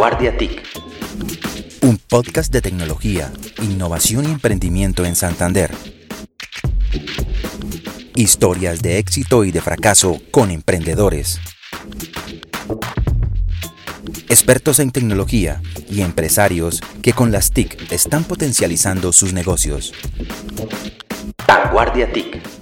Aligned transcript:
Vanguardia 0.00 0.34
TIC. 0.34 0.62
Un 1.82 1.98
podcast 1.98 2.50
de 2.50 2.62
tecnología, 2.62 3.30
innovación 3.60 4.24
y 4.24 4.28
emprendimiento 4.28 5.04
en 5.04 5.14
Santander. 5.14 5.74
Historias 8.14 8.80
de 8.80 8.96
éxito 8.96 9.44
y 9.44 9.50
de 9.50 9.60
fracaso 9.60 10.18
con 10.30 10.50
emprendedores. 10.50 11.38
Expertos 14.30 14.78
en 14.78 14.90
tecnología 14.90 15.60
y 15.90 16.00
empresarios 16.00 16.80
que 17.02 17.12
con 17.12 17.30
las 17.30 17.50
TIC 17.50 17.92
están 17.92 18.24
potencializando 18.24 19.12
sus 19.12 19.34
negocios. 19.34 19.92
Vanguardia 21.46 22.10
TIC. 22.10 22.59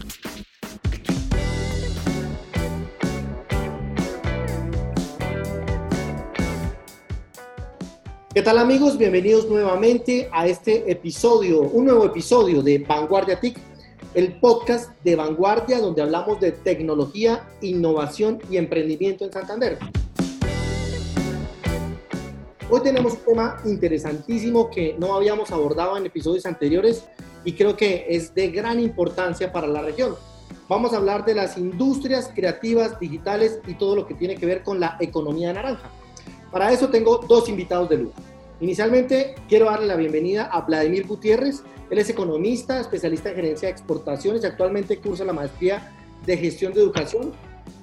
¿Qué 8.38 8.44
tal 8.44 8.58
amigos? 8.58 8.96
Bienvenidos 8.96 9.48
nuevamente 9.48 10.28
a 10.30 10.46
este 10.46 10.88
episodio, 10.88 11.60
un 11.60 11.86
nuevo 11.86 12.04
episodio 12.04 12.62
de 12.62 12.78
Vanguardia 12.78 13.40
TIC, 13.40 13.58
el 14.14 14.38
podcast 14.38 14.92
de 15.02 15.16
Vanguardia 15.16 15.80
donde 15.80 16.02
hablamos 16.02 16.38
de 16.38 16.52
tecnología, 16.52 17.48
innovación 17.62 18.38
y 18.48 18.56
emprendimiento 18.56 19.24
en 19.24 19.32
Santander. 19.32 19.78
Hoy 22.70 22.80
tenemos 22.80 23.14
un 23.14 23.24
tema 23.26 23.56
interesantísimo 23.64 24.70
que 24.70 24.94
no 25.00 25.14
habíamos 25.14 25.50
abordado 25.50 25.96
en 25.96 26.06
episodios 26.06 26.46
anteriores 26.46 27.08
y 27.44 27.54
creo 27.54 27.76
que 27.76 28.06
es 28.08 28.32
de 28.36 28.52
gran 28.52 28.78
importancia 28.78 29.50
para 29.50 29.66
la 29.66 29.82
región. 29.82 30.14
Vamos 30.68 30.92
a 30.92 30.98
hablar 30.98 31.24
de 31.24 31.34
las 31.34 31.58
industrias 31.58 32.30
creativas 32.32 33.00
digitales 33.00 33.58
y 33.66 33.74
todo 33.74 33.96
lo 33.96 34.06
que 34.06 34.14
tiene 34.14 34.36
que 34.36 34.46
ver 34.46 34.62
con 34.62 34.78
la 34.78 34.96
economía 35.00 35.52
naranja. 35.52 35.90
Para 36.52 36.72
eso 36.72 36.88
tengo 36.88 37.18
dos 37.18 37.48
invitados 37.48 37.88
de 37.88 37.98
lujo. 37.98 38.27
Inicialmente 38.60 39.36
quiero 39.48 39.66
darle 39.66 39.86
la 39.86 39.94
bienvenida 39.94 40.46
a 40.46 40.62
Vladimir 40.62 41.06
Gutiérrez. 41.06 41.62
Él 41.90 41.98
es 41.98 42.10
economista, 42.10 42.80
especialista 42.80 43.30
en 43.30 43.36
gerencia 43.36 43.68
de 43.68 43.72
exportaciones 43.72 44.44
actualmente 44.44 44.98
cursa 44.98 45.24
la 45.24 45.32
maestría 45.32 45.92
de 46.26 46.36
gestión 46.36 46.72
de 46.72 46.80
educación 46.80 47.32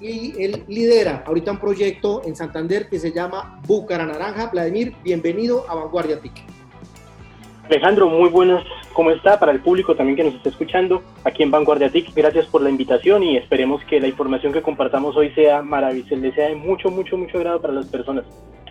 y 0.00 0.34
él 0.42 0.64
lidera 0.68 1.24
ahorita 1.26 1.52
un 1.52 1.58
proyecto 1.58 2.22
en 2.26 2.36
Santander 2.36 2.90
que 2.90 2.98
se 2.98 3.10
llama 3.10 3.58
Búcara 3.66 4.04
Naranja. 4.04 4.50
Vladimir, 4.50 4.94
bienvenido 5.02 5.64
a 5.68 5.74
Vanguardia 5.74 6.20
TIC. 6.20 6.32
Alejandro, 7.64 8.10
muy 8.10 8.28
buenas. 8.28 8.62
¿Cómo 8.92 9.10
está? 9.10 9.38
Para 9.40 9.52
el 9.52 9.60
público 9.60 9.96
también 9.96 10.16
que 10.16 10.24
nos 10.24 10.34
está 10.34 10.50
escuchando 10.50 11.02
aquí 11.24 11.42
en 11.42 11.50
Vanguardia 11.50 11.90
TIC, 11.90 12.14
gracias 12.14 12.46
por 12.46 12.60
la 12.60 12.68
invitación 12.68 13.22
y 13.22 13.38
esperemos 13.38 13.82
que 13.84 13.98
la 13.98 14.08
información 14.08 14.52
que 14.52 14.60
compartamos 14.60 15.16
hoy 15.16 15.30
sea 15.30 15.62
maravillosa, 15.62 16.16
le 16.16 16.34
sea 16.34 16.48
de 16.48 16.54
mucho, 16.54 16.90
mucho, 16.90 17.16
mucho 17.16 17.38
agrado 17.38 17.62
para 17.62 17.72
las 17.72 17.86
personas. 17.86 18.24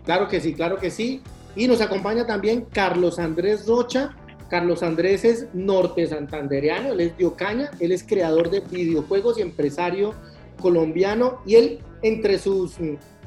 Claro 0.04 0.28
que 0.28 0.40
sí, 0.40 0.54
claro 0.54 0.78
que 0.78 0.92
sí. 0.92 1.22
Y 1.56 1.68
nos 1.68 1.82
acompaña 1.82 2.26
también 2.26 2.66
Carlos 2.72 3.20
Andrés 3.20 3.66
Rocha. 3.68 4.16
Carlos 4.50 4.84
Andrés 4.84 5.26
es 5.26 5.48
norte 5.54 6.06
santandereano, 6.06 6.94
él 6.94 7.00
es 7.00 7.18
de 7.18 7.70
él 7.80 7.92
es 7.92 8.04
creador 8.04 8.52
de 8.52 8.60
videojuegos 8.60 9.40
y 9.40 9.42
empresario 9.42 10.14
colombiano 10.62 11.42
y 11.48 11.56
él 11.56 11.80
entre 12.04 12.38
sus, 12.38 12.76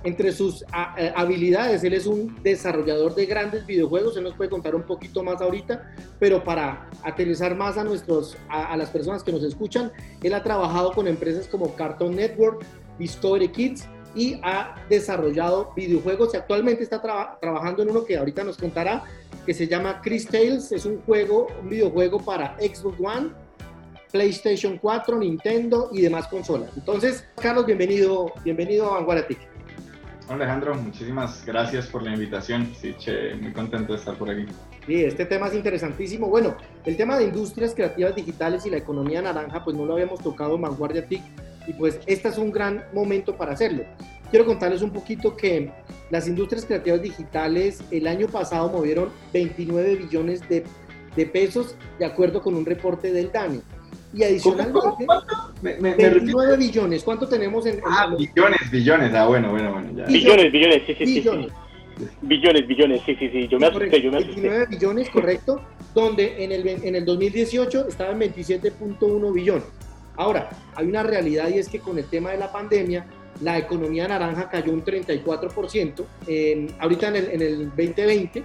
entre 0.04 0.30
sus 0.30 0.64
habilidades, 0.70 1.82
él 1.82 1.94
es 1.94 2.06
un 2.06 2.40
desarrollador 2.42 3.16
de 3.16 3.26
grandes 3.26 3.66
videojuegos, 3.66 4.16
él 4.16 4.22
nos 4.22 4.34
puede 4.34 4.48
contar 4.48 4.76
un 4.76 4.84
poquito 4.84 5.24
más 5.24 5.42
ahorita, 5.42 5.92
pero 6.20 6.44
para 6.44 6.88
aterrizar 7.02 7.56
más 7.56 7.76
a, 7.76 7.84
nuestros, 7.84 8.36
a, 8.48 8.72
a 8.72 8.76
las 8.76 8.90
personas 8.90 9.24
que 9.24 9.32
nos 9.32 9.42
escuchan, 9.42 9.90
él 10.22 10.34
ha 10.34 10.42
trabajado 10.44 10.92
con 10.92 11.08
empresas 11.08 11.48
como 11.48 11.74
Cartoon 11.74 12.14
Network, 12.14 12.64
Discovery 12.98 13.48
Kids, 13.48 13.88
y 14.14 14.40
ha 14.42 14.74
desarrollado 14.88 15.72
videojuegos 15.76 16.34
y 16.34 16.36
actualmente 16.36 16.82
está 16.82 17.00
trabajando 17.00 17.82
en 17.82 17.90
uno 17.90 18.04
que 18.04 18.16
ahorita 18.16 18.44
nos 18.44 18.56
contará, 18.56 19.04
que 19.44 19.54
se 19.54 19.66
llama 19.66 20.00
Chris 20.02 20.26
Tales, 20.26 20.72
es 20.72 20.84
un 20.84 21.00
juego, 21.02 21.48
un 21.62 21.68
videojuego 21.68 22.18
para 22.18 22.56
Xbox 22.58 22.98
One, 23.00 23.30
PlayStation 24.12 24.78
4, 24.78 25.18
Nintendo 25.18 25.90
y 25.92 26.00
demás 26.00 26.28
consolas. 26.28 26.70
Entonces, 26.76 27.24
Carlos, 27.40 27.66
bienvenido, 27.66 28.32
bienvenido 28.44 28.90
a 28.90 28.94
Vanguardia 28.94 29.26
Hola 30.30 30.44
Alejandro, 30.44 30.74
muchísimas 30.74 31.44
gracias 31.46 31.86
por 31.86 32.02
la 32.02 32.12
invitación. 32.12 32.70
Sí, 32.78 32.94
che, 32.98 33.34
muy 33.36 33.52
contento 33.52 33.94
de 33.94 33.98
estar 33.98 34.14
por 34.16 34.28
aquí. 34.28 34.44
Sí, 34.86 35.02
este 35.04 35.24
tema 35.24 35.48
es 35.48 35.54
interesantísimo. 35.54 36.28
Bueno, 36.28 36.54
el 36.84 36.98
tema 36.98 37.16
de 37.18 37.24
industrias 37.24 37.74
creativas 37.74 38.14
digitales 38.14 38.66
y 38.66 38.70
la 38.70 38.76
economía 38.76 39.22
naranja, 39.22 39.64
pues 39.64 39.74
no 39.74 39.86
lo 39.86 39.94
habíamos 39.94 40.20
tocado 40.20 40.56
en 40.56 40.62
Vanguardia 40.62 41.06
TIC 41.06 41.22
y 41.68 41.74
pues 41.74 42.00
este 42.06 42.28
es 42.28 42.38
un 42.38 42.50
gran 42.50 42.82
momento 42.92 43.36
para 43.36 43.52
hacerlo. 43.52 43.84
Quiero 44.30 44.46
contarles 44.46 44.82
un 44.82 44.90
poquito 44.90 45.36
que 45.36 45.70
las 46.10 46.26
industrias 46.26 46.64
creativas 46.64 47.02
digitales 47.02 47.82
el 47.90 48.06
año 48.06 48.26
pasado 48.26 48.70
movieron 48.70 49.10
29 49.32 49.96
billones 49.96 50.46
de, 50.48 50.64
de 51.14 51.26
pesos 51.26 51.76
de 51.98 52.06
acuerdo 52.06 52.42
con 52.42 52.54
un 52.54 52.64
reporte 52.64 53.12
del 53.12 53.30
DANE. 53.30 53.60
Y 54.14 54.22
adicionalmente, 54.22 55.04
¿Cuánto? 55.04 55.54
Me, 55.60 55.74
29 55.74 56.56
billones. 56.56 57.04
¿Cuánto 57.04 57.28
tenemos 57.28 57.66
en, 57.66 57.80
Ah, 57.86 58.14
billones, 58.16 58.70
billones. 58.70 59.14
Ah, 59.14 59.26
bueno, 59.26 59.50
bueno, 59.50 59.72
bueno. 59.72 59.90
Ya. 59.94 60.06
Billones, 60.06 60.50
billones, 60.50 60.82
sí, 60.86 60.94
sí, 60.98 61.04
billones. 61.04 61.52
sí. 61.98 62.04
Billones, 62.22 62.66
billones, 62.66 63.02
sí, 63.04 63.14
sí, 63.16 63.28
sí. 63.28 63.48
Yo 63.48 63.58
me 63.58 63.66
asusté, 63.66 64.00
yo 64.00 64.10
me 64.10 64.18
asusté. 64.18 64.40
29 64.40 64.66
billones, 64.70 65.10
correcto. 65.10 65.60
donde 65.94 66.42
en 66.42 66.52
el, 66.52 66.66
en 66.66 66.94
el 66.94 67.04
2018 67.04 67.88
estaba 67.88 68.12
en 68.12 68.20
27.1 68.20 69.32
billones. 69.34 69.64
Ahora, 70.18 70.50
hay 70.74 70.86
una 70.86 71.04
realidad 71.04 71.48
y 71.48 71.58
es 71.58 71.68
que 71.68 71.78
con 71.78 71.96
el 71.96 72.04
tema 72.06 72.32
de 72.32 72.38
la 72.38 72.50
pandemia, 72.50 73.06
la 73.40 73.56
economía 73.56 74.08
naranja 74.08 74.50
cayó 74.50 74.72
un 74.72 74.84
34%, 74.84 76.04
ahorita 76.80 77.08
en 77.08 77.16
el, 77.16 77.30
en 77.30 77.40
el 77.42 77.68
2020, 77.68 78.44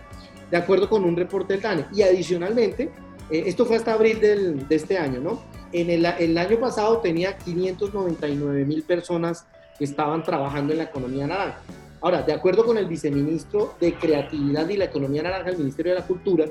de 0.51 0.57
acuerdo 0.57 0.87
con 0.87 1.03
un 1.03 1.17
reporte 1.17 1.53
del 1.53 1.63
DANE. 1.63 1.85
Y 1.91 2.03
adicionalmente, 2.03 2.91
eh, 3.31 3.43
esto 3.47 3.65
fue 3.65 3.77
hasta 3.77 3.93
abril 3.93 4.21
del, 4.21 4.67
de 4.67 4.75
este 4.75 4.99
año, 4.99 5.19
¿no? 5.19 5.41
En 5.71 5.89
el, 5.89 6.05
el 6.05 6.37
año 6.37 6.59
pasado 6.59 6.99
tenía 6.99 7.35
599 7.39 8.65
mil 8.65 8.83
personas 8.83 9.47
que 9.79 9.85
estaban 9.85 10.21
trabajando 10.23 10.73
en 10.73 10.77
la 10.77 10.83
economía 10.85 11.25
naranja. 11.25 11.59
Ahora, 12.01 12.21
de 12.21 12.33
acuerdo 12.33 12.65
con 12.65 12.77
el 12.77 12.85
viceministro 12.85 13.73
de 13.79 13.95
Creatividad 13.95 14.69
y 14.69 14.77
la 14.77 14.85
Economía 14.85 15.23
Naranja 15.23 15.45
del 15.45 15.57
Ministerio 15.57 15.93
de 15.93 16.01
la 16.01 16.05
Cultura, 16.05 16.45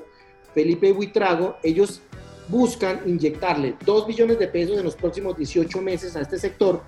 Felipe 0.52 0.90
Buitrago, 0.92 1.58
ellos 1.62 2.02
buscan 2.48 3.00
inyectarle 3.06 3.76
2 3.84 4.06
billones 4.06 4.38
de 4.38 4.48
pesos 4.48 4.78
en 4.78 4.84
los 4.84 4.96
próximos 4.96 5.36
18 5.36 5.80
meses 5.80 6.16
a 6.16 6.20
este 6.20 6.38
sector 6.38 6.82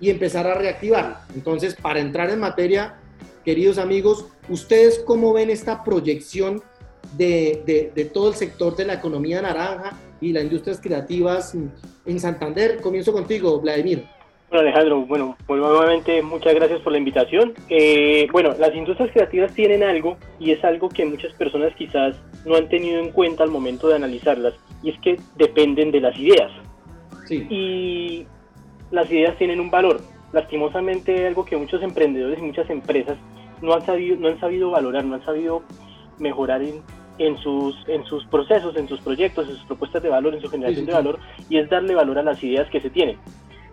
y 0.00 0.10
empezar 0.10 0.46
a 0.46 0.54
reactivarlo. 0.54 1.16
Entonces, 1.34 1.74
para 1.74 2.00
entrar 2.00 2.30
en 2.30 2.40
materia, 2.40 2.96
queridos 3.44 3.78
amigos, 3.78 4.26
¿ustedes 4.48 5.00
cómo 5.00 5.32
ven 5.32 5.50
esta 5.50 5.82
proyección 5.82 6.62
de, 7.16 7.92
de, 7.94 8.04
todo 8.04 8.28
el 8.28 8.34
sector 8.34 8.76
de 8.76 8.84
la 8.84 8.94
economía 8.94 9.42
naranja 9.42 9.98
y 10.20 10.32
las 10.32 10.44
industrias 10.44 10.80
creativas 10.80 11.54
en 12.06 12.20
Santander? 12.20 12.80
Comienzo 12.80 13.12
contigo, 13.12 13.60
Vladimir. 13.60 14.06
Bueno, 14.50 14.66
Alejandro, 14.66 15.00
bueno, 15.02 15.36
pues 15.46 15.60
nuevamente 15.60 16.22
muchas 16.22 16.54
gracias 16.54 16.80
por 16.80 16.92
la 16.92 16.98
invitación. 16.98 17.52
Eh, 17.68 18.26
bueno, 18.32 18.54
las 18.58 18.74
industrias 18.74 19.10
creativas 19.12 19.52
tienen 19.52 19.82
algo 19.82 20.16
y 20.38 20.52
es 20.52 20.64
algo 20.64 20.88
que 20.88 21.04
muchas 21.04 21.34
personas 21.34 21.74
quizás 21.76 22.16
no 22.46 22.56
han 22.56 22.68
tenido 22.68 22.98
en 22.98 23.10
cuenta 23.12 23.44
al 23.44 23.50
momento 23.50 23.88
de 23.88 23.96
analizarlas 23.96 24.54
y 24.82 24.90
es 24.90 24.98
que 25.00 25.20
dependen 25.36 25.90
de 25.90 26.00
las 26.00 26.18
ideas. 26.18 26.50
Sí. 27.26 27.46
Y 27.50 28.26
las 28.90 29.10
ideas 29.10 29.36
tienen 29.36 29.60
un 29.60 29.70
valor. 29.70 30.00
Lastimosamente 30.32 31.26
algo 31.26 31.44
que 31.44 31.56
muchos 31.56 31.82
emprendedores 31.82 32.38
y 32.38 32.42
muchas 32.42 32.70
empresas 32.70 33.18
no 33.60 33.74
han 33.74 33.84
sabido, 33.84 34.16
no 34.16 34.28
han 34.28 34.40
sabido 34.40 34.70
valorar, 34.70 35.04
no 35.04 35.16
han 35.16 35.24
sabido 35.26 35.62
mejorar 36.18 36.62
en, 36.62 36.80
en 37.18 37.36
sus, 37.38 37.76
en 37.86 38.04
sus 38.04 38.24
procesos, 38.26 38.76
en 38.76 38.88
sus 38.88 39.00
proyectos, 39.00 39.46
en 39.48 39.56
sus 39.56 39.64
propuestas 39.66 40.02
de 40.02 40.08
valor, 40.08 40.34
en 40.34 40.40
su 40.40 40.48
generación 40.48 40.86
de 40.86 40.92
valor, 40.92 41.18
y 41.50 41.58
es 41.58 41.68
darle 41.68 41.94
valor 41.94 42.18
a 42.18 42.22
las 42.22 42.42
ideas 42.42 42.68
que 42.70 42.80
se 42.80 42.88
tienen. 42.88 43.18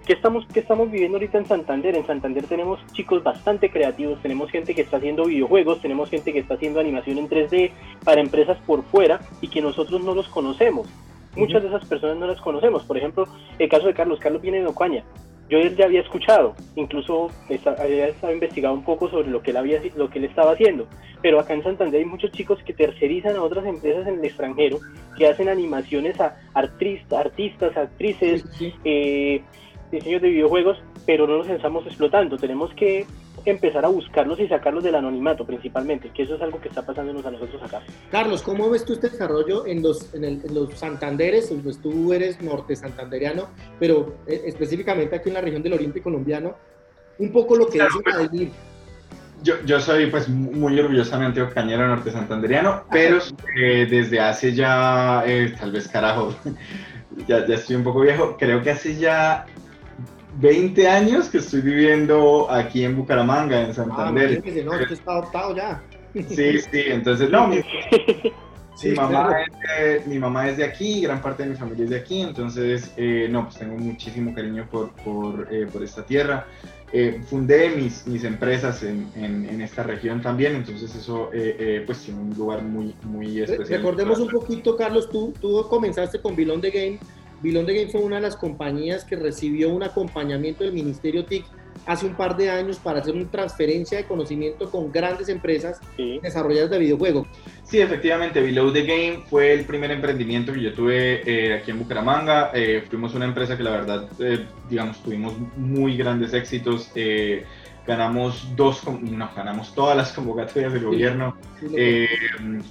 ¿Qué 0.05 0.13
estamos, 0.13 0.45
¿Qué 0.53 0.59
estamos 0.59 0.91
viviendo 0.91 1.17
ahorita 1.17 1.39
en 1.39 1.47
Santander? 1.47 1.95
En 1.95 2.05
Santander 2.05 2.43
tenemos 2.45 2.79
chicos 2.91 3.23
bastante 3.23 3.71
creativos, 3.71 4.21
tenemos 4.21 4.51
gente 4.51 4.75
que 4.75 4.81
está 4.81 4.97
haciendo 4.97 5.25
videojuegos, 5.25 5.81
tenemos 5.81 6.11
gente 6.11 6.31
que 6.31 6.37
está 6.37 6.53
haciendo 6.53 6.79
animación 6.79 7.17
en 7.17 7.27
3D 7.27 7.71
para 8.03 8.21
empresas 8.21 8.59
por 8.67 8.83
fuera 8.83 9.19
y 9.41 9.47
que 9.47 9.63
nosotros 9.63 10.03
no 10.03 10.13
los 10.13 10.27
conocemos. 10.27 10.87
Muchas 11.35 11.63
de 11.63 11.69
esas 11.69 11.85
personas 11.85 12.17
no 12.17 12.27
las 12.27 12.39
conocemos. 12.39 12.83
Por 12.83 12.97
ejemplo, 12.97 13.27
el 13.57 13.67
caso 13.67 13.87
de 13.87 13.95
Carlos. 13.95 14.19
Carlos 14.19 14.43
viene 14.43 14.59
de 14.59 14.67
Ocaña. 14.67 15.03
Yo 15.49 15.57
él 15.57 15.75
ya 15.75 15.85
había 15.85 16.01
escuchado, 16.01 16.55
incluso 16.75 17.29
había 17.77 18.07
estado 18.07 18.33
investigado 18.33 18.73
un 18.73 18.83
poco 18.83 19.09
sobre 19.09 19.29
lo 19.29 19.41
que 19.41 19.51
él 19.51 19.57
había, 19.57 19.79
lo 19.95 20.09
que 20.09 20.19
él 20.19 20.25
estaba 20.25 20.53
haciendo. 20.53 20.87
Pero 21.21 21.39
acá 21.39 21.53
en 21.53 21.63
Santander 21.63 21.99
hay 22.01 22.05
muchos 22.05 22.31
chicos 22.31 22.61
que 22.63 22.73
tercerizan 22.73 23.35
a 23.35 23.43
otras 23.43 23.65
empresas 23.65 24.07
en 24.07 24.19
el 24.19 24.25
extranjero, 24.25 24.79
que 25.17 25.27
hacen 25.27 25.49
animaciones 25.49 26.19
a 26.19 26.35
artistas, 26.53 27.25
artistas 27.25 27.77
actrices, 27.77 28.43
eh, 28.83 29.43
diseños 29.91 30.21
de 30.21 30.29
videojuegos, 30.29 30.77
pero 31.05 31.27
no 31.27 31.37
los 31.37 31.49
estamos 31.49 31.85
explotando. 31.85 32.37
Tenemos 32.37 32.73
que 32.73 33.05
empezar 33.45 33.85
a 33.85 33.89
buscarlos 33.89 34.39
y 34.39 34.47
sacarlos 34.47 34.83
del 34.83 34.95
anonimato 34.95 35.45
principalmente, 35.45 36.09
que 36.09 36.23
eso 36.23 36.35
es 36.35 36.41
algo 36.41 36.59
que 36.59 36.69
está 36.69 36.85
pasándonos 36.85 37.25
a 37.25 37.31
nosotros 37.31 37.61
acá. 37.61 37.81
Carlos, 38.11 38.41
¿cómo 38.41 38.69
ves 38.69 38.85
tú 38.85 38.93
este 38.93 39.09
desarrollo 39.09 39.65
en 39.67 39.81
los, 39.81 40.13
en, 40.13 40.41
los 40.51 40.73
Santanderes? 40.73 41.53
Pues 41.63 41.79
tú 41.81 42.11
eres 42.13 42.41
norte 42.41 42.75
santanderiano, 42.75 43.49
pero 43.79 44.15
eh, 44.27 44.43
específicamente 44.45 45.15
aquí 45.15 45.29
en 45.29 45.35
la 45.35 45.41
región 45.41 45.61
del 45.61 45.73
Oriente 45.73 46.01
colombiano, 46.01 46.55
un 47.19 47.31
poco 47.31 47.55
lo 47.55 47.67
que 47.67 47.81
dice 47.81 47.99
Vladimir. 48.03 48.51
yo, 49.43 49.55
yo, 49.65 49.79
soy 49.79 50.07
pues 50.07 50.27
muy 50.27 50.77
orgullosamente 50.79 51.41
ocañero 51.41 51.87
norte 51.87 52.11
santanderiano, 52.11 52.83
pero 52.91 53.19
eh, 53.55 53.87
desde 53.89 54.19
hace 54.19 54.53
ya, 54.53 55.23
eh, 55.25 55.53
tal 55.57 55.71
vez 55.71 55.87
carajo, 55.87 56.35
ya, 57.27 57.45
ya 57.45 57.55
estoy 57.55 57.75
un 57.75 57.83
poco 57.83 58.01
viejo, 58.01 58.35
creo 58.37 58.61
que 58.61 58.71
hace 58.71 58.95
ya 58.95 59.45
20 60.39 60.87
años 60.87 61.29
que 61.29 61.37
estoy 61.37 61.61
viviendo 61.61 62.49
aquí 62.51 62.83
en 62.83 62.95
Bucaramanga, 62.95 63.61
en 63.61 63.73
Santander. 63.73 64.43
Ah, 64.45 64.49
no, 64.63 64.71
usted 64.71 64.91
está 64.91 65.11
adoptado 65.11 65.55
ya. 65.55 65.83
Sí, 66.13 66.59
sí, 66.59 66.83
entonces 66.87 67.29
no, 67.29 67.47
mi, 67.47 67.57
Sí, 68.75 68.89
mi, 68.89 68.95
mamá 68.95 69.41
es 69.41 70.03
de, 70.05 70.09
mi 70.09 70.19
mamá 70.19 70.49
es 70.49 70.57
de 70.57 70.65
aquí, 70.65 71.01
gran 71.01 71.21
parte 71.21 71.43
de 71.43 71.49
mi 71.49 71.55
familia 71.55 71.85
es 71.85 71.89
de 71.91 71.95
aquí, 71.95 72.21
entonces, 72.21 72.91
eh, 72.97 73.27
no, 73.31 73.45
pues 73.45 73.57
tengo 73.57 73.77
muchísimo 73.77 74.33
cariño 74.33 74.67
por, 74.69 74.91
por, 74.91 75.47
eh, 75.49 75.65
por 75.71 75.81
esta 75.81 76.05
tierra. 76.05 76.45
Eh, 76.91 77.21
fundé 77.25 77.69
mis, 77.69 78.05
mis 78.05 78.23
empresas 78.25 78.83
en, 78.83 79.09
en, 79.15 79.61
esta 79.61 79.83
región 79.83 80.21
también, 80.21 80.55
entonces 80.55 80.93
eso 80.93 81.29
pues 81.85 81.99
tiene 82.03 82.21
un 82.21 82.33
lugar 82.35 82.61
muy, 82.61 82.93
muy 83.03 83.41
especial. 83.41 83.79
Recordemos 83.79 84.19
un 84.19 84.29
poquito, 84.29 84.75
Carlos, 84.75 85.09
tú, 85.09 85.33
tú 85.39 85.65
comenzaste 85.69 86.19
con 86.21 86.35
Bilón 86.35 86.61
de 86.61 86.71
Game. 86.71 86.99
Bilón 87.41 87.65
de 87.65 87.75
Game 87.75 87.91
fue 87.91 88.01
una 88.01 88.17
de 88.17 88.21
las 88.21 88.35
compañías 88.35 89.03
que 89.03 89.15
recibió 89.15 89.69
un 89.69 89.83
acompañamiento 89.83 90.63
del 90.63 90.73
Ministerio 90.73 91.25
TIC 91.25 91.45
hace 91.85 92.05
un 92.05 92.15
par 92.15 92.35
de 92.35 92.49
años 92.49 92.77
para 92.77 92.99
hacer 92.99 93.13
una 93.13 93.29
transferencia 93.29 93.97
de 93.97 94.05
conocimiento 94.05 94.71
con 94.71 94.91
grandes 94.91 95.29
empresas 95.29 95.79
desarrolladas 96.21 96.69
de 96.69 96.79
videojuegos. 96.79 97.27
Sí, 97.63 97.79
efectivamente, 97.79 98.41
Below 98.41 98.71
the 98.71 98.83
Game 98.83 99.23
fue 99.29 99.53
el 99.53 99.65
primer 99.65 99.91
emprendimiento 99.91 100.53
que 100.53 100.61
yo 100.61 100.73
tuve 100.73 101.21
eh, 101.25 101.53
aquí 101.53 101.71
en 101.71 101.79
Bucaramanga. 101.79 102.51
Eh, 102.53 102.83
fuimos 102.89 103.13
una 103.13 103.25
empresa 103.25 103.57
que 103.57 103.63
la 103.63 103.71
verdad, 103.71 104.07
eh, 104.19 104.45
digamos, 104.69 105.01
tuvimos 105.03 105.33
muy 105.57 105.97
grandes 105.97 106.33
éxitos. 106.33 106.91
Ganamos 107.85 108.47
dos, 108.55 108.81
no, 109.01 109.29
ganamos 109.35 109.73
todas 109.73 109.95
las 109.95 110.11
convocatorias 110.11 110.73
del 110.73 110.85
gobierno. 110.85 111.37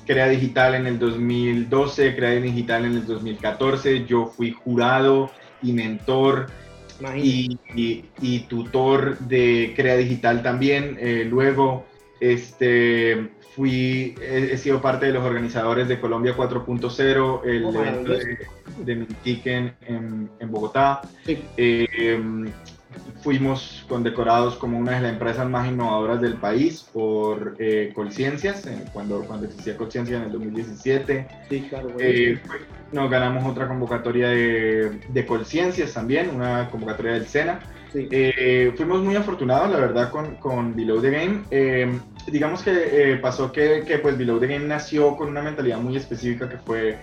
Crea 0.06 0.28
Digital 0.28 0.74
en 0.74 0.86
el 0.86 0.98
2012, 0.98 2.16
Crea 2.16 2.30
Digital 2.30 2.84
en 2.84 2.92
el 2.92 3.06
2014. 3.06 4.04
Yo 4.06 4.26
fui 4.26 4.52
jurado 4.52 5.30
y 5.62 5.72
mentor 5.72 6.46
y, 7.16 7.58
y, 8.20 8.40
tutor 8.40 9.18
de 9.18 9.72
Crea 9.76 9.96
Digital 9.96 10.42
también. 10.42 10.96
Eh, 11.00 11.26
luego, 11.28 11.84
este, 12.20 13.30
fui, 13.54 14.14
he, 14.20 14.56
sido 14.56 14.80
parte 14.80 15.06
de 15.06 15.12
los 15.12 15.24
organizadores 15.24 15.88
de 15.88 16.00
Colombia 16.00 16.36
4.0, 16.36 17.40
el 17.44 17.64
evento 17.64 18.12
de, 18.12 18.38
de 18.84 18.94
Mintic 18.94 19.46
en, 19.46 19.74
en, 20.38 20.50
Bogotá. 20.50 21.02
Eh, 21.26 21.86
fuimos 23.24 23.84
condecorados 23.88 24.56
como 24.56 24.78
una 24.78 24.92
de 24.92 25.00
las 25.00 25.12
empresas 25.12 25.48
más 25.48 25.66
innovadoras 25.66 26.20
del 26.20 26.34
país 26.34 26.86
por 26.92 27.56
eh, 27.58 27.90
Colciencias, 27.94 28.68
cuando, 28.92 29.24
cuando 29.24 29.46
existía 29.46 29.76
Colciencia 29.76 30.18
en 30.18 30.24
el 30.24 30.32
2017. 30.32 31.26
Sí, 31.48 31.60
claro. 31.62 31.88
Eh, 31.98 32.38
nos 32.92 33.10
ganamos 33.10 33.44
otra 33.50 33.66
convocatoria 33.66 34.28
de, 34.28 35.00
de 35.08 35.26
Colciencias 35.26 35.94
también, 35.94 36.30
una 36.34 36.68
convocatoria 36.70 37.14
del 37.14 37.26
SENA. 37.26 37.60
Eh, 37.94 38.72
fuimos 38.76 39.02
muy 39.02 39.16
afortunados, 39.16 39.70
la 39.70 39.78
verdad, 39.78 40.10
con, 40.10 40.34
con 40.36 40.76
Below 40.76 41.00
the 41.00 41.10
Game. 41.10 41.42
Eh, 41.50 41.98
digamos 42.26 42.62
que 42.62 43.18
pasó 43.22 43.52
que, 43.52 43.84
que, 43.86 43.98
pues 43.98 44.18
Below 44.18 44.38
the 44.38 44.48
Game 44.48 44.66
nació 44.66 45.16
con 45.16 45.28
una 45.28 45.40
mentalidad 45.40 45.78
muy 45.78 45.96
específica 45.96 46.48
que 46.48 46.58
fue 46.58 46.98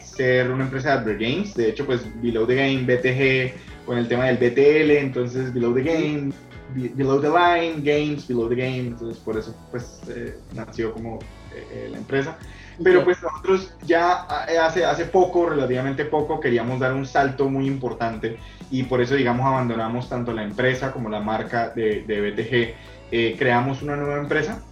ser 0.00 0.50
una 0.50 0.64
empresa 0.64 0.92
de 0.92 0.98
Adver 1.00 1.18
Games. 1.18 1.54
De 1.54 1.68
hecho, 1.68 1.84
pues 1.84 2.00
Below 2.22 2.46
the 2.46 2.54
Game, 2.54 2.82
BTG, 2.82 3.67
con 3.88 3.96
el 3.96 4.06
tema 4.06 4.26
del 4.26 4.36
BTL, 4.36 4.90
entonces 4.90 5.52
Below 5.54 5.74
the 5.74 5.82
Game, 5.82 6.30
Below 6.74 7.22
the 7.22 7.28
Line, 7.30 7.80
Games, 7.82 8.28
Below 8.28 8.50
the 8.50 8.54
Game, 8.54 8.88
entonces 8.88 9.16
por 9.16 9.38
eso 9.38 9.56
pues 9.70 10.02
eh, 10.10 10.36
nació 10.54 10.92
como 10.92 11.18
eh, 11.54 11.66
eh, 11.72 11.88
la 11.90 11.96
empresa. 11.96 12.36
Pero 12.84 13.02
pues 13.02 13.20
nosotros 13.22 13.72
ya 13.86 14.24
hace, 14.62 14.84
hace 14.84 15.06
poco, 15.06 15.48
relativamente 15.48 16.04
poco, 16.04 16.38
queríamos 16.38 16.78
dar 16.78 16.92
un 16.92 17.06
salto 17.06 17.48
muy 17.48 17.66
importante 17.66 18.36
y 18.70 18.82
por 18.82 19.00
eso 19.00 19.14
digamos 19.14 19.46
abandonamos 19.46 20.08
tanto 20.10 20.32
la 20.32 20.44
empresa 20.44 20.92
como 20.92 21.08
la 21.08 21.20
marca 21.20 21.70
de, 21.70 22.04
de 22.06 22.20
BTG. 22.20 23.38
creamos 23.38 23.82
una 23.82 23.96
nueva 23.96 24.20
empresa 24.20 24.62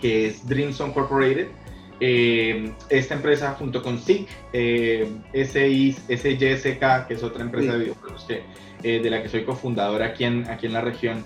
que 0.00 0.28
es 0.28 0.46
Dreamson 0.46 0.92
Corporated, 0.92 1.48
eh, 2.00 2.72
esta 2.88 3.14
empresa 3.14 3.54
junto 3.58 3.82
con 3.82 3.98
SIC, 3.98 4.28
eh, 4.52 5.08
SYSK, 5.32 7.06
que 7.06 7.14
es 7.14 7.22
otra 7.22 7.42
empresa 7.42 7.72
de 7.72 7.78
videojuegos 7.78 8.24
que, 8.24 8.42
eh, 8.82 9.00
de 9.00 9.10
la 9.10 9.22
que 9.22 9.28
soy 9.28 9.44
cofundadora 9.44 10.06
aquí 10.06 10.24
en, 10.24 10.48
aquí 10.48 10.66
en 10.66 10.72
la 10.72 10.80
región, 10.80 11.24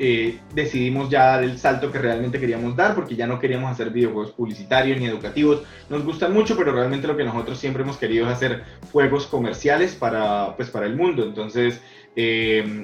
eh, 0.00 0.38
decidimos 0.54 1.10
ya 1.10 1.24
dar 1.24 1.42
el 1.42 1.58
salto 1.58 1.90
que 1.90 1.98
realmente 1.98 2.38
queríamos 2.38 2.76
dar 2.76 2.94
porque 2.94 3.16
ya 3.16 3.26
no 3.26 3.40
queríamos 3.40 3.72
hacer 3.72 3.90
videojuegos 3.90 4.30
publicitarios 4.30 4.98
ni 5.00 5.06
educativos. 5.06 5.62
Nos 5.90 6.04
gustan 6.04 6.32
mucho, 6.32 6.56
pero 6.56 6.72
realmente 6.72 7.08
lo 7.08 7.16
que 7.16 7.24
nosotros 7.24 7.58
siempre 7.58 7.82
hemos 7.82 7.96
querido 7.96 8.26
es 8.26 8.32
hacer 8.32 8.62
juegos 8.92 9.26
comerciales 9.26 9.96
para, 9.96 10.54
pues, 10.56 10.70
para 10.70 10.86
el 10.86 10.94
mundo. 10.94 11.24
Entonces, 11.24 11.80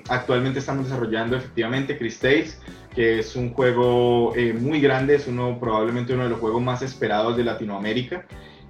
actualmente 0.09 0.61
estamos 0.61 0.85
desarrollando 0.85 1.37
efectivamente 1.37 1.99
Chris 1.99 2.19
Tales, 2.21 2.61
que 2.95 3.19
es 3.19 3.35
un 3.35 3.53
juego 3.53 4.35
eh, 4.37 4.53
muy 4.53 4.81
grande, 4.81 5.17
es 5.17 5.27
uno 5.27 5.59
probablemente 5.59 6.15
uno 6.15 6.25
de 6.25 6.31
los 6.31 6.39
juegos 6.39 6.63
más 6.63 6.83
esperados 6.83 7.37
de 7.37 7.45
Latinoamérica. 7.45 8.25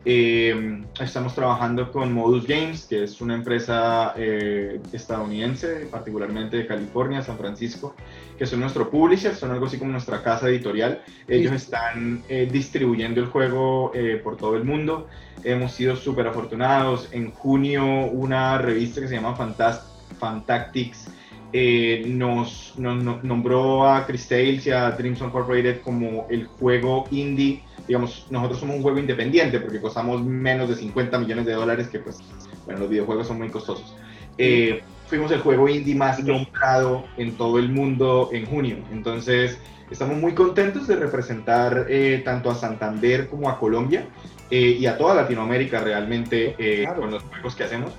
Eh, 0.07 0.83
estamos 1.01 1.35
trabajando 1.35 1.91
con 1.91 2.13
Modus 2.13 2.47
Games, 2.47 2.85
que 2.85 3.05
es 3.05 3.21
una 3.23 3.35
empresa 3.35 4.13
eh, 4.17 4.81
estadounidense, 4.93 5.87
particularmente 5.91 6.59
de 6.59 6.67
California, 6.67 7.23
San 7.23 7.39
Francisco, 7.39 7.95
que 8.39 8.45
son 8.45 8.61
nuestro 8.61 8.91
publisher, 8.91 9.35
son 9.35 9.51
algo 9.51 9.67
así 9.67 9.79
como 9.79 9.93
nuestra 9.93 10.23
casa 10.23 10.49
editorial. 10.49 11.03
Ellos 11.27 11.53
están 11.53 12.23
distribuyendo 12.51 13.21
el 13.21 13.27
juego 13.29 13.93
por 14.23 14.37
todo 14.37 14.57
el 14.57 14.65
mundo. 14.65 15.09
Hemos 15.43 15.73
sido 15.73 15.97
súper 15.97 16.27
afortunados. 16.27 17.09
En 17.13 17.31
junio, 17.31 17.85
una 18.07 18.59
revista 18.59 19.01
que 19.01 19.09
se 19.09 19.15
llama 19.15 19.35
Fantast 19.35 19.94
Fantactics 20.19 21.09
eh, 21.57 22.03
nos, 22.09 22.75
nombró 22.77 23.89
a 23.89 24.05
Chris 24.07 24.27
Tales 24.27 24.67
y 24.67 24.73
a 24.73 24.91
Dreams 24.91 25.21
Incorporated 25.21 25.83
como 25.83 26.27
el 26.29 26.49
juego 26.49 27.05
indie. 27.13 27.63
Digamos, 27.87 28.27
nosotros 28.29 28.59
somos 28.59 28.75
un 28.75 28.83
juego 28.83 28.99
independiente 28.99 29.61
porque 29.61 29.81
costamos 29.81 30.25
menos 30.25 30.69
de 30.69 30.75
50 30.75 31.17
millones 31.17 31.47
de 31.47 31.53
dólares, 31.53 31.87
que 31.87 32.01
pues, 32.01 32.19
bueno, 32.65 32.81
los 32.81 32.91
videojuegos 32.91 33.29
son 33.29 33.39
muy 33.39 33.51
costosos. 33.51 33.95
Eh, 34.37 34.83
fuimos 35.07 35.31
el 35.31 35.43
juego 35.43 35.69
indie 35.69 35.95
más 35.95 36.19
nombrado 36.25 37.05
en 37.17 37.37
todo 37.37 37.61
el 37.61 37.69
mundo 37.69 38.31
en 38.33 38.47
junio. 38.47 38.79
Entonces, 38.91 39.57
estamos 39.93 40.17
muy 40.17 40.33
contentos 40.33 40.89
de 40.89 40.97
representar 40.97 41.87
eh, 41.89 42.21
tanto 42.25 42.51
a 42.51 42.57
Santander 42.57 43.29
como 43.29 43.49
a 43.49 43.61
Colombia 43.61 44.09
y 44.51 44.87
a 44.87 44.97
toda 44.97 45.15
Latinoamérica 45.15 45.81
realmente 45.81 46.87
con 46.97 47.11
los 47.11 47.25
juegos 47.25 47.57
que 47.57 47.65
hacemos. 47.65 47.93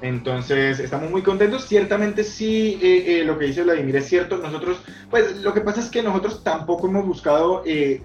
Entonces, 0.00 0.78
estamos 0.78 1.10
muy 1.10 1.22
contentos. 1.22 1.66
Ciertamente 1.66 2.22
sí, 2.24 2.78
eh, 2.80 3.20
eh, 3.20 3.24
lo 3.24 3.38
que 3.38 3.46
dice 3.46 3.62
Vladimir 3.62 3.96
es 3.96 4.06
cierto. 4.06 4.38
Nosotros, 4.38 4.80
pues 5.10 5.36
lo 5.38 5.52
que 5.52 5.60
pasa 5.60 5.80
es 5.80 5.88
que 5.88 6.02
nosotros 6.02 6.44
tampoco 6.44 6.86
hemos 6.88 7.06
buscado 7.06 7.62
eh, 7.66 8.02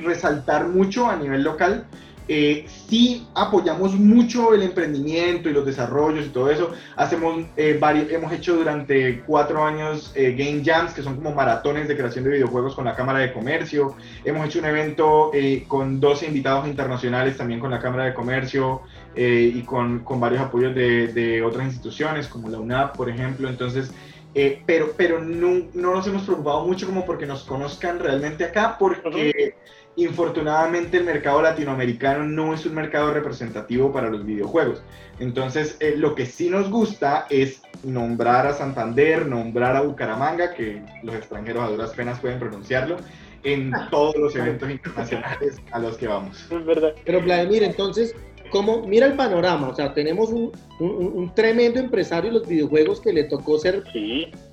resaltar 0.00 0.68
mucho 0.68 1.08
a 1.08 1.16
nivel 1.16 1.42
local. 1.42 1.86
Eh, 2.28 2.66
sí 2.88 3.26
apoyamos 3.34 3.94
mucho 3.94 4.54
el 4.54 4.62
emprendimiento 4.62 5.48
y 5.48 5.52
los 5.52 5.64
desarrollos 5.64 6.26
y 6.26 6.28
todo 6.28 6.50
eso. 6.50 6.72
Hacemos 6.96 7.46
varios, 7.80 8.10
hemos 8.10 8.32
hecho 8.32 8.56
durante 8.56 9.22
cuatro 9.22 9.64
años 9.64 10.12
Game 10.14 10.62
Jams, 10.64 10.92
que 10.92 11.02
son 11.02 11.16
como 11.16 11.34
maratones 11.34 11.88
de 11.88 11.96
creación 11.96 12.24
de 12.24 12.30
videojuegos 12.30 12.74
con 12.74 12.84
la 12.84 12.94
Cámara 12.94 13.20
de 13.20 13.32
Comercio. 13.32 13.94
Hemos 14.24 14.46
hecho 14.46 14.58
un 14.58 14.66
evento 14.66 15.30
con 15.66 16.00
12 16.00 16.26
invitados 16.26 16.66
internacionales 16.68 17.36
también 17.36 17.60
con 17.60 17.70
la 17.70 17.80
Cámara 17.80 18.04
de 18.04 18.14
Comercio. 18.14 18.82
Eh, 19.20 19.52
y 19.52 19.62
con, 19.62 20.00
con, 20.04 20.20
varios 20.20 20.40
apoyos 20.40 20.72
de, 20.76 21.08
de, 21.08 21.42
otras 21.42 21.66
instituciones 21.66 22.28
como 22.28 22.48
la 22.48 22.60
UNAP, 22.60 22.96
por 22.96 23.08
ejemplo. 23.08 23.48
Entonces, 23.48 23.90
eh, 24.32 24.62
pero, 24.64 24.92
pero 24.96 25.20
no, 25.20 25.66
no, 25.74 25.94
nos 25.94 26.06
hemos 26.06 26.22
preocupado 26.22 26.64
mucho 26.64 26.86
como 26.86 27.04
porque 27.04 27.26
nos 27.26 27.42
conozcan 27.42 27.98
realmente 27.98 28.44
acá, 28.44 28.76
porque 28.78 29.56
infortunadamente 29.96 30.98
el 30.98 31.04
mercado 31.04 31.42
latinoamericano 31.42 32.24
no 32.24 32.54
es 32.54 32.64
un 32.66 32.74
mercado 32.74 33.12
representativo 33.12 33.92
para 33.92 34.10
los 34.10 34.24
videojuegos. 34.24 34.82
Entonces, 35.18 35.76
eh, 35.80 35.94
lo 35.96 36.14
que 36.14 36.26
sí 36.26 36.48
nos 36.48 36.70
gusta 36.70 37.26
es 37.30 37.62
nombrar 37.82 38.46
a 38.46 38.54
Santander, 38.54 39.26
nombrar 39.26 39.76
a 39.76 39.80
Bucaramanga, 39.80 40.54
que 40.54 40.82
los 41.02 41.14
extranjeros 41.14 41.64
a 41.64 41.68
duras 41.68 41.90
penas 41.90 42.20
pueden 42.20 42.38
pronunciarlo, 42.38 42.96
en 43.44 43.72
todos 43.90 44.16
los 44.16 44.34
eventos 44.36 44.70
internacionales 44.70 45.60
a 45.72 45.78
los 45.78 45.96
que 45.96 46.08
vamos. 46.08 46.46
Es 46.50 46.64
verdad. 46.64 46.92
Pero 47.04 47.20
Vladimir, 47.20 47.62
entonces, 47.62 48.14
como 48.50 48.82
mira 48.86 49.06
el 49.06 49.14
panorama, 49.14 49.68
o 49.68 49.74
sea, 49.74 49.94
tenemos 49.94 50.30
un, 50.30 50.52
un, 50.80 51.32
tremendo 51.34 51.78
empresario 51.78 52.28
en 52.28 52.34
los 52.34 52.48
videojuegos 52.48 53.00
que 53.00 53.12
le 53.12 53.24
tocó 53.24 53.58
ser 53.58 53.84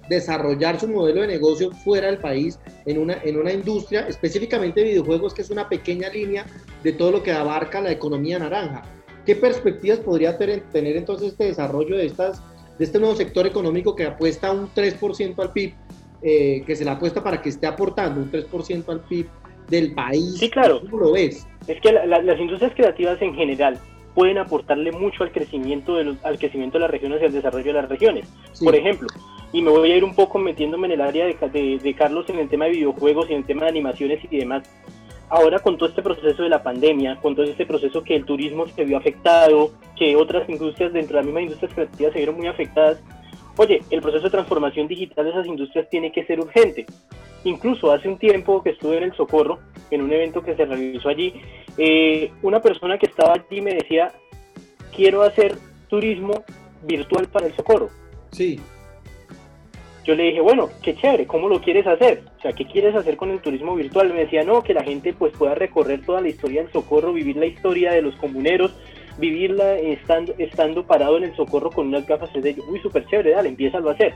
desarrollar 0.10 0.80
su 0.80 0.88
modelo 0.88 1.22
de 1.22 1.28
negocio 1.28 1.72
fuera 1.72 2.08
del 2.08 2.18
país 2.18 2.60
en 2.86 3.00
una, 3.00 3.18
en 3.24 3.38
una 3.38 3.52
industria 3.52 4.08
específicamente 4.08 4.82
de 4.82 4.90
videojuegos 4.90 5.34
que 5.34 5.42
es 5.42 5.50
una 5.50 5.68
pequeña 5.68 6.10
línea 6.10 6.46
de 6.84 6.94
todo 6.94 7.12
lo 7.12 7.24
que 7.24 7.32
abarca 7.32 7.82
la 7.82 7.92
economía 7.92 8.40
naranja. 8.40 8.84
¿Qué 9.26 9.36
perspectivas 9.36 10.00
podría 10.00 10.38
tener, 10.38 10.62
tener 10.72 10.96
entonces 10.98 11.30
este 11.30 11.46
desarrollo 11.46 11.98
de, 11.98 12.06
estas, 12.06 12.42
de 12.78 12.86
este 12.86 13.00
nuevo 13.00 13.16
sector 13.16 13.48
económico 13.48 13.96
que 13.96 14.06
apuesta 14.06 14.52
un 14.52 14.70
3% 14.70 15.40
al 15.40 15.52
PIB 15.52 15.74
eh, 16.22 16.64
que 16.66 16.76
se 16.76 16.86
le 16.86 16.92
apuesta 16.92 17.24
para 17.24 17.42
que 17.42 17.50
esté 17.50 17.66
aportando 17.66 18.22
un 18.22 18.32
3% 18.32 18.90
al 18.90 19.02
PIB 19.02 19.28
del 19.68 19.94
país. 19.94 20.38
Sí, 20.38 20.50
claro. 20.50 20.82
¿Cómo 20.82 20.98
lo 20.98 21.12
ves? 21.14 21.48
Es 21.68 21.82
que 21.82 21.92
las 21.92 22.40
industrias 22.40 22.74
creativas 22.76 23.20
en 23.22 23.34
general 23.34 23.80
pueden 24.14 24.38
aportarle 24.38 24.92
mucho 24.92 25.24
al 25.24 25.32
crecimiento 25.32 25.96
de, 25.96 26.06
los, 26.06 26.26
al 26.26 26.40
crecimiento 26.40 26.78
de 26.78 26.84
las 26.84 26.92
regiones 26.92 27.22
y 27.22 27.26
al 27.26 27.34
desarrollo 27.34 27.66
de 27.66 27.74
las 27.74 27.90
regiones. 27.90 28.28
Por 28.64 28.76
ejemplo, 28.76 29.08
y 29.56 29.62
me 29.62 29.72
voy 29.72 29.90
a 29.90 29.96
ir 29.96 30.04
un 30.04 30.14
poco 30.14 30.38
metiéndome 30.38 30.88
en 30.88 30.94
el 30.94 31.02
área 31.02 31.26
de, 31.28 31.80
de, 31.82 31.96
Carlos 31.96 32.26
en 32.28 32.40
el 32.40 32.50
tema 32.50 32.66
de 32.66 32.72
videojuegos 32.72 33.30
y 33.30 33.34
en 33.36 33.40
el 33.40 33.46
tema 33.46 33.64
de 33.64 33.70
animaciones 33.70 34.20
y 34.30 34.40
demás. 34.40 34.70
Ahora 35.30 35.60
con 35.60 35.78
todo 35.78 35.88
este 35.88 36.02
proceso 36.02 36.44
de 36.44 36.50
la 36.50 36.62
pandemia, 36.62 37.16
con 37.22 37.36
todo 37.36 37.46
este 37.46 37.66
proceso 37.66 38.04
que 38.04 38.18
el 38.18 38.26
turismo 38.26 38.68
se 38.68 38.84
vio 38.84 38.98
afectado, 38.98 39.72
que 39.96 40.18
otras 40.18 40.50
industrias 40.50 40.92
dentro 40.92 41.16
de 41.16 41.24
las 41.24 41.26
mismas 41.26 41.44
industrias 41.44 41.74
creativas 41.74 42.12
se 42.12 42.20
vieron 42.20 42.36
muy 42.36 42.48
afectadas, 42.48 43.02
oye, 43.56 43.82
el 43.92 44.02
proceso 44.02 44.26
de 44.26 44.32
transformación 44.32 44.90
digital 44.90 45.24
de 45.24 45.32
esas 45.32 45.48
industrias 45.48 45.90
tiene 45.90 46.12
que 46.12 46.26
ser 46.26 46.42
urgente. 46.42 46.86
Incluso 47.46 47.94
hace 47.94 48.10
un 48.10 48.18
tiempo 48.18 48.62
que 48.62 48.72
estuve 48.72 48.98
en 48.98 49.04
el 49.04 49.14
Socorro, 49.14 49.60
en 49.90 50.02
un 50.02 50.12
evento 50.12 50.44
que 50.44 50.58
se 50.58 50.66
realizó 50.66 51.08
allí, 51.08 51.34
eh, 51.78 52.30
una 52.42 52.60
persona 52.60 52.98
que 52.98 53.06
estaba 53.06 53.36
allí 53.36 53.62
me 53.62 53.76
decía, 53.76 54.12
quiero 54.94 55.22
hacer 55.22 55.56
turismo 55.88 56.44
virtual 56.84 57.30
para 57.30 57.48
el 57.48 57.56
Socorro. 57.56 57.90
Sí. 58.32 58.60
Yo 60.06 60.14
le 60.14 60.24
dije, 60.24 60.42
bueno, 60.42 60.70
qué 60.84 60.96
chévere, 60.96 61.26
¿cómo 61.26 61.50
lo 61.50 61.60
quieres 61.60 61.88
hacer? 61.88 62.24
O 62.38 62.42
sea, 62.42 62.54
¿qué 62.54 62.66
quieres 62.66 62.96
hacer 62.96 63.18
con 63.18 63.32
el 63.32 63.42
turismo 63.42 63.76
virtual? 63.76 64.14
Me 64.14 64.22
decía, 64.22 64.44
no, 64.44 64.62
que 64.62 64.74
la 64.74 64.84
gente 64.84 65.14
pues 65.14 65.34
pueda 65.34 65.56
recorrer 65.56 66.06
toda 66.06 66.22
la 66.22 66.30
historia 66.30 66.62
del 66.62 66.72
Socorro, 66.72 67.12
vivir 67.12 67.38
la 67.38 67.48
historia 67.48 67.92
de 67.92 68.04
los 68.04 68.16
comuneros, 68.18 68.72
vivirla 69.18 69.78
estando, 69.78 70.36
estando 70.38 70.86
parado 70.86 71.18
en 71.18 71.24
el 71.24 71.36
Socorro 71.36 71.72
con 71.72 71.88
unas 71.88 72.06
gafas 72.06 72.32
de. 72.34 72.56
Uy, 72.70 72.80
súper 72.82 73.06
chévere, 73.08 73.32
dale, 73.32 73.50
empieza 73.50 73.80
a 73.80 73.92
hacer 73.92 74.14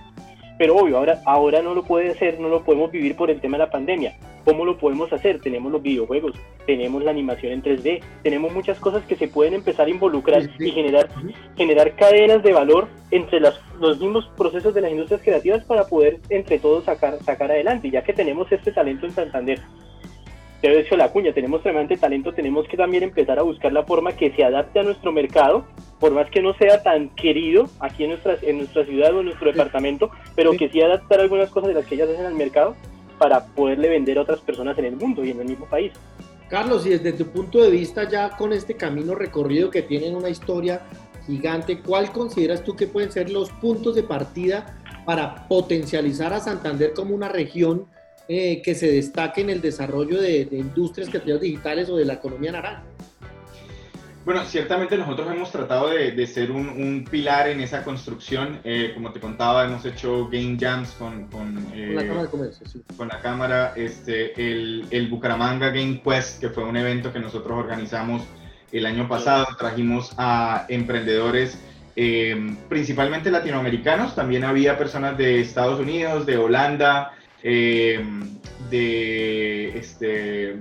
pero 0.59 0.75
obvio, 0.75 0.97
ahora, 0.97 1.21
ahora 1.25 1.61
no 1.61 1.73
lo 1.73 1.83
puede 1.83 2.11
hacer, 2.11 2.37
no 2.37 2.49
lo 2.49 2.65
podemos 2.65 2.91
vivir 2.91 3.15
por 3.15 3.31
el 3.31 3.39
tema 3.39 3.57
de 3.57 3.63
la 3.63 3.71
pandemia. 3.71 4.17
¿Cómo 4.43 4.65
lo 4.65 4.77
podemos 4.77 5.11
hacer? 5.13 5.39
Tenemos 5.39 5.71
los 5.71 5.81
videojuegos, 5.81 6.33
tenemos 6.65 7.01
la 7.01 7.11
animación 7.11 7.53
en 7.53 7.63
3D, 7.63 8.01
tenemos 8.23 8.51
muchas 8.51 8.77
cosas 8.77 9.01
que 9.05 9.15
se 9.15 9.29
pueden 9.29 9.53
empezar 9.53 9.87
a 9.87 9.89
involucrar 9.89 10.43
y 10.59 10.71
generar, 10.71 11.07
generar 11.55 11.95
cadenas 11.95 12.43
de 12.43 12.51
valor 12.51 12.89
entre 13.09 13.39
las, 13.39 13.57
los 13.79 14.01
mismos 14.01 14.29
procesos 14.35 14.73
de 14.73 14.81
las 14.81 14.91
industrias 14.91 15.21
creativas 15.21 15.63
para 15.63 15.85
poder 15.85 16.19
entre 16.29 16.59
todos 16.59 16.83
sacar, 16.83 17.23
sacar 17.23 17.51
adelante. 17.51 17.89
ya 17.89 18.03
que 18.03 18.11
tenemos 18.11 18.51
este 18.51 18.73
talento 18.73 19.05
en 19.05 19.13
Santander, 19.13 19.61
te 20.61 20.67
he 20.67 20.83
dicho 20.83 20.97
la 20.97 21.09
cuña, 21.11 21.33
tenemos 21.33 21.63
tremendo 21.63 21.95
talento, 21.95 22.33
tenemos 22.33 22.67
que 22.67 22.75
también 22.75 23.03
empezar 23.03 23.39
a 23.39 23.43
buscar 23.43 23.71
la 23.71 23.83
forma 23.83 24.11
que 24.13 24.31
se 24.31 24.43
adapte 24.43 24.79
a 24.79 24.83
nuestro 24.83 25.11
mercado, 25.11 25.65
por 25.99 26.11
más 26.11 26.29
que 26.29 26.41
no 26.41 26.53
sea 26.55 26.83
tan 26.83 27.09
querido 27.09 27.69
aquí 27.79 28.03
en 28.03 28.11
nuestra, 28.11 28.37
en 28.41 28.57
nuestra 28.57 28.85
ciudad 28.85 29.15
o 29.15 29.19
en 29.19 29.27
nuestro 29.27 29.51
departamento, 29.51 30.11
pero 30.35 30.51
que 30.51 30.69
sí 30.69 30.81
adaptar 30.81 31.21
algunas 31.21 31.49
cosas 31.49 31.69
de 31.69 31.75
las 31.75 31.85
que 31.85 31.95
ellas 31.95 32.09
hacen 32.09 32.25
al 32.25 32.35
mercado 32.35 32.75
para 33.17 33.45
poderle 33.45 33.89
vender 33.89 34.17
a 34.17 34.21
otras 34.21 34.39
personas 34.41 34.77
en 34.77 34.85
el 34.85 34.95
mundo 34.95 35.23
y 35.23 35.31
en 35.31 35.39
el 35.39 35.47
mismo 35.47 35.65
país. 35.65 35.93
Carlos, 36.49 36.85
y 36.85 36.89
desde 36.89 37.13
tu 37.13 37.27
punto 37.27 37.61
de 37.61 37.69
vista 37.69 38.09
ya 38.09 38.31
con 38.31 38.51
este 38.53 38.75
camino 38.75 39.13
recorrido 39.13 39.69
que 39.69 39.83
tienen 39.83 40.15
una 40.15 40.29
historia 40.29 40.81
gigante, 41.25 41.79
¿cuál 41.79 42.11
consideras 42.11 42.63
tú 42.63 42.75
que 42.75 42.87
pueden 42.87 43.11
ser 43.11 43.29
los 43.29 43.51
puntos 43.51 43.95
de 43.95 44.03
partida 44.03 44.77
para 45.05 45.47
potencializar 45.47 46.33
a 46.33 46.39
Santander 46.39 46.93
como 46.93 47.13
una 47.13 47.29
región 47.29 47.85
eh, 48.31 48.61
que 48.61 48.75
se 48.75 48.91
destaque 48.91 49.41
en 49.41 49.49
el 49.49 49.59
desarrollo 49.59 50.21
de, 50.21 50.47
industrias 50.51 51.09
creativas 51.09 51.41
digitales 51.41 51.89
o 51.89 51.97
de 51.97 52.05
la 52.05 52.13
economía 52.13 52.51
naranja? 52.51 52.83
Bueno, 54.23 54.45
ciertamente 54.45 54.95
nosotros 54.99 55.31
hemos 55.31 55.51
tratado 55.51 55.89
de, 55.89 56.27
ser 56.27 56.51
un, 56.51 57.07
pilar 57.09 57.49
en 57.49 57.59
esa 57.59 57.83
construcción. 57.83 58.59
Eh, 58.63 58.91
como 58.93 59.11
te 59.11 59.19
contaba, 59.19 59.65
hemos 59.65 59.83
hecho 59.83 60.29
game 60.29 60.57
jams 60.59 60.91
con, 60.91 61.25
con, 61.29 61.57
eh, 61.73 61.93
la 61.95 62.03
Cámara 62.03 62.21
de 62.21 62.29
Comercio. 62.29 62.67
Sí. 62.67 62.83
Con 62.95 63.07
la 63.07 63.19
Cámara, 63.19 63.73
este, 63.75 64.39
el, 64.39 64.85
el, 64.91 65.07
Bucaramanga 65.07 65.69
Game 65.69 65.99
Quest, 66.03 66.39
que 66.39 66.49
fue 66.49 66.65
un 66.65 66.77
evento 66.77 67.11
que 67.11 67.19
nosotros 67.19 67.57
organizamos 67.57 68.21
el 68.71 68.85
año 68.85 69.07
pasado. 69.07 69.47
Trajimos 69.57 70.13
a 70.17 70.67
emprendedores, 70.69 71.57
principalmente 72.67 73.31
latinoamericanos. 73.31 74.13
También 74.13 74.43
había 74.43 74.77
personas 74.77 75.17
de 75.17 75.41
Estados 75.41 75.79
Unidos, 75.79 76.27
de 76.27 76.37
Holanda, 76.37 77.13
eh, 77.43 77.99
de, 78.69 79.77
este, 79.77 80.51
eh, 80.51 80.57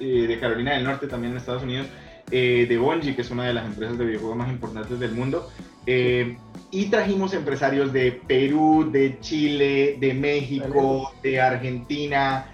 de 0.00 0.40
Carolina 0.40 0.74
del 0.74 0.84
Norte, 0.84 1.06
también 1.06 1.32
en 1.32 1.38
Estados 1.38 1.62
Unidos, 1.62 1.86
eh, 2.30 2.66
de 2.68 2.78
Bungie, 2.78 3.14
que 3.14 3.22
es 3.22 3.30
una 3.30 3.46
de 3.46 3.54
las 3.54 3.66
empresas 3.66 3.98
de 3.98 4.04
videojuegos 4.04 4.36
más 4.36 4.50
importantes 4.50 4.98
del 4.98 5.12
mundo. 5.12 5.50
y 6.70 6.84
trajimos 6.90 7.32
empresarios 7.32 7.94
de 7.94 8.12
Perú, 8.12 8.90
de 8.92 9.18
Chile, 9.20 9.96
de 9.98 10.12
México, 10.12 11.14
de 11.22 11.40
Argentina, 11.40 12.50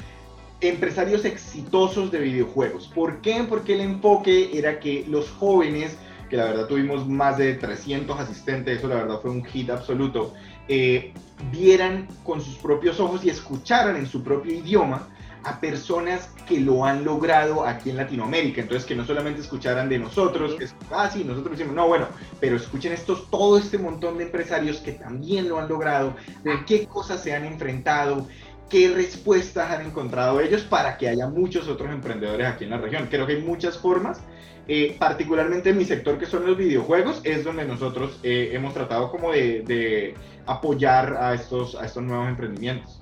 empresarios 0.60 1.24
exitosos 1.24 2.12
de 2.12 2.20
videojuegos. 2.20 2.86
¿Por 2.94 3.20
qué? 3.20 3.44
Porque 3.48 3.74
el 3.74 3.80
enfoque 3.80 4.56
era 4.56 4.78
que 4.78 5.04
los 5.08 5.30
jóvenes, 5.30 5.98
que 6.30 6.36
la 6.36 6.44
verdad 6.44 6.66
tuvimos 6.66 7.08
más 7.08 7.38
de 7.38 7.54
300 7.54 8.18
asistentes, 8.20 8.78
eso 8.78 8.86
la 8.86 8.96
verdad 8.96 9.20
fue 9.20 9.32
un 9.32 9.44
hit 9.44 9.70
absoluto, 9.70 10.32
eh, 10.68 11.12
vieran 11.50 12.08
con 12.24 12.40
sus 12.40 12.56
propios 12.56 13.00
ojos 13.00 13.24
y 13.24 13.30
escucharan 13.30 13.96
en 13.96 14.06
su 14.06 14.22
propio 14.22 14.54
idioma 14.54 15.08
a 15.44 15.60
personas 15.60 16.30
que 16.48 16.58
lo 16.58 16.84
han 16.84 17.04
logrado 17.04 17.66
aquí 17.66 17.90
en 17.90 17.98
Latinoamérica. 17.98 18.62
Entonces, 18.62 18.86
que 18.86 18.94
no 18.94 19.04
solamente 19.04 19.42
escucharan 19.42 19.88
de 19.88 19.98
nosotros, 19.98 20.54
que 20.54 20.64
es, 20.64 20.74
ah, 20.90 21.10
sí, 21.12 21.22
nosotros 21.22 21.58
decimos, 21.58 21.76
no, 21.76 21.86
bueno, 21.86 22.06
pero 22.40 22.56
escuchen 22.56 22.92
estos, 22.92 23.30
todo 23.30 23.58
este 23.58 23.76
montón 23.76 24.16
de 24.16 24.24
empresarios 24.24 24.78
que 24.78 24.92
también 24.92 25.48
lo 25.48 25.58
han 25.58 25.68
logrado, 25.68 26.14
a 26.46 26.64
qué 26.64 26.86
cosas 26.86 27.22
se 27.22 27.34
han 27.34 27.44
enfrentado, 27.44 28.26
qué 28.70 28.88
respuestas 28.88 29.70
han 29.70 29.86
encontrado 29.86 30.40
ellos 30.40 30.62
para 30.62 30.96
que 30.96 31.08
haya 31.08 31.28
muchos 31.28 31.68
otros 31.68 31.90
emprendedores 31.90 32.46
aquí 32.46 32.64
en 32.64 32.70
la 32.70 32.78
región. 32.78 33.08
Creo 33.10 33.26
que 33.26 33.34
hay 33.34 33.42
muchas 33.42 33.76
formas 33.76 34.22
eh, 34.66 34.96
particularmente 34.98 35.70
en 35.70 35.76
mi 35.76 35.84
sector 35.84 36.18
que 36.18 36.24
son 36.24 36.46
los 36.46 36.56
videojuegos, 36.56 37.20
es 37.24 37.44
donde 37.44 37.66
nosotros 37.66 38.18
eh, 38.22 38.50
hemos 38.52 38.72
tratado 38.72 39.10
como 39.10 39.30
de, 39.30 40.14
apoyar 40.46 41.16
a 41.16 41.34
estos, 41.34 41.74
a 41.74 41.86
estos 41.86 42.02
nuevos 42.02 42.28
emprendimientos. 42.28 43.00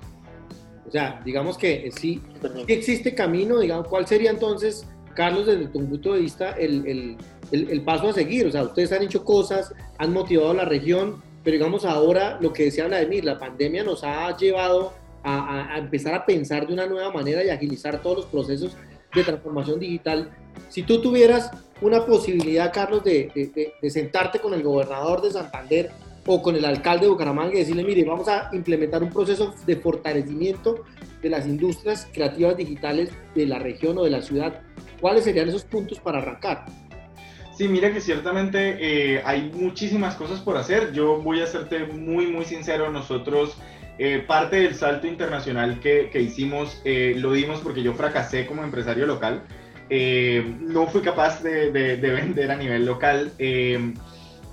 O 0.87 0.91
sea, 0.91 1.21
digamos 1.25 1.57
que 1.57 1.89
sí, 1.95 2.21
existe 2.67 3.15
camino, 3.15 3.59
digamos, 3.59 3.87
¿cuál 3.87 4.05
sería 4.05 4.29
entonces, 4.29 4.85
Carlos, 5.15 5.47
desde 5.47 5.67
tu 5.67 5.85
punto 5.87 6.13
de 6.13 6.19
vista, 6.19 6.51
el, 6.51 7.17
paso 7.85 8.09
a 8.09 8.13
seguir? 8.13 8.47
O 8.47 8.51
sea, 8.51 8.63
ustedes 8.63 8.91
han 8.91 9.01
hecho 9.01 9.23
cosas, 9.23 9.73
han 9.97 10.13
motivado 10.13 10.51
a 10.51 10.55
la 10.55 10.65
región, 10.65 11.21
pero 11.43 11.55
digamos 11.55 11.85
ahora 11.85 12.37
lo 12.41 12.53
que 12.53 12.65
decía 12.65 12.87
Vladimir, 12.87 13.25
la 13.25 13.39
pandemia 13.39 13.83
nos 13.83 14.03
ha 14.03 14.35
llevado 14.37 14.93
a, 15.23 15.73
a 15.73 15.77
empezar 15.77 16.13
a 16.13 16.25
pensar 16.25 16.67
de 16.67 16.73
una 16.73 16.85
nueva 16.85 17.11
manera 17.11 17.43
y 17.43 17.49
agilizar 17.49 18.01
todos 18.01 18.17
los 18.17 18.25
procesos 18.27 18.75
de 19.13 19.23
transformación 19.23 19.79
digital 19.79 20.29
si 20.69 20.83
tú 20.83 21.01
tuvieras 21.01 21.51
una 21.81 22.05
posibilidad, 22.05 22.71
Carlos, 22.73 23.03
de, 23.03 23.73
sentarte 23.89 24.39
con 24.39 24.53
el 24.53 24.63
gobernador 24.63 25.21
de 25.21 25.31
Santander 25.31 25.91
o 26.25 26.41
con 26.41 26.55
el 26.55 26.65
alcalde 26.65 27.05
de 27.05 27.11
Bucaramanga 27.11 27.53
y 27.53 27.59
decirle, 27.59 27.83
mire, 27.83 28.03
vamos 28.03 28.27
a 28.27 28.49
implementar 28.53 29.03
un 29.03 29.09
proceso 29.09 29.53
de 29.65 29.75
fortalecimiento 29.75 30.85
de 31.21 31.29
las 31.29 31.47
industrias 31.47 32.07
creativas 32.13 32.57
digitales 32.57 33.09
de 33.33 33.45
la 33.45 33.59
región 33.59 33.97
o 33.97 34.03
de 34.03 34.09
la 34.09 34.21
ciudad, 34.21 34.61
¿cuáles 35.01 35.23
serían 35.23 35.49
esos 35.49 35.63
puntos 35.63 35.99
para 35.99 36.19
arrancar? 36.19 36.65
Sí, 37.57 37.67
mira 37.67 37.93
que 37.93 38.01
ciertamente 38.01 38.77
eh, 38.79 39.21
hay 39.23 39.51
muchísimas 39.53 40.15
cosas 40.15 40.39
por 40.39 40.57
hacer. 40.57 40.91
Yo 40.91 41.21
voy 41.21 41.39
a 41.41 41.45
serte 41.45 41.85
muy, 41.85 42.27
muy 42.27 42.45
sincero. 42.45 42.91
Nosotros, 42.91 43.55
eh, 43.99 44.23
parte 44.25 44.55
del 44.57 44.73
salto 44.73 45.05
internacional 45.05 45.79
que, 45.79 46.09
hicimos, 46.15 46.81
eh, 46.83 47.13
lo 47.15 47.31
dimos 47.31 47.59
porque 47.59 47.83
yo 47.83 47.93
fracasé 47.93 48.47
como 48.47 48.63
empresario 48.63 49.05
local. 49.05 49.43
Eh, 49.89 50.43
no 50.61 50.87
fui 50.87 51.01
capaz 51.01 51.43
de, 51.43 51.69
vender 52.01 52.49
a 52.49 52.55
nivel 52.55 52.85
local. 52.85 53.31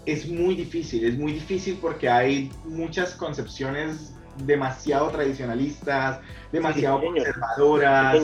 Eh, 0.06 0.12
es 0.12 0.28
muy 0.28 0.54
difícil, 0.54 1.04
es 1.04 1.18
muy 1.18 1.32
difícil 1.32 1.78
porque 1.80 2.08
hay 2.08 2.50
muchas 2.64 3.14
concepciones 3.14 4.14
demasiado 4.44 5.08
tradicionalistas, 5.08 6.20
demasiado 6.52 7.00
conservadoras. 7.00 8.18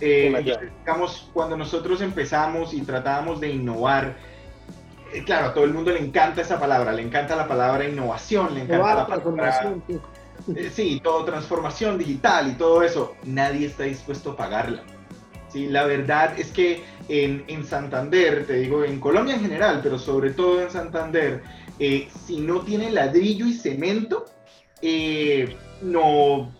Eh, 0.00 0.58
digamos, 0.80 1.30
cuando 1.32 1.56
nosotros 1.56 2.02
empezamos 2.02 2.74
y 2.74 2.82
tratábamos 2.82 3.40
de 3.40 3.50
innovar, 3.50 4.16
claro, 5.24 5.46
a 5.46 5.54
todo 5.54 5.64
el 5.64 5.72
mundo 5.72 5.90
le 5.90 6.00
encanta 6.00 6.42
esa 6.42 6.60
palabra, 6.60 6.92
le 6.92 7.02
encanta 7.02 7.34
la 7.34 7.48
palabra 7.48 7.88
innovación, 7.88 8.54
le 8.54 8.62
encanta 8.62 8.94
la 8.94 9.06
palabra... 9.06 9.74
Sí, 10.72 11.00
todo 11.02 11.24
transformación 11.24 11.98
digital 11.98 12.48
y 12.48 12.52
todo 12.52 12.82
eso. 12.82 13.16
Nadie 13.24 13.66
está 13.66 13.84
dispuesto 13.84 14.32
a 14.32 14.36
pagarla. 14.36 14.82
¿sí? 15.48 15.66
La 15.66 15.84
verdad 15.84 16.38
es 16.38 16.50
que 16.52 16.84
en, 17.08 17.44
en, 17.48 17.64
Santander, 17.64 18.46
te 18.46 18.54
digo, 18.54 18.84
en 18.84 19.00
Colombia 19.00 19.34
en 19.34 19.42
general, 19.42 19.80
pero 19.82 19.98
sobre 19.98 20.30
todo 20.30 20.62
en 20.62 20.70
Santander, 20.70 21.42
eh, 21.78 22.08
si 22.26 22.38
no 22.38 22.60
tiene 22.60 22.90
ladrillo 22.90 23.46
y 23.46 23.52
cemento, 23.52 24.26
eh, 24.82 25.56
no, 25.82 26.52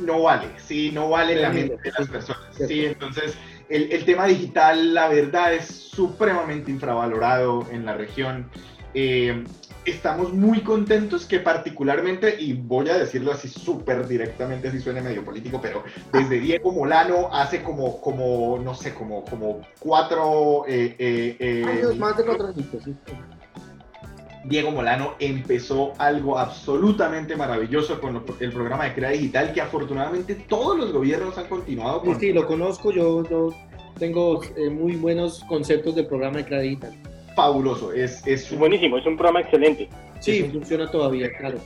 no 0.00 0.22
vale, 0.22 0.48
¿sí? 0.58 0.90
No 0.92 1.10
vale 1.10 1.36
la 1.36 1.50
mente 1.50 1.76
de 1.82 1.92
las 1.98 2.08
personas, 2.08 2.44
¿sí? 2.66 2.86
Entonces, 2.86 3.36
el, 3.68 3.92
el, 3.92 4.04
tema 4.04 4.26
digital, 4.26 4.94
la 4.94 5.08
verdad, 5.08 5.54
es 5.54 5.66
supremamente 5.66 6.70
infravalorado 6.70 7.66
en 7.70 7.84
la 7.84 7.94
región. 7.94 8.50
Eh, 8.94 9.44
estamos 9.84 10.32
muy 10.32 10.60
contentos 10.60 11.26
que 11.26 11.40
particularmente, 11.40 12.36
y 12.40 12.54
voy 12.54 12.88
a 12.88 12.98
decirlo 12.98 13.32
así 13.32 13.48
súper 13.48 14.06
directamente, 14.06 14.70
si 14.70 14.80
suene 14.80 15.00
medio 15.00 15.24
político, 15.24 15.60
pero 15.60 15.84
desde 16.12 16.40
Diego 16.40 16.72
Molano 16.72 17.28
hace 17.32 17.62
como, 17.62 18.00
como 18.00 18.58
no 18.58 18.74
sé, 18.74 18.94
como, 18.94 19.24
como 19.24 19.60
cuatro... 19.78 20.64
Eh, 20.66 20.96
eh, 20.98 21.36
eh 21.38 21.94
más 21.98 22.16
de 22.16 22.24
cuatro 22.24 22.48
años, 22.48 22.66
sí. 22.84 22.94
Diego 24.44 24.70
Molano 24.70 25.14
empezó 25.18 25.92
algo 25.98 26.38
absolutamente 26.38 27.34
maravilloso 27.34 28.00
con 28.00 28.22
el 28.40 28.52
programa 28.52 28.84
de 28.84 28.94
Crea 28.94 29.10
Digital 29.10 29.52
que 29.52 29.60
afortunadamente 29.60 30.34
todos 30.34 30.76
los 30.76 30.92
gobiernos 30.92 31.36
han 31.38 31.46
continuado 31.46 32.02
con. 32.02 32.14
Sí, 32.14 32.26
sí 32.26 32.32
lo 32.32 32.46
conozco, 32.46 32.90
yo, 32.92 33.24
yo 33.28 33.54
tengo 33.98 34.42
eh, 34.56 34.68
muy 34.68 34.96
buenos 34.96 35.42
conceptos 35.48 35.94
del 35.94 36.06
programa 36.06 36.38
de 36.38 36.44
Crea 36.44 36.60
Digital. 36.60 36.92
Fabuloso, 37.34 37.92
es, 37.92 38.26
es 38.26 38.56
buenísimo, 38.56 38.98
es 38.98 39.06
un 39.06 39.16
programa 39.16 39.40
excelente. 39.40 39.88
Sí, 40.20 40.44
funciona 40.44 40.90
todavía, 40.90 41.32
claro. 41.36 41.58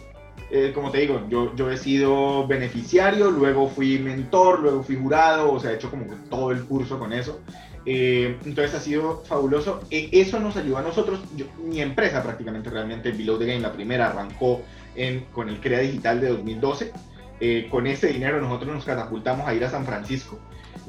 Eh, 0.51 0.73
como 0.75 0.91
te 0.91 1.01
digo, 1.01 1.21
yo, 1.29 1.55
yo 1.55 1.71
he 1.71 1.77
sido 1.77 2.47
beneficiario, 2.47 3.31
luego 3.31 3.69
fui 3.69 3.99
mentor, 3.99 4.61
luego 4.61 4.83
fui 4.83 4.97
jurado, 4.97 5.53
o 5.53 5.61
sea, 5.61 5.73
he 5.73 5.75
hecho 5.75 5.91
como 5.91 6.07
todo 6.31 6.53
el 6.53 6.65
curso 6.65 6.99
con 6.99 7.13
eso. 7.13 7.41
Eh, 7.85 8.37
entonces 8.45 8.75
ha 8.75 8.81
sido 8.81 9.23
fabuloso. 9.25 9.81
E, 9.91 10.09
eso 10.13 10.41
nos 10.41 10.57
ayudó 10.57 10.79
a 10.79 10.83
nosotros, 10.83 11.21
mi 11.63 11.81
empresa 11.81 12.23
prácticamente 12.23 12.71
realmente, 12.71 13.13
Below 13.13 13.39
the 13.39 13.47
Game, 13.47 13.61
la 13.61 13.73
primera, 13.73 14.09
arrancó 14.09 14.63
en, 14.95 15.21
con 15.33 15.49
el 15.49 15.61
CREA 15.61 15.81
Digital 15.81 16.21
de 16.21 16.29
2012. 16.29 16.93
Eh, 17.41 17.69
con 17.71 17.87
ese 17.87 18.09
dinero 18.09 18.41
nosotros 18.41 18.75
nos 18.75 18.85
catapultamos 18.85 19.47
a 19.47 19.55
ir 19.55 19.65
a 19.65 19.71
San 19.71 19.85
Francisco 19.85 20.41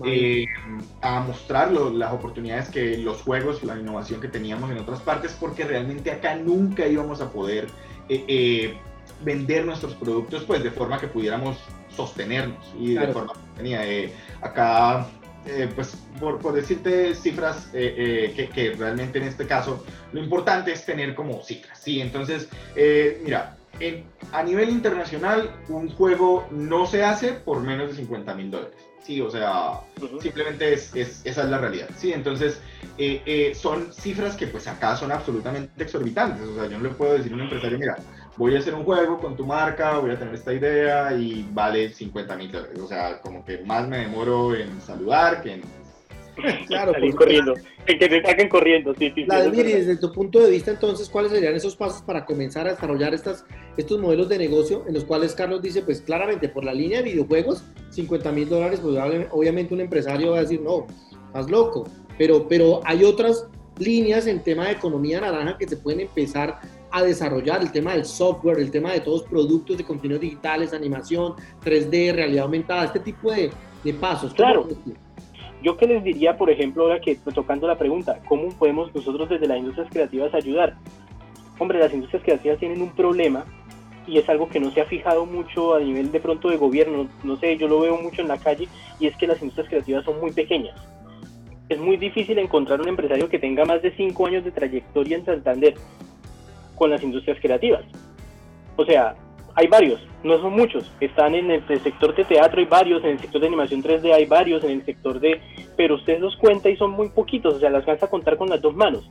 eh, 0.06 0.46
a 1.02 1.20
mostrar 1.22 1.72
las 1.72 2.14
oportunidades 2.14 2.70
que 2.70 2.98
los 2.98 3.22
juegos, 3.22 3.64
la 3.64 3.78
innovación 3.78 4.22
que 4.22 4.28
teníamos 4.28 4.72
en 4.72 4.80
otras 4.80 5.02
partes, 5.02 5.36
porque 5.40 5.64
realmente 5.64 6.12
acá 6.12 6.36
nunca 6.36 6.88
íbamos 6.88 7.22
a 7.22 7.32
poder 7.32 7.68
vender 9.24 9.66
nuestros 9.66 9.94
productos 9.96 10.44
pues 10.44 10.64
de 10.64 10.72
forma 10.72 11.00
que 11.00 11.08
pudiéramos 11.08 11.58
sostenernos 11.96 12.64
y 12.80 12.94
de 12.96 13.08
forma 13.10 13.34
tenía 13.56 13.82
acá 14.42 15.08
eh, 15.46 15.70
pues 15.74 15.96
por, 16.20 16.40
por, 16.40 16.54
decirte 16.54 17.16
cifras 17.16 17.70
eh, 17.74 17.96
eh, 17.98 18.34
que, 18.36 18.50
que, 18.50 18.76
realmente 18.76 19.20
en 19.20 19.26
este 19.26 19.48
caso 19.48 19.86
lo 20.12 20.22
importante 20.22 20.74
es 20.74 20.86
tener 20.86 21.16
como 21.16 21.42
cifras, 21.44 21.80
¿sí? 21.80 22.02
Entonces, 22.02 22.50
mira, 23.24 23.58
en, 23.80 24.04
a 24.34 24.44
nivel 24.44 24.70
internacional 24.70 25.50
un 25.70 25.90
juego 25.90 26.46
no 26.52 26.86
se 26.86 27.06
hace 27.06 27.32
por 27.32 27.62
menos 27.62 27.90
de 27.90 27.96
50 27.96 28.34
mil 28.36 28.52
dólares. 28.52 28.89
Sí, 29.02 29.22
o 29.22 29.32
sea, 29.32 29.80
simplemente 30.22 30.74
es, 30.74 30.96
es, 30.96 31.22
esa 31.26 31.44
es 31.44 31.50
la 31.50 31.58
realidad. 31.58 31.90
Sí, 31.98 32.14
entonces 32.14 32.62
son 33.56 33.92
cifras 33.94 34.36
que 34.36 34.48
pues 34.48 34.68
acá 34.68 34.96
son 34.96 35.12
absolutamente 35.12 35.84
exorbitantes. 35.84 36.48
O 36.48 36.56
sea, 36.56 36.68
yo 36.68 36.78
no 36.78 36.84
le 36.84 36.90
puedo 36.90 37.14
decir 37.14 37.32
a 37.32 37.36
un 37.36 37.42
empresario, 37.42 37.80
mira, 37.80 37.96
voy 38.38 38.56
a 38.56 38.60
hacer 38.60 38.74
un 38.74 38.84
juego 38.84 39.20
con 39.20 39.36
tu 39.36 39.46
marca, 39.46 39.98
voy 40.00 40.12
a 40.12 40.20
tener 40.20 40.34
esta 40.34 40.54
idea 40.54 41.14
y 41.14 41.48
vale 41.52 41.94
50 41.94 42.36
mil 42.38 42.52
dólares. 42.52 42.80
O 42.80 42.88
sea, 42.88 43.20
como 43.22 43.44
que 43.44 43.60
más 43.66 43.88
me 43.88 44.00
demoro 44.00 44.56
en 44.56 44.80
saludar 44.82 45.42
que 45.42 45.56
en... 45.56 45.62
Claro, 46.68 46.94
salir 46.94 47.16
corriendo, 47.16 47.54
en 47.86 48.00
que 48.00 48.10
te 48.10 48.22
saquen 48.22 48.50
corriendo, 48.50 48.94
sí, 48.96 49.12
sí. 49.14 49.24
Vladimir, 49.24 49.68
y 49.68 49.74
desde 49.74 49.98
tu 49.98 50.12
punto 50.12 50.40
de 50.40 50.52
vista, 50.52 50.72
entonces, 50.72 51.10
¿cuáles 51.10 51.32
serían 51.32 51.56
esos 51.56 51.76
pasos 51.76 52.02
para 52.02 52.26
comenzar 52.26 52.68
a 52.68 52.72
desarrollar 52.72 53.14
estas, 53.14 53.46
estos 53.78 54.00
modelos 54.00 54.30
de 54.30 54.38
negocio 54.38 54.84
en 54.88 54.94
los 54.94 55.06
cuales 55.06 55.34
Carlos 55.34 55.62
dice, 55.62 55.82
pues 55.82 56.02
claramente, 56.02 56.50
por 56.50 56.64
la 56.64 56.74
línea 56.74 57.00
de 57.00 57.12
videojuegos, 57.12 57.64
50 57.92 58.32
mil 58.32 58.50
dólares, 58.50 58.80
pues 58.82 58.98
obviamente 59.32 59.74
un 59.74 59.82
empresario 59.82 60.32
va 60.32 60.40
a 60.40 60.42
decir, 60.42 60.62
no, 60.62 60.88
estás 61.28 61.50
loco, 61.50 61.88
pero, 62.18 62.48
pero 62.48 62.82
hay 62.86 63.04
otras 63.04 63.48
líneas 63.78 64.28
en 64.28 64.44
tema 64.44 64.66
de 64.66 64.74
economía 64.74 65.22
naranja 65.22 65.58
que 65.58 65.68
se 65.68 65.78
pueden 65.78 66.02
empezar 66.02 66.60
a 66.92 67.04
desarrollar 67.04 67.62
el 67.62 67.72
tema 67.72 67.94
del 67.94 68.06
software, 68.06 68.60
el 68.60 68.72
tema 68.72 68.92
de 68.92 69.02
todos 69.02 69.22
los 69.22 69.30
productos 69.30 69.78
de 69.78 69.84
contenidos 69.84 70.22
digitales, 70.22 70.74
animación, 70.74 71.36
3D, 71.64 72.14
realidad 72.14 72.46
aumentada, 72.46 72.86
este 72.86 73.00
tipo 73.00 73.32
de, 73.32 73.52
de 73.84 73.94
pasos. 73.94 74.34
Claro. 74.34 74.68
Yo 75.62 75.76
que 75.76 75.88
les 75.88 76.04
diría, 76.04 76.38
por 76.38 76.50
ejemplo, 76.50 76.84
ahora 76.84 77.02
que 77.02 77.16
tocando 77.16 77.68
la 77.68 77.78
pregunta, 77.78 78.20
¿cómo 78.28 78.50
podemos 78.50 78.94
nosotros 78.96 79.28
desde 79.28 79.48
las 79.48 79.60
industrias 79.60 79.90
creativas 79.92 80.34
ayudar? 80.34 80.76
Hombre, 81.58 81.80
las 81.80 81.94
industrias 81.94 82.24
creativas 82.24 82.60
tienen 82.60 82.82
un 82.82 82.92
problema 82.92 83.44
y 84.08 84.18
es 84.18 84.30
algo 84.30 84.48
que 84.48 84.60
no 84.60 84.72
se 84.72 84.82
ha 84.82 84.86
fijado 84.86 85.26
mucho 85.26 85.76
a 85.76 85.80
nivel 85.80 86.12
de 86.12 86.20
pronto 86.20 86.50
de 86.50 86.58
gobierno, 86.58 87.10
no 87.24 87.36
sé, 87.36 87.58
yo 87.58 87.68
lo 87.68 87.82
veo 87.82 87.98
mucho 88.02 88.22
en 88.22 88.30
la 88.30 88.38
calle 88.38 88.68
y 89.00 89.08
es 89.08 89.16
que 89.18 89.28
las 89.28 89.42
industrias 89.42 89.70
creativas 89.70 90.06
son 90.06 90.20
muy 90.20 90.32
pequeñas. 90.32 90.76
Es 91.68 91.78
muy 91.78 91.98
difícil 91.98 92.40
encontrar 92.40 92.82
un 92.82 92.88
empresario 92.88 93.30
que 93.30 93.38
tenga 93.38 93.66
más 93.66 93.82
de 93.82 93.96
5 93.96 94.26
años 94.26 94.44
de 94.44 94.52
trayectoria 94.52 95.18
en 95.18 95.26
Santander 95.26 95.76
con 96.76 96.90
las 96.90 97.04
industrias 97.04 97.38
creativas. 97.40 97.84
O 98.78 98.86
sea, 98.86 99.16
hay 99.56 99.68
varios, 99.68 100.00
no 100.24 100.38
son 100.40 100.54
muchos. 100.54 100.92
Están 101.00 101.36
en 101.36 101.52
el, 101.52 101.66
sector 101.68 102.16
de 102.16 102.24
teatro, 102.24 102.60
hay 102.60 102.66
varios, 102.66 103.04
en 103.04 103.12
el 103.12 103.20
sector 103.20 103.42
de 103.42 103.48
animación 103.48 103.84
3D 103.84 104.14
hay 104.14 104.26
varios, 104.26 104.64
en 104.64 104.72
el 104.72 104.86
sector 104.86 105.20
de... 105.20 105.40
Pero 105.76 105.96
usted 105.96 106.20
los 106.20 106.36
cuenta 106.38 106.70
y 106.70 106.78
son 106.78 106.92
muy 106.92 107.10
poquitos, 107.10 107.56
o 107.56 107.60
sea, 107.60 107.70
las 107.70 107.82
alcanza 107.82 108.06
a 108.06 108.10
contar 108.10 108.38
con 108.38 108.50
las 108.50 108.62
dos 108.62 108.76
manos. 108.76 109.10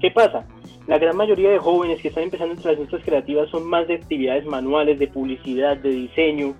¿Qué 0.00 0.10
pasa? 0.10 0.46
La 0.86 0.98
gran 0.98 1.16
mayoría 1.16 1.50
de 1.50 1.58
jóvenes 1.58 2.00
que 2.00 2.08
están 2.08 2.24
empezando 2.24 2.54
entre 2.54 2.70
las 2.70 2.78
industrias 2.78 3.04
creativas 3.04 3.50
son 3.50 3.68
más 3.68 3.88
de 3.88 3.94
actividades 3.94 4.44
manuales, 4.46 4.98
de 4.98 5.08
publicidad, 5.08 5.76
de 5.76 5.90
diseño, 5.90 6.54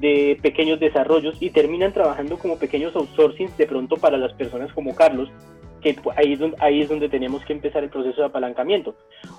de 0.00 0.38
pequeños 0.40 0.80
desarrollos 0.80 1.36
y 1.40 1.50
terminan 1.50 1.92
trabajando 1.92 2.38
como 2.38 2.58
pequeños 2.58 2.94
outsourcing 2.94 3.50
de 3.58 3.66
pronto 3.66 3.96
para 3.96 4.16
las 4.16 4.32
personas 4.32 4.72
como 4.72 4.94
Carlos, 4.94 5.28
que 5.80 5.96
ahí 6.16 6.32
es, 6.32 6.38
donde, 6.38 6.56
ahí 6.60 6.80
es 6.82 6.88
donde 6.88 7.08
tenemos 7.08 7.44
que 7.44 7.52
empezar 7.52 7.82
el 7.84 7.90
proceso 7.90 8.20
de 8.20 8.26
apalancamiento. 8.26 8.94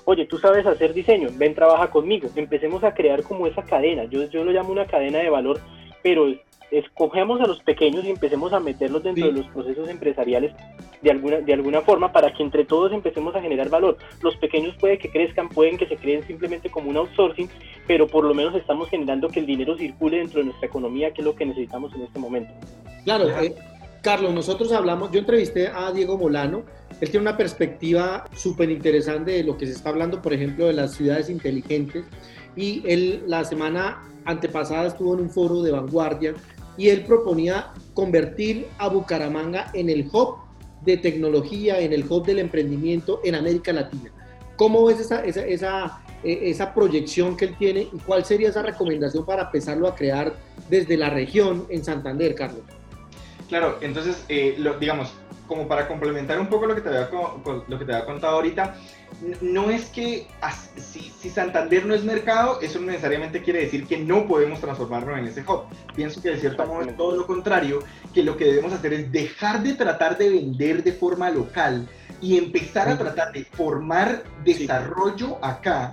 Oye, 0.06 0.26
tú 0.26 0.38
sabes 0.38 0.66
hacer 0.66 0.94
diseño, 0.94 1.30
ven, 1.34 1.56
trabaja 1.56 1.90
conmigo. 1.90 2.30
Empecemos 2.36 2.84
a 2.84 2.94
crear 2.94 3.24
como 3.24 3.48
esa 3.48 3.64
cadena. 3.64 4.06
Yo, 4.06 4.24
yo 4.30 4.44
lo 4.44 4.52
llamo 4.52 4.72
una 4.72 4.86
cadena 4.86 5.20
de 5.20 5.30
valor, 5.30 5.60
pero 6.04 6.28
escogemos 6.72 7.42
a 7.42 7.48
los 7.48 7.62
pequeños 7.64 8.06
y 8.06 8.12
empecemos 8.12 8.54
a 8.54 8.60
meterlos 8.60 9.04
dentro 9.04 9.26
de 9.26 9.32
los 9.32 9.48
procesos 9.48 9.90
empresariales 9.90 10.54
de 11.02 11.12
alguna, 11.12 11.38
de 11.38 11.54
alguna 11.54 11.82
forma 11.82 12.12
para 12.12 12.34
que 12.34 12.44
entre 12.44 12.66
todos 12.66 12.92
empecemos 12.92 13.36
a 13.36 13.42
generar 13.42 13.70
valor. 13.70 13.98
Los 14.22 14.36
pequeños 14.38 14.76
puede 14.80 15.00
que 15.00 15.10
crezcan, 15.10 15.50
pueden 15.50 15.78
que 15.78 15.88
se 15.88 15.96
creen 15.96 16.24
simplemente 16.28 16.70
como 16.70 16.90
un 16.90 16.98
outsourcing, 16.98 17.50
pero 17.88 18.08
por 18.08 18.26
lo 18.26 18.34
menos 18.34 18.56
estamos 18.56 18.90
generando 18.90 19.30
que 19.30 19.40
el 19.40 19.46
dinero 19.46 19.78
circule 19.78 20.18
dentro 20.18 20.40
de 20.40 20.46
nuestra 20.46 20.68
economía, 20.68 21.12
que 21.12 21.22
es 21.22 21.26
lo 21.26 21.36
que 21.36 21.46
necesitamos 21.46 21.94
en 21.96 22.04
este 22.04 22.20
momento. 22.20 22.54
Claro, 23.04 23.30
eh, 23.30 23.56
Carlos, 24.02 24.34
nosotros 24.34 24.72
hablamos, 24.72 25.12
yo 25.12 25.20
entrevisté 25.20 25.68
a 25.68 25.92
Diego 25.92 26.18
Molano, 26.18 26.64
él 27.02 27.10
tiene 27.10 27.22
una 27.22 27.36
perspectiva 27.38 28.26
súper 28.34 28.70
interesante 28.70 29.32
de 29.32 29.44
lo 29.44 29.58
que 29.58 29.66
se 29.66 29.74
está 29.74 29.90
hablando, 29.90 30.22
por 30.22 30.34
ejemplo, 30.34 30.68
de 30.68 30.74
las 30.74 30.94
ciudades 30.94 31.30
inteligentes, 31.30 32.06
y 32.56 32.82
él 32.86 33.24
la 33.28 33.44
semana 33.44 34.02
antepasada 34.26 34.88
estuvo 34.88 35.14
en 35.16 35.22
un 35.22 35.30
foro 35.30 35.62
de 35.62 35.72
vanguardia 35.72 36.34
y 36.78 36.90
él 36.90 37.04
proponía 37.04 37.74
convertir 37.94 38.68
a 38.78 38.88
Bucaramanga 38.88 39.70
en 39.74 39.90
el 39.90 40.10
hub 40.12 40.38
de 40.82 40.98
tecnología, 40.98 41.80
en 41.80 41.92
el 41.92 42.06
hub 42.10 42.26
del 42.26 42.40
emprendimiento 42.40 43.20
en 43.24 43.36
América 43.36 43.74
Latina. 43.74 44.12
¿Cómo 44.56 44.86
ves 44.86 45.00
esa, 45.00 45.26
esa, 45.26 46.02
eh, 46.24 46.56
proyección 46.74 47.36
que 47.36 47.46
él 47.46 47.56
tiene 47.58 47.82
y 47.82 47.98
cuál 48.06 48.24
sería 48.24 48.50
esa 48.50 48.62
recomendación 48.62 49.26
para 49.26 49.44
empezarlo 49.44 49.88
a 49.88 49.96
crear 49.96 50.34
desde 50.70 50.98
la 50.98 51.10
región 51.10 51.66
en 51.70 51.84
Santander, 51.84 52.36
Carlos? 52.36 52.79
Claro, 53.50 53.80
entonces, 53.82 54.24
eh, 54.30 54.56
lo, 54.60 54.78
digamos, 54.78 55.12
como 55.48 55.68
para 55.68 55.88
complementar 55.88 56.40
un 56.40 56.48
poco 56.48 56.68
lo 56.68 56.76
que 56.76 56.82
te 56.82 56.90
había, 56.90 57.10
lo 57.68 57.80
que 57.80 57.84
te 57.84 57.92
había 57.92 58.06
contado 58.06 58.36
ahorita, 58.36 58.76
no 59.42 59.72
es 59.72 59.88
que 59.88 60.28
si, 60.78 61.30
Santander 61.30 61.86
no 61.88 61.96
es 61.96 62.04
mercado, 62.04 62.62
eso 62.62 62.80
necesariamente 62.80 63.42
quiere 63.42 63.62
decir 63.62 63.88
que 63.88 63.98
no 63.98 64.28
podemos 64.28 64.62
transformarnos 64.62 65.18
en 65.18 65.26
ese 65.26 65.42
hub. 65.42 65.64
Pienso 65.96 66.22
que 66.22 66.30
de 66.30 66.38
cierto 66.38 66.66
modo 66.68 66.84
es 66.84 66.96
todo 66.96 67.18
lo 67.18 67.26
contrario, 67.26 67.80
que 68.14 68.22
lo 68.22 68.38
que 68.38 68.46
debemos 68.46 68.72
hacer 68.72 68.94
es 68.94 69.12
dejar 69.12 69.64
de 69.64 69.74
tratar 69.74 70.20
de 70.20 70.30
vender 70.30 70.84
de 70.84 70.94
forma 70.94 71.32
local 71.32 71.90
y 72.22 72.38
empezar 72.38 72.88
a 72.88 72.98
tratar 72.98 73.34
de 73.34 73.44
formar 73.46 74.24
desarrollo 74.44 75.44
acá 75.44 75.92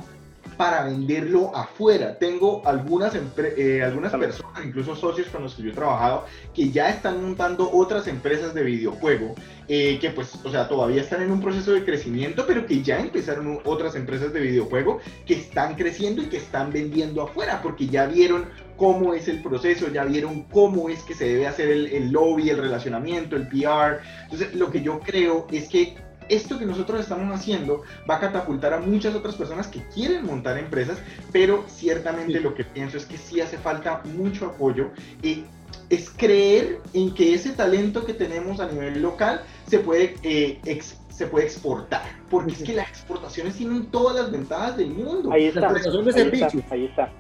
para 0.57 0.85
venderlo 0.85 1.55
afuera. 1.55 2.19
Tengo 2.19 2.63
algunas, 2.65 3.15
eh, 3.37 3.83
algunas 3.83 4.13
personas, 4.13 4.65
incluso 4.65 4.97
socios 4.97 5.29
con 5.29 5.43
los 5.43 5.55
que 5.55 5.63
yo 5.63 5.71
he 5.71 5.75
trabajado, 5.75 6.25
que 6.55 6.71
ya 6.71 6.89
están 6.91 7.23
montando 7.23 7.71
otras 7.71 8.07
empresas 8.07 8.55
de 8.55 8.63
videojuego, 8.63 9.35
eh, 9.69 9.99
que 10.01 10.11
pues, 10.11 10.35
o 10.45 10.51
sea, 10.51 10.69
todavía 10.69 11.03
están 11.03 11.23
en 11.23 11.31
un 11.31 11.41
proceso 11.41 11.73
de 11.73 11.85
crecimiento, 11.85 12.45
pero 12.47 12.67
que 12.67 12.83
ya 12.83 12.99
empezaron 13.01 13.61
otras 13.65 13.95
empresas 13.97 14.33
de 14.33 14.41
videojuego 14.41 15.01
que 15.27 15.35
están 15.35 15.75
creciendo 15.75 16.23
y 16.23 16.27
que 16.27 16.39
están 16.39 16.73
vendiendo 16.73 17.23
afuera, 17.23 17.61
porque 17.63 17.87
ya 17.87 18.07
vieron 18.07 18.47
cómo 18.77 19.15
es 19.15 19.29
el 19.29 19.43
proceso, 19.43 19.89
ya 19.89 20.05
vieron 20.05 20.45
cómo 20.45 20.89
es 20.89 21.03
que 21.03 21.15
se 21.15 21.27
debe 21.27 21.47
hacer 21.47 21.71
el, 21.71 21.87
el 21.87 22.11
lobby, 22.11 22.51
el 22.51 22.59
relacionamiento, 22.59 23.37
el 23.37 23.49
PR. 23.49 24.01
Entonces, 24.25 24.55
lo 24.55 24.71
que 24.71 24.83
yo 24.83 25.01
creo 25.01 25.47
es 25.51 25.69
que 25.69 25.97
esto 26.29 26.59
que 26.59 26.67
nosotros 26.67 27.01
estamos 27.01 27.35
haciendo 27.35 27.83
va 28.09 28.17
a 28.17 28.21
catapultar 28.21 28.73
a 28.75 28.81
muchas 28.81 29.15
otras 29.15 29.35
personas 29.35 29.67
que 29.69 29.83
quieren 29.95 30.27
montar 30.27 30.59
empresas, 30.59 30.99
pero 31.33 31.65
ciertamente 31.69 32.41
lo 32.41 32.55
que 32.55 32.65
pienso 32.65 32.97
es 32.97 33.07
que 33.07 33.17
sí 33.19 33.41
hace 33.41 33.59
falta 33.59 34.03
mucho 34.05 34.47
apoyo 34.47 34.91
y 35.23 35.45
es 35.89 36.11
creer 36.11 36.81
en 36.95 37.15
que 37.15 37.35
ese 37.35 37.53
talento 37.53 38.05
que 38.05 38.15
tenemos 38.15 38.61
a 38.61 38.71
nivel 38.71 39.01
local 39.01 39.43
se 39.69 39.79
puede, 39.79 40.17
eh, 40.23 40.61
se 41.09 41.27
puede 41.27 41.47
exportar, 41.47 42.03
porque 42.31 42.53
es 42.53 42.63
que 42.63 42.75
las 42.75 42.89
exportaciones 42.89 43.57
tienen 43.57 43.87
todas 43.87 44.17
las 44.17 44.31
ventajas 44.31 44.77
del 44.77 44.91
mundo. 44.91 45.31
Ahí 45.33 45.47
está, 45.47 45.61
la 45.61 45.73
de 45.73 46.13
servicios. 46.13 46.65
ahí 46.71 46.87
está. 46.87 47.11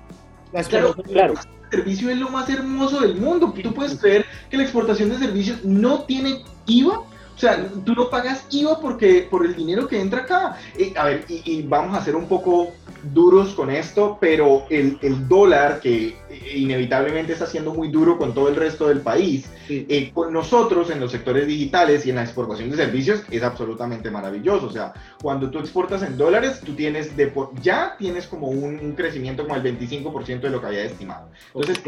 Claro, 0.69 0.95
claro. 0.95 1.35
El 1.71 1.79
servicio 1.79 2.11
es 2.11 2.19
lo 2.19 2.29
más 2.31 2.49
hermoso 2.49 3.01
del 3.01 3.17
mundo. 3.17 3.53
Tú 3.63 3.75
puedes 3.75 3.99
creer 3.99 4.25
que 4.49 4.57
la 4.57 4.63
exportación 4.63 5.11
de 5.11 5.19
servicios 5.19 5.65
no 5.65 6.05
tiene 6.05 6.45
IVA 6.67 7.03
o 7.37 7.39
sea, 7.39 7.69
tú 7.85 7.95
no 7.95 8.09
pagas 8.09 8.47
IVA 8.51 8.81
porque, 8.81 9.29
por 9.31 9.45
el 9.45 9.55
dinero 9.55 9.87
que 9.87 10.01
entra 10.01 10.23
acá. 10.23 10.57
a 10.97 11.05
ver, 11.05 11.27
y, 11.29 11.63
vamos 11.63 11.95
a 11.95 12.03
ser 12.03 12.17
un 12.17 12.27
poco 12.27 12.73
duros 13.13 13.53
con 13.53 13.71
esto, 13.71 14.17
pero 14.19 14.65
el, 14.71 14.99
dólar, 15.29 15.81
que 15.81 16.17
inevitablemente 16.55 17.35
está 17.35 17.47
siendo 17.47 17.75
muy 17.75 17.89
duro 17.89 18.17
con 18.17 18.33
todo 18.33 18.49
el 18.49 18.57
resto 18.57 18.89
del 18.89 19.03
país, 19.03 19.51
eh, 19.69 20.11
con 20.15 20.33
nosotros 20.33 20.89
en 20.89 20.99
los 20.99 21.13
sectores 21.13 21.47
digitales 21.47 22.07
y 22.07 22.11
en 22.11 22.17
la 22.17 22.23
exportación 22.23 22.71
de 22.71 22.77
servicios 22.79 23.23
es 23.31 23.43
absolutamente 23.43 24.11
maravilloso. 24.11 24.69
O 24.69 24.73
sea, 24.73 24.95
cuando 25.21 25.51
tú 25.51 25.59
exportas 25.59 26.03
en 26.03 26.17
dólares, 26.17 26.63
tú 26.65 26.75
tienes 26.75 27.15
de 27.19 27.31
ya 27.61 27.97
tienes 27.99 28.27
como 28.27 28.49
un, 28.49 28.79
un 28.79 28.93
crecimiento 28.93 29.43
como 29.43 29.57
el 29.57 29.79
25% 29.79 30.41
de 30.41 30.51
lo 30.51 30.61
que 30.63 30.67
había 30.69 30.85
estimado. 30.85 31.29
Entonces, 31.55 31.83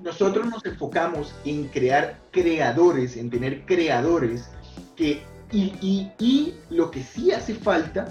nosotros 0.00 0.46
nos 0.46 0.64
enfocamos 0.64 1.34
en 1.44 1.68
crear 1.68 2.18
creadores, 2.30 3.16
en 3.16 3.30
tener 3.30 3.64
creadores 3.64 4.48
que, 4.98 5.22
y, 5.52 6.10
y, 6.18 6.54
lo 6.70 6.90
que 6.90 7.02
sí 7.02 7.32
hace 7.32 7.54
falta 7.54 8.08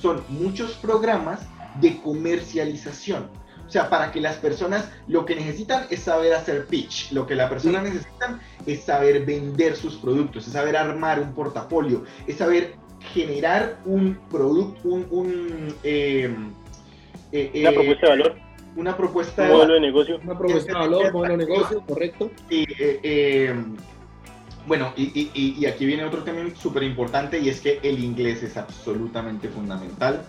son 0.00 0.24
muchos 0.28 0.72
programas 0.72 1.46
de 1.80 2.00
comercialización. 2.00 3.28
O 3.66 3.70
sea, 3.70 3.88
para 3.88 4.10
que 4.10 4.20
las 4.20 4.36
personas 4.36 4.90
lo 5.06 5.24
que 5.24 5.36
necesitan 5.36 5.86
es 5.90 6.00
saber 6.00 6.32
hacer 6.32 6.66
pitch, 6.66 7.12
lo 7.12 7.26
que 7.26 7.36
la 7.36 7.48
persona 7.48 7.80
necesita 7.80 8.40
es 8.66 8.82
saber 8.82 9.24
vender 9.24 9.76
sus 9.76 9.96
productos, 9.96 10.46
es 10.48 10.54
saber 10.54 10.76
armar 10.76 11.20
un 11.20 11.32
portafolio, 11.34 12.04
es 12.26 12.36
saber 12.36 12.74
generar 13.12 13.78
un 13.84 14.18
producto, 14.28 14.88
un... 14.88 15.06
un 15.10 15.74
eh, 15.84 16.34
eh, 17.32 17.60
una 17.60 17.72
propuesta 17.72 18.06
de 18.06 18.10
valor. 18.10 18.36
Una 18.76 18.96
propuesta 18.96 19.42
de 19.42 19.48
modelo 19.52 19.74
de 19.74 19.80
negocio. 19.80 20.20
Una 20.24 20.38
propuesta 20.38 20.72
de 20.72 20.78
valor, 20.78 21.12
modelo 21.12 21.36
de 21.36 21.46
negocio, 21.46 21.84
correcto. 21.86 22.30
Y, 22.48 22.66
eh, 22.78 23.54
bueno, 24.66 24.92
y, 24.96 25.64
aquí 25.66 25.86
viene 25.86 26.04
otro 26.04 26.22
tema 26.22 26.40
súper 26.54 26.82
importante 26.82 27.38
y 27.38 27.48
es 27.48 27.60
que 27.60 27.80
el 27.82 28.02
inglés 28.02 28.42
es 28.42 28.56
absolutamente 28.56 29.48
fundamental. 29.48 30.22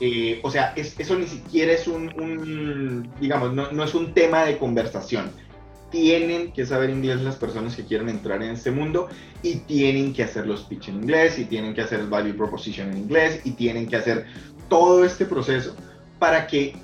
Eh, 0.00 0.40
o 0.42 0.50
sea, 0.50 0.72
eso 0.76 1.18
ni 1.18 1.26
siquiera 1.26 1.72
es 1.72 1.88
un, 1.88 3.10
digamos, 3.20 3.52
no, 3.52 3.84
es 3.84 3.94
un 3.94 4.12
tema 4.12 4.44
de 4.44 4.58
conversación. 4.58 5.30
Tienen 5.90 6.52
que 6.52 6.66
saber 6.66 6.90
inglés 6.90 7.20
las 7.22 7.36
personas 7.36 7.74
que 7.74 7.84
quieren 7.84 8.08
entrar 8.08 8.42
en 8.42 8.50
este 8.50 8.70
mundo 8.70 9.08
y 9.42 9.56
tienen 9.56 10.12
que 10.12 10.22
hacer 10.22 10.46
los 10.46 10.62
pitch 10.62 10.88
en 10.88 10.96
inglés 10.96 11.38
y 11.38 11.46
tienen 11.46 11.74
que 11.74 11.80
hacer 11.80 12.00
el 12.00 12.06
value 12.06 12.36
proposition 12.36 12.90
en 12.92 12.98
inglés 12.98 13.40
y 13.44 13.52
tienen 13.52 13.88
que 13.88 13.96
hacer 13.96 14.26
todo 14.68 15.04
este 15.04 15.24
proceso 15.24 15.74
para 16.20 16.46
que 16.46 16.76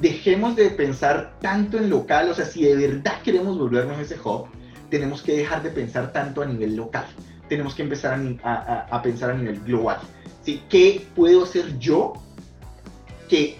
dejemos 0.00 0.56
de 0.56 0.70
pensar 0.70 1.34
tanto 1.40 1.76
en 1.76 1.90
local, 1.90 2.30
o 2.30 2.34
sea, 2.34 2.46
si 2.46 2.64
de 2.64 2.74
verdad 2.74 3.20
queremos 3.22 3.58
volvernos 3.58 3.98
ese 3.98 4.16
hub, 4.24 4.48
tenemos 4.94 5.22
que 5.22 5.32
dejar 5.32 5.60
de 5.60 5.70
pensar 5.70 6.12
tanto 6.12 6.40
a 6.40 6.46
nivel 6.46 6.76
local, 6.76 7.04
tenemos 7.48 7.74
que 7.74 7.82
empezar 7.82 8.16
a, 8.44 9.02
pensar 9.02 9.32
a 9.32 9.34
nivel 9.34 9.58
global. 9.58 9.98
¿Sí? 10.44 10.62
¿Qué 10.68 11.04
puedo 11.16 11.42
hacer 11.42 11.76
yo 11.80 12.12
que 13.28 13.58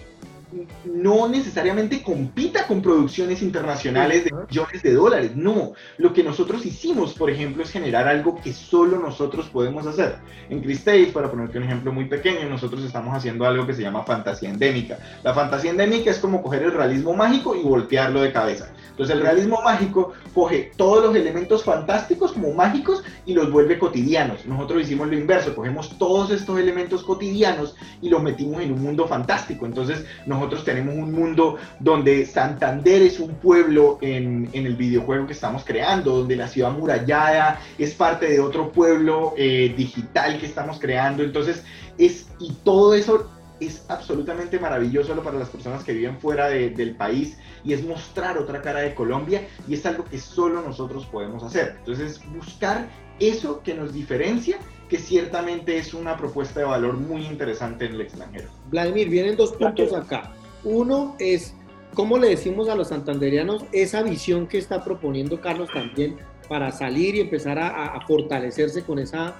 no 0.85 1.27
necesariamente 1.27 2.01
compita 2.01 2.67
con 2.67 2.81
producciones 2.81 3.41
internacionales 3.41 4.25
de 4.25 4.31
millones 4.31 4.83
de 4.83 4.93
dólares. 4.93 5.35
No, 5.35 5.73
lo 5.97 6.13
que 6.13 6.23
nosotros 6.23 6.65
hicimos, 6.65 7.13
por 7.13 7.29
ejemplo, 7.29 7.63
es 7.63 7.71
generar 7.71 8.07
algo 8.07 8.39
que 8.41 8.53
solo 8.53 8.99
nosotros 8.99 9.47
podemos 9.49 9.85
hacer. 9.87 10.17
En 10.49 10.61
Cristage, 10.61 11.11
para 11.11 11.29
ponerte 11.29 11.57
un 11.57 11.65
ejemplo 11.65 11.91
muy 11.91 12.05
pequeño, 12.05 12.47
nosotros 12.49 12.83
estamos 12.83 13.15
haciendo 13.15 13.45
algo 13.45 13.65
que 13.65 13.73
se 13.73 13.81
llama 13.81 14.03
fantasía 14.03 14.49
endémica. 14.49 14.97
La 15.23 15.33
fantasía 15.33 15.71
endémica 15.71 16.11
es 16.11 16.19
como 16.19 16.41
coger 16.41 16.63
el 16.63 16.71
realismo 16.71 17.13
mágico 17.13 17.55
y 17.55 17.63
voltearlo 17.63 18.21
de 18.21 18.31
cabeza. 18.31 18.71
Entonces 18.91 19.15
el 19.15 19.21
realismo 19.23 19.61
mágico 19.61 20.13
coge 20.33 20.71
todos 20.77 21.03
los 21.03 21.15
elementos 21.15 21.63
fantásticos 21.63 22.31
como 22.31 22.53
mágicos 22.53 23.03
y 23.25 23.33
los 23.33 23.51
vuelve 23.51 23.77
cotidianos. 23.77 24.45
Nosotros 24.45 24.83
hicimos 24.83 25.09
lo 25.09 25.17
inverso, 25.17 25.53
cogemos 25.53 25.97
todos 25.97 26.31
estos 26.31 26.57
elementos 26.59 27.03
cotidianos 27.03 27.75
y 28.01 28.09
los 28.09 28.23
metimos 28.23 28.61
en 28.61 28.71
un 28.71 28.81
mundo 28.81 29.05
fantástico. 29.05 29.65
Entonces 29.65 30.05
nosotros 30.25 30.44
tenemos 30.63 30.95
un 30.95 31.11
mundo 31.11 31.57
donde 31.79 32.25
Santander 32.25 33.01
es 33.01 33.19
un 33.19 33.35
pueblo 33.35 33.97
en, 34.01 34.49
el 34.53 34.75
videojuego 34.75 35.27
que 35.27 35.33
estamos 35.33 35.63
creando, 35.63 36.17
donde 36.17 36.35
la 36.35 36.47
ciudad 36.47 36.71
murallada 36.71 37.59
es 37.77 37.93
parte 37.93 38.27
de 38.27 38.39
otro 38.39 38.71
pueblo 38.71 39.33
eh, 39.37 39.73
digital 39.75 40.39
que 40.39 40.45
estamos 40.45 40.79
creando. 40.79 41.23
Entonces 41.23 41.63
es, 41.97 42.27
y 42.39 42.53
todo 42.63 42.93
eso 42.93 43.29
es 43.59 43.85
absolutamente 43.87 44.59
maravilloso 44.59 45.15
para 45.23 45.39
las 45.39 45.49
personas 45.49 45.83
que 45.83 45.93
viven 45.93 46.17
fuera 46.17 46.49
del 46.49 46.95
país 46.95 47.37
y 47.63 47.73
es 47.73 47.83
mostrar 47.83 48.37
otra 48.37 48.61
cara 48.61 48.81
de 48.81 48.93
Colombia 48.93 49.47
y 49.67 49.75
es 49.75 49.85
algo 49.85 50.03
que 50.05 50.19
solo 50.19 50.61
nosotros 50.61 51.05
podemos 51.05 51.43
hacer. 51.43 51.75
Entonces, 51.79 52.21
buscar 52.33 52.87
eso 53.19 53.61
que 53.63 53.73
nos 53.73 53.93
diferencia, 53.93 54.57
que 54.89 54.97
ciertamente 54.97 55.77
es 55.77 55.93
una 55.93 56.17
propuesta 56.17 56.59
de 56.59 56.65
valor 56.65 56.95
muy 56.95 57.25
interesante 57.25 57.85
en 57.85 57.93
el 57.93 58.01
extranjero. 58.01 58.49
Vladimir, 58.69 59.09
vienen 59.09 59.35
dos 59.35 59.53
puntos 59.53 59.93
acá. 59.93 60.33
Uno 60.63 61.15
es, 61.19 61.55
¿cómo 61.93 62.17
le 62.17 62.29
decimos 62.29 62.69
a 62.69 62.75
los 62.75 62.89
santanderianos 62.89 63.65
esa 63.71 64.03
visión 64.03 64.47
que 64.47 64.57
está 64.57 64.83
proponiendo 64.83 65.41
Carlos 65.41 65.69
también 65.73 66.17
para 66.47 66.71
salir 66.71 67.15
y 67.15 67.21
empezar 67.21 67.57
a, 67.57 67.99
fortalecerse 68.05 68.83
con 68.83 68.99
esa, 68.99 69.35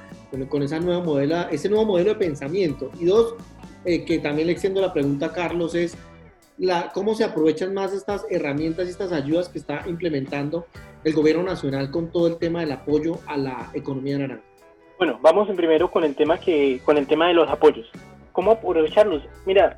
con, 0.49 0.63
esa 0.63 0.79
nueva 0.79 1.03
modelo, 1.03 1.47
ese 1.49 1.69
nuevo 1.69 1.85
modelo 1.85 2.09
de 2.09 2.15
pensamiento? 2.15 2.91
Y 2.99 3.05
dos, 3.05 3.35
eh, 3.85 4.03
que 4.03 4.19
también 4.19 4.47
le 4.47 4.53
extiendo 4.53 4.81
la 4.81 4.93
pregunta 4.93 5.27
a 5.27 5.33
Carlos, 5.33 5.75
es 5.75 5.95
la, 6.57 6.91
cómo 6.91 7.13
se 7.13 7.23
aprovechan 7.23 7.73
más 7.73 7.93
estas 7.93 8.25
herramientas 8.29 8.87
y 8.87 8.91
estas 8.91 9.11
ayudas 9.11 9.49
que 9.49 9.59
está 9.59 9.83
implementando 9.87 10.65
el 11.03 11.13
gobierno 11.13 11.43
nacional 11.43 11.91
con 11.91 12.11
todo 12.11 12.27
el 12.27 12.37
tema 12.37 12.61
del 12.61 12.71
apoyo 12.71 13.19
a 13.27 13.37
la 13.37 13.69
economía 13.73 14.17
naranja. 14.17 14.54
Bueno, 14.97 15.19
vamos 15.21 15.49
primero 15.55 15.91
con 15.91 16.03
el 16.03 16.15
tema 16.15 16.37
que 16.37 16.79
con 16.85 16.97
el 16.97 17.07
tema 17.07 17.27
de 17.27 17.33
los 17.33 17.49
apoyos. 17.49 17.89
¿Cómo 18.31 18.51
aprovecharlos? 18.51 19.23
Mira, 19.45 19.75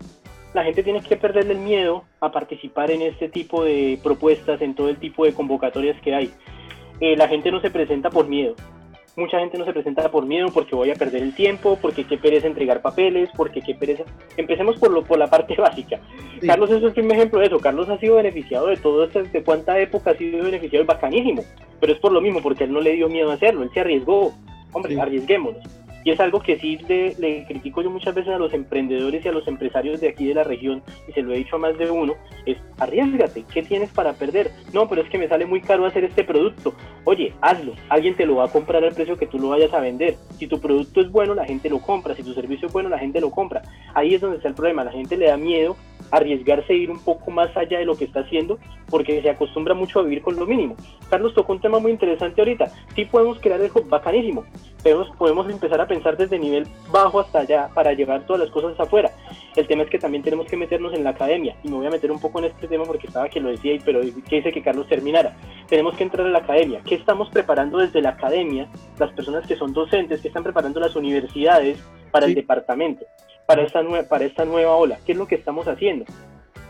la 0.54 0.64
gente 0.64 0.84
tiene 0.84 1.02
que 1.02 1.18
perderle 1.18 1.54
el 1.54 1.60
miedo 1.60 2.04
a 2.20 2.32
participar 2.32 2.92
en 2.92 3.02
este 3.02 3.30
tipo 3.30 3.64
de 3.64 4.00
propuestas, 4.02 4.62
en 4.62 4.76
todo 4.76 4.90
el 4.90 4.98
tipo 4.98 5.26
de 5.26 5.34
convocatorias 5.34 6.00
que 6.02 6.16
hay. 6.16 6.32
Eh, 7.00 7.16
la 7.16 7.28
gente 7.28 7.52
no 7.52 7.62
se 7.62 7.70
presenta 7.70 8.10
por 8.10 8.28
miedo 8.28 8.56
mucha 9.18 9.40
gente 9.40 9.58
no 9.58 9.66
se 9.66 9.74
presenta 9.74 10.10
por 10.10 10.26
miedo, 10.26 10.48
porque 10.54 10.76
voy 10.76 10.92
a 10.92 10.96
perder 10.96 11.24
el 11.24 11.34
tiempo, 11.34 11.78
porque 11.82 12.06
qué 12.06 12.18
pereza 12.18 12.48
entregar 12.48 12.82
papeles, 12.82 13.30
porque 13.36 13.62
qué 13.62 13.74
pereza. 13.74 14.04
Empecemos 14.38 14.78
por, 14.78 14.92
lo, 14.92 15.04
por 15.04 15.18
la 15.18 15.28
parte 15.30 15.56
básica. 15.56 16.00
Carlos 16.46 16.70
es 16.70 16.84
un 16.84 17.12
ejemplo 17.12 17.40
de 17.40 17.48
eso. 17.48 17.60
Carlos 17.60 17.90
ha 17.90 17.98
sido 17.98 18.16
beneficiado 18.16 18.68
de 18.68 18.78
todo 18.78 19.04
esto, 19.04 19.24
de 19.24 19.44
cuánta 19.44 19.78
época 19.80 20.12
ha 20.12 20.18
sido 20.18 20.44
beneficiado, 20.44 20.84
es 20.84 20.88
bacanísimo. 20.88 21.44
Pero 21.80 21.94
es 21.94 22.00
por 22.00 22.12
lo 22.12 22.22
mismo, 22.22 22.42
porque 22.42 22.66
él 22.66 22.72
no 22.72 22.80
le 22.80 22.94
dio 22.94 23.10
miedo 23.10 23.32
a 23.32 23.34
hacerlo, 23.34 23.64
él 23.64 23.72
se 23.74 23.82
arriesgó. 23.82 24.34
Hombre, 24.72 25.00
arriesguémonos. 25.00 25.64
Y 26.08 26.12
es 26.12 26.22
algo 26.22 26.40
que 26.40 26.58
sí 26.58 26.80
le, 26.88 27.46
critico 27.46 27.82
yo 27.82 27.90
muchas 27.90 28.16
veces 28.16 28.34
a 28.34 28.38
los 28.38 28.54
emprendedores 28.54 29.26
y 29.26 29.28
a 29.28 29.34
los 29.34 29.46
empresarios 29.46 30.00
de 30.00 30.08
aquí 30.08 30.26
de 30.26 30.36
la 30.36 30.46
región, 30.46 30.82
y 31.06 31.12
se 31.12 31.22
lo 31.22 31.34
he 31.34 31.38
dicho 31.38 31.58
a 31.58 31.60
más 31.60 31.78
de 31.78 31.92
uno, 31.92 32.14
es 32.46 32.58
arriesgate, 32.78 33.44
¿qué 33.54 33.62
tienes 33.62 33.90
para 33.90 34.14
perder? 34.14 34.52
No, 34.72 34.88
pero 34.88 35.02
es 35.02 35.10
que 35.10 35.18
me 35.18 35.28
sale 35.28 35.46
muy 35.46 35.60
caro 35.60 35.86
hacer 35.86 36.06
este 36.06 36.24
producto. 36.24 36.74
Oye, 37.04 37.34
hazlo, 37.42 37.74
alguien 37.90 38.16
te 38.16 38.26
lo 38.26 38.38
va 38.38 38.46
a 38.46 38.50
comprar 38.50 38.86
al 38.86 38.94
precio 38.94 39.18
que 39.18 39.28
tú 39.28 39.38
lo 39.38 39.50
vayas 39.50 39.74
a 39.74 39.82
vender. 39.82 40.16
Si 40.38 40.48
tu 40.48 40.62
producto 40.62 41.02
es 41.02 41.12
bueno, 41.12 41.34
la 41.36 41.44
gente 41.44 41.70
lo 41.70 41.80
compra, 41.80 42.16
si 42.16 42.24
tu 42.24 42.34
servicio 42.34 42.68
es 42.68 42.74
bueno, 42.74 42.88
la 42.88 43.00
gente 43.00 43.20
lo 43.20 43.30
compra. 43.30 43.64
Ahí 43.94 44.16
es 44.16 44.22
donde 44.22 44.38
está 44.38 44.48
el 44.48 44.56
problema, 44.56 44.86
la 44.86 44.94
gente 44.94 45.18
le 45.18 45.28
da 45.28 45.36
miedo 45.36 45.76
arriesgarse 46.12 46.74
a 46.74 46.76
ir 46.76 46.90
un 46.90 47.00
poco 47.00 47.32
más 47.32 47.56
allá 47.56 47.80
de 47.80 47.86
lo 47.86 47.96
que 47.96 48.06
está 48.06 48.22
haciendo 48.22 48.60
porque 48.90 49.22
se 49.22 49.30
acostumbra 49.30 49.74
mucho 49.74 50.00
a 50.00 50.04
vivir 50.04 50.22
con 50.22 50.36
lo 50.36 50.46
mínimo. 50.46 50.76
Carlos 51.10 51.34
tocó 51.34 51.54
un 51.54 51.62
tema 51.62 51.80
muy 51.80 51.92
interesante 51.92 52.40
ahorita. 52.42 52.72
Sí 52.96 53.06
podemos 53.06 53.40
crear 53.40 53.60
el 53.62 53.72
hub 53.74 53.88
bacanísimo, 53.90 54.46
pero 54.88 55.06
podemos 55.18 55.50
empezar 55.50 55.82
a 55.82 55.86
pensar 55.86 56.16
desde 56.16 56.40
nivel 56.40 56.66
bajo 56.90 57.20
hasta 57.20 57.40
allá 57.40 57.70
para 57.74 57.92
llevar 57.92 58.26
todas 58.26 58.44
las 58.44 58.52
cosas 58.52 58.80
afuera. 58.80 59.12
El 59.58 59.68
tema 59.68 59.84
es 59.84 59.90
que 59.90 60.00
también 60.00 60.24
tenemos 60.24 60.48
que 60.48 60.56
meternos 60.56 60.94
en 60.94 61.04
la 61.04 61.10
academia 61.10 61.58
y 61.62 61.68
me 61.68 61.76
voy 61.76 61.88
a 61.88 61.90
meter 61.90 62.10
un 62.10 62.22
poco 62.22 62.40
en 62.40 62.46
este 62.46 62.70
tema 62.70 62.86
porque 62.86 63.08
estaba 63.08 63.28
que 63.28 63.42
lo 63.42 63.50
decía, 63.50 63.74
y 63.74 63.80
pero 63.80 64.00
que 64.00 64.38
dice 64.38 64.54
que 64.54 64.64
Carlos 64.64 64.88
terminara. 64.88 65.36
Tenemos 65.68 65.98
que 65.98 66.04
entrar 66.04 66.26
a 66.26 66.30
la 66.30 66.40
academia. 66.40 66.80
¿Qué 66.86 66.96
estamos 66.96 67.30
preparando 67.30 67.80
desde 67.80 68.02
la 68.02 68.12
academia? 68.12 68.70
Las 68.98 69.12
personas 69.12 69.46
que 69.46 69.58
son 69.58 69.74
docentes, 69.74 70.22
que 70.22 70.30
están 70.30 70.44
preparando 70.44 70.80
las 70.80 70.96
universidades 70.96 71.78
para 72.10 72.26
el 72.26 72.34
departamento 72.34 73.06
para 73.46 73.64
esta, 73.64 73.82
para 74.08 74.24
esta 74.24 74.46
nueva 74.46 74.78
ola. 74.78 75.00
¿Qué 75.06 75.12
es 75.12 75.18
lo 75.18 75.28
que 75.28 75.36
estamos 75.36 75.68
haciendo? 75.68 76.06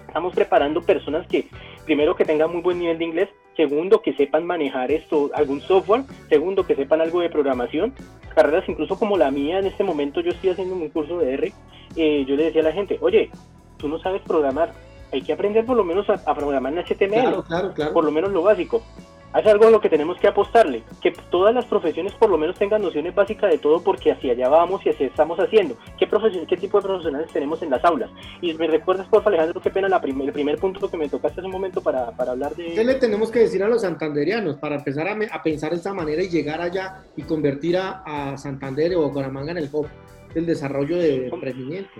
Estamos 0.07 0.33
preparando 0.33 0.81
personas 0.81 1.27
que, 1.27 1.47
primero, 1.85 2.15
que 2.15 2.25
tengan 2.25 2.51
muy 2.51 2.61
buen 2.61 2.79
nivel 2.79 2.97
de 2.97 3.05
inglés, 3.05 3.29
segundo, 3.57 4.01
que 4.01 4.13
sepan 4.13 4.45
manejar 4.45 4.91
esto, 4.91 5.29
algún 5.33 5.59
software, 5.59 6.03
segundo, 6.29 6.65
que 6.65 6.75
sepan 6.75 7.01
algo 7.01 7.19
de 7.19 7.29
programación. 7.29 7.93
Carreras 8.33 8.69
incluso 8.69 8.97
como 8.97 9.17
la 9.17 9.31
mía, 9.31 9.59
en 9.59 9.65
este 9.65 9.83
momento 9.83 10.21
yo 10.21 10.31
estoy 10.31 10.51
haciendo 10.51 10.75
un 10.75 10.87
curso 10.89 11.17
de 11.17 11.33
R, 11.33 11.53
eh, 11.97 12.23
yo 12.25 12.35
le 12.35 12.45
decía 12.45 12.61
a 12.61 12.65
la 12.65 12.71
gente, 12.71 12.97
oye, 13.01 13.29
tú 13.77 13.89
no 13.89 13.99
sabes 13.99 14.21
programar, 14.21 14.71
hay 15.11 15.21
que 15.21 15.33
aprender 15.33 15.65
por 15.65 15.75
lo 15.75 15.83
menos 15.83 16.07
a, 16.09 16.35
programar 16.35 16.71
en 16.71 16.79
HTML, 16.79 17.09
claro, 17.09 17.43
claro, 17.43 17.73
claro. 17.73 17.93
por 17.93 18.05
lo 18.05 18.11
menos 18.11 18.31
lo 18.31 18.43
básico. 18.43 18.83
Es 19.35 19.45
algo 19.45 19.67
a 19.67 19.69
lo 19.69 19.81
que 19.81 19.89
tenemos 19.89 20.17
que 20.19 20.27
apostarle, 20.27 20.83
que 21.01 21.11
todas 21.29 21.53
las 21.53 21.65
profesiones 21.65 22.13
por 22.13 22.29
lo 22.29 22.37
menos 22.37 22.57
tengan 22.57 22.81
nociones 22.81 23.13
básicas 23.13 23.51
de 23.51 23.57
todo 23.57 23.83
porque 23.83 24.11
hacia 24.11 24.31
allá 24.31 24.49
vamos 24.49 24.85
y 24.85 24.89
así 24.89 25.03
estamos 25.03 25.37
haciendo. 25.39 25.77
¿Qué, 25.99 26.07
qué 26.47 26.57
tipo 26.57 26.79
de 26.79 26.87
profesionales 26.87 27.31
tenemos 27.31 27.61
en 27.61 27.69
las 27.69 27.83
aulas? 27.85 28.09
Y 28.41 28.53
me 28.53 28.67
recuerdas, 28.67 29.07
por 29.07 29.27
Alejandro, 29.27 29.61
qué 29.61 29.69
pena 29.69 29.89
la 29.89 29.97
el 29.97 30.31
primer 30.31 30.57
punto 30.57 30.89
que 30.89 30.97
me 30.97 31.09
tocaste 31.09 31.41
hace 31.41 31.45
un 31.45 31.51
momento 31.51 31.81
para, 31.81 32.11
para 32.11 32.31
hablar 32.31 32.55
de... 32.55 32.73
¿Qué 32.73 32.83
le 32.83 32.95
tenemos 32.95 33.29
que 33.29 33.39
decir 33.39 33.61
a 33.61 33.67
los 33.67 33.81
santanderianos 33.81 34.55
para 34.57 34.75
empezar 34.77 35.07
a, 35.07 35.17
a 35.31 35.43
pensar 35.43 35.71
de 35.71 35.77
esa 35.77 35.93
manera 35.93 36.23
y 36.23 36.29
llegar 36.29 36.61
allá 36.61 37.03
y 37.15 37.23
convertir 37.23 37.77
a, 37.77 38.03
a 38.05 38.37
Santander 38.37 38.95
o 38.95 39.09
Bucaramanga 39.09 39.51
en 39.51 39.57
el 39.57 39.69
hub 39.71 39.87
del 40.33 40.45
desarrollo 40.45 40.97
de 40.97 41.27
emprendimiento? 41.27 41.99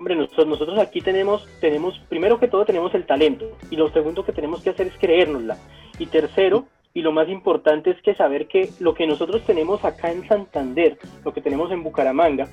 Hombre, 0.00 0.16
nosotros, 0.16 0.46
nosotros 0.46 0.78
aquí 0.78 1.02
tenemos, 1.02 1.46
tenemos, 1.60 1.98
primero 2.08 2.40
que 2.40 2.48
todo 2.48 2.64
tenemos 2.64 2.94
el 2.94 3.04
talento 3.04 3.58
y 3.70 3.76
lo 3.76 3.92
segundo 3.92 4.24
que 4.24 4.32
tenemos 4.32 4.62
que 4.62 4.70
hacer 4.70 4.86
es 4.86 4.94
creérnosla. 4.96 5.58
Y 5.98 6.06
tercero, 6.06 6.64
y 6.94 7.02
lo 7.02 7.12
más 7.12 7.28
importante 7.28 7.90
es 7.90 8.00
que 8.00 8.14
saber 8.14 8.48
que 8.48 8.70
lo 8.78 8.94
que 8.94 9.06
nosotros 9.06 9.42
tenemos 9.44 9.84
acá 9.84 10.10
en 10.10 10.26
Santander, 10.26 10.96
lo 11.22 11.34
que 11.34 11.42
tenemos 11.42 11.70
en 11.70 11.82
Bucaramanga, 11.82 12.48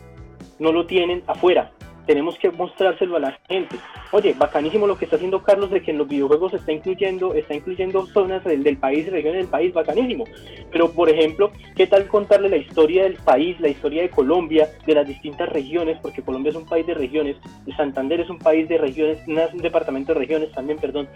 no 0.59 0.73
lo 0.73 0.87
tienen 0.87 1.23
afuera 1.25 1.71
tenemos 2.07 2.39
que 2.39 2.49
mostrárselo 2.49 3.17
a 3.17 3.19
la 3.19 3.39
gente. 3.47 3.75
Oye, 4.11 4.33
bacanísimo 4.35 4.87
lo 4.87 4.97
que 4.97 5.05
está 5.05 5.17
haciendo 5.17 5.43
Carlos 5.43 5.69
de 5.69 5.81
que 5.81 5.91
en 5.91 5.97
los 5.97 6.07
videojuegos 6.07 6.53
está 6.53 6.71
incluyendo, 6.71 7.33
está 7.33 7.53
incluyendo 7.53 8.07
zonas 8.07 8.43
del, 8.45 8.63
del 8.63 8.77
país, 8.77 9.11
regiones 9.11 9.41
del 9.41 9.51
país, 9.51 9.73
bacanísimo. 9.73 10.23
Pero, 10.71 10.89
por 10.91 11.09
ejemplo, 11.09 11.51
¿qué 11.75 11.85
tal 11.85 12.07
contarle 12.07 12.49
la 12.49 12.57
historia 12.57 13.03
del 13.03 13.15
país, 13.15 13.59
la 13.59 13.67
historia 13.67 14.01
de 14.01 14.09
Colombia, 14.09 14.69
de 14.85 14.95
las 14.95 15.05
distintas 15.05 15.49
regiones? 15.49 15.99
Porque 16.01 16.21
Colombia 16.21 16.51
es 16.51 16.55
un 16.55 16.65
país 16.65 16.87
de 16.87 16.93
regiones, 16.93 17.35
Santander 17.75 18.21
es 18.21 18.29
un 18.29 18.39
país 18.39 18.67
de 18.69 18.77
regiones, 18.77 19.19
un 19.27 19.61
departamento 19.61 20.13
de 20.13 20.19
regiones 20.19 20.51
también, 20.53 20.79
perdón 20.79 21.07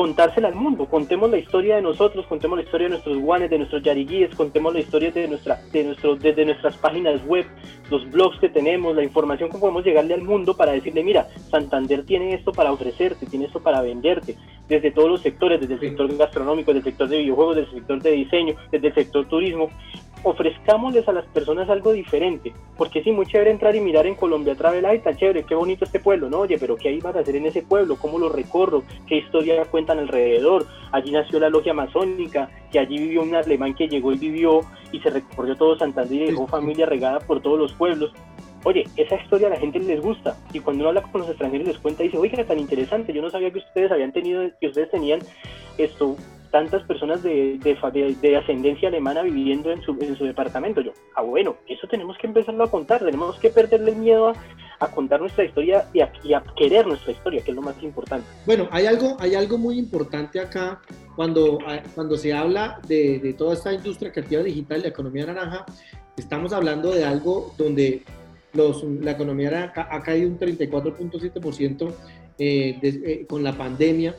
contársela 0.00 0.48
al 0.48 0.54
mundo. 0.54 0.86
Contemos 0.86 1.30
la 1.30 1.36
historia 1.36 1.76
de 1.76 1.82
nosotros, 1.82 2.24
contemos 2.26 2.56
la 2.56 2.64
historia 2.64 2.86
de 2.86 2.92
nuestros 2.92 3.18
guanes, 3.18 3.50
de 3.50 3.58
nuestros 3.58 3.82
yariguíes, 3.82 4.34
contemos 4.34 4.72
la 4.72 4.80
historia 4.80 5.10
de, 5.10 5.28
nuestra, 5.28 5.60
de, 5.72 5.84
nuestro, 5.84 6.16
de, 6.16 6.44
nuestras 6.46 6.74
páginas 6.78 7.22
web, 7.26 7.44
los 7.90 8.10
blogs 8.10 8.40
que 8.40 8.48
tenemos, 8.48 8.96
la 8.96 9.04
información 9.04 9.50
que 9.50 9.58
podemos 9.58 9.84
llegarle 9.84 10.14
al 10.14 10.22
mundo 10.22 10.56
para 10.56 10.72
decirle, 10.72 11.04
mira, 11.04 11.28
Santander 11.50 12.06
tiene 12.06 12.32
esto 12.32 12.50
para 12.50 12.72
ofrecerte, 12.72 13.26
tiene 13.26 13.44
esto 13.44 13.60
para 13.60 13.82
venderte, 13.82 14.36
desde 14.70 14.90
todos 14.90 15.10
los 15.10 15.20
sectores, 15.20 15.60
desde 15.60 15.74
el 15.74 15.80
sector 15.80 16.16
gastronómico, 16.16 16.72
desde 16.72 16.88
el 16.88 16.94
sector 16.94 17.08
de 17.08 17.18
videojuegos, 17.18 17.56
desde 17.56 17.68
el 17.68 17.76
sector 17.76 18.02
de 18.02 18.10
diseño, 18.12 18.54
desde 18.72 18.86
el 18.86 18.94
sector 18.94 19.28
turismo 19.28 19.68
ofrezcámosles 20.22 21.08
a 21.08 21.12
las 21.12 21.24
personas 21.26 21.68
algo 21.70 21.92
diferente, 21.92 22.52
porque 22.76 23.02
sí, 23.02 23.10
muy 23.10 23.26
chévere 23.26 23.50
entrar 23.50 23.74
y 23.74 23.80
mirar 23.80 24.06
en 24.06 24.14
Colombia 24.14 24.54
Travel, 24.54 24.84
ay, 24.84 24.98
tan 24.98 25.16
chévere, 25.16 25.44
qué 25.44 25.54
bonito 25.54 25.84
este 25.84 26.00
pueblo, 26.00 26.28
no, 26.28 26.40
oye, 26.40 26.58
pero 26.58 26.76
¿qué 26.76 26.88
hay 26.88 27.00
para 27.00 27.20
hacer 27.20 27.36
en 27.36 27.46
ese 27.46 27.62
pueblo? 27.62 27.96
¿Cómo 27.96 28.18
lo 28.18 28.28
recorro? 28.28 28.82
¿Qué 29.06 29.16
historia 29.18 29.64
cuentan 29.64 29.98
alrededor? 29.98 30.66
Allí 30.92 31.10
nació 31.10 31.40
la 31.40 31.48
logia 31.48 31.72
masónica, 31.72 32.50
que 32.70 32.78
allí 32.78 32.98
vivió 32.98 33.22
un 33.22 33.34
alemán 33.34 33.74
que 33.74 33.88
llegó 33.88 34.12
y 34.12 34.18
vivió 34.18 34.60
y 34.92 35.00
se 35.00 35.10
recorrió 35.10 35.56
todo 35.56 35.78
Santander 35.78 36.22
y 36.22 36.26
dejó 36.26 36.46
familia 36.46 36.86
regada 36.86 37.20
por 37.20 37.40
todos 37.40 37.58
los 37.58 37.72
pueblos. 37.72 38.12
Oye, 38.64 38.84
esa 38.96 39.16
historia 39.16 39.46
a 39.46 39.50
la 39.50 39.56
gente 39.56 39.78
les 39.78 40.02
gusta 40.02 40.36
y 40.52 40.60
cuando 40.60 40.82
uno 40.82 40.90
habla 40.90 41.02
con 41.02 41.22
los 41.22 41.30
extranjeros 41.30 41.66
les 41.66 41.78
cuenta 41.78 42.02
y 42.02 42.06
dice, 42.06 42.18
oiga, 42.18 42.44
tan 42.44 42.58
interesante, 42.58 43.12
yo 43.12 43.22
no 43.22 43.30
sabía 43.30 43.50
que 43.50 43.60
ustedes 43.60 43.90
habían 43.90 44.12
tenido, 44.12 44.42
que 44.60 44.66
ustedes 44.66 44.90
tenían 44.90 45.20
esto, 45.78 46.16
tantas 46.50 46.82
personas 46.84 47.22
de, 47.22 47.58
de, 47.58 48.36
ascendencia 48.36 48.88
alemana 48.88 49.22
viviendo 49.22 49.70
en 49.70 49.82
su, 49.82 49.96
en 50.00 50.16
su 50.16 50.24
departamento. 50.24 50.80
Yo, 50.80 50.92
ah, 51.14 51.22
bueno, 51.22 51.56
eso 51.68 51.86
tenemos 51.86 52.16
que 52.18 52.26
empezarlo 52.26 52.64
a 52.64 52.70
contar, 52.70 53.00
tenemos 53.00 53.38
que 53.38 53.50
perderle 53.50 53.94
miedo 53.94 54.28
a, 54.28 54.34
a 54.80 54.90
contar 54.90 55.20
nuestra 55.20 55.44
historia 55.44 55.86
y 55.92 56.00
a, 56.00 56.12
y 56.24 56.32
a, 56.32 56.42
querer 56.56 56.86
nuestra 56.86 57.12
historia, 57.12 57.42
que 57.42 57.50
es 57.50 57.56
lo 57.56 57.62
más 57.62 57.80
importante. 57.82 58.26
Bueno, 58.46 58.68
hay 58.70 58.86
algo, 58.86 59.16
hay 59.20 59.34
algo 59.34 59.58
muy 59.58 59.78
importante 59.78 60.40
acá 60.40 60.80
cuando, 61.14 61.58
cuando 61.94 62.16
se 62.16 62.32
habla 62.32 62.80
de, 62.86 63.18
de 63.20 63.32
toda 63.34 63.54
esta 63.54 63.72
industria 63.72 64.10
creativa 64.10 64.42
digital, 64.42 64.82
la 64.82 64.88
economía 64.88 65.26
naranja, 65.26 65.66
estamos 66.16 66.52
hablando 66.52 66.92
de 66.92 67.04
algo 67.04 67.54
donde 67.56 68.02
los, 68.52 68.82
la 68.82 69.12
economía 69.12 69.72
ha, 69.74 70.02
caído 70.02 70.28
un 70.28 70.38
34.7% 70.38 71.92
eh, 72.38 72.78
eh, 72.82 73.26
con 73.28 73.42
la 73.44 73.52
pandemia 73.52 74.14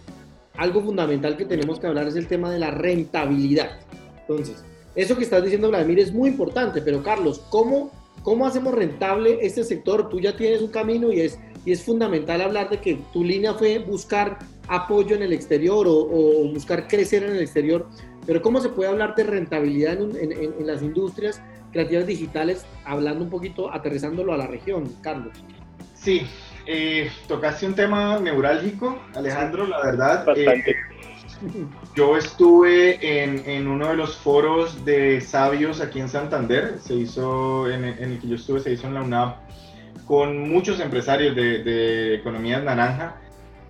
algo 0.58 0.82
fundamental 0.82 1.38
que 1.38 1.46
tenemos 1.46 1.80
que 1.80 1.88
hablar 1.88 2.08
es 2.08 2.16
el 2.16 2.28
tema 2.28 2.52
de 2.52 2.60
la 2.60 2.72
rentabilidad. 2.72 3.80
Entonces, 4.22 4.64
eso 4.96 5.16
que 5.16 5.24
estás 5.24 5.44
diciendo, 5.44 5.70
Vladimir, 5.70 6.00
es 6.00 6.14
muy 6.14 6.30
importante, 6.30 6.82
pero 6.82 7.02
Carlos, 7.02 7.42
¿cómo, 7.50 7.92
cómo 8.24 8.46
hacemos 8.46 8.74
rentable 8.74 9.40
este 9.42 9.64
sector? 9.64 10.10
Tú 10.10 10.20
ya 10.20 10.36
tienes 10.36 10.62
un 10.62 10.70
camino 10.70 11.12
y 11.12 11.22
es, 11.22 11.40
y 11.66 11.72
es 11.72 11.84
fundamental 11.84 12.42
hablar 12.42 12.70
de 12.70 12.80
que 12.80 13.00
tu 13.14 13.24
línea 13.24 13.54
fue 13.54 13.80
buscar 13.80 14.40
apoyo 14.68 15.16
en 15.16 15.24
el 15.24 15.34
exterior 15.34 15.86
o, 15.88 16.52
buscar 16.54 16.88
crecer 16.88 17.24
en 17.24 17.32
el 17.32 17.42
exterior, 17.42 17.88
pero 18.26 18.42
¿cómo 18.42 18.62
se 18.62 18.70
puede 18.70 18.90
hablar 18.90 19.16
de 19.16 19.24
rentabilidad 19.24 20.00
en, 20.00 20.32
en 20.32 20.68
las 20.68 20.82
industrias 20.82 21.42
creativas 21.72 22.06
digitales, 22.06 22.66
hablando 22.86 23.24
un 23.24 23.30
poquito, 23.30 23.74
aterrizándolo 23.74 24.34
a 24.34 24.38
la 24.38 24.48
región, 24.48 24.94
Carlos? 25.02 25.34
Sí, 25.96 26.22
eh, 26.72 27.12
tocaste 27.28 27.66
un 27.66 27.76
tema 27.76 28.18
neurálgico, 28.20 29.02
Alejandro, 29.14 29.68
la 29.68 29.82
verdad. 29.84 30.26
Eh, 30.38 30.76
yo 31.96 32.18
estuve 32.18 33.24
en, 33.24 33.44
en, 33.46 33.68
uno 33.68 33.90
de 33.90 33.98
los 33.98 34.16
foros 34.16 34.86
de 34.86 35.20
sabios 35.20 35.82
aquí 35.82 36.00
en 36.00 36.08
Santander, 36.08 36.78
se 36.80 36.96
hizo, 36.96 37.70
en, 37.70 37.84
el 37.84 38.20
que 38.20 38.28
yo 38.30 38.36
estuve, 38.36 38.62
se 38.62 38.72
hizo 38.72 38.88
en 38.88 38.94
la 38.94 39.02
UNAM, 39.02 39.34
con 40.06 40.50
muchos 40.50 40.80
empresarios 40.80 41.36
de, 41.36 41.64
de 41.64 42.16
economía 42.16 42.60
naranja. 42.60 43.18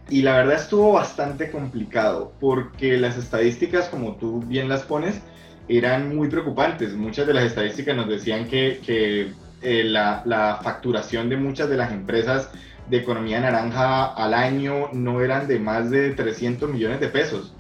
Y 0.10 0.22
la 0.22 0.36
verdad 0.36 0.58
estuvo 0.58 0.92
bastante 0.94 1.50
complicado, 1.50 2.34
porque 2.40 2.98
las 2.98 3.18
estadísticas, 3.18 3.88
como 3.88 4.16
tú 4.18 4.42
bien 4.42 4.70
las 4.70 4.84
pones, 4.84 5.22
eran 5.68 6.16
muy 6.16 6.28
preocupantes. 6.28 6.94
Muchas 6.94 7.26
de 7.26 7.34
las 7.34 7.46
estadísticas 7.46 7.96
nos 7.96 8.10
decían 8.10 8.48
que, 8.48 8.82
que 8.86 9.32
eh, 9.62 9.84
la, 9.84 10.22
la 10.26 10.60
facturación 10.62 11.30
de 11.30 11.38
muchas 11.38 11.70
de 11.70 11.78
las 11.78 11.92
empresas 11.92 12.50
de 12.90 12.98
economía 12.98 13.40
naranja 13.40 14.14
al 14.14 14.34
año 14.34 14.90
no 14.94 15.22
eran 15.22 15.48
de 15.48 15.60
más 15.60 15.90
de 15.90 16.12
300 16.12 16.70
millones 16.70 17.00
de 17.00 17.08
pesos. 17.08 17.56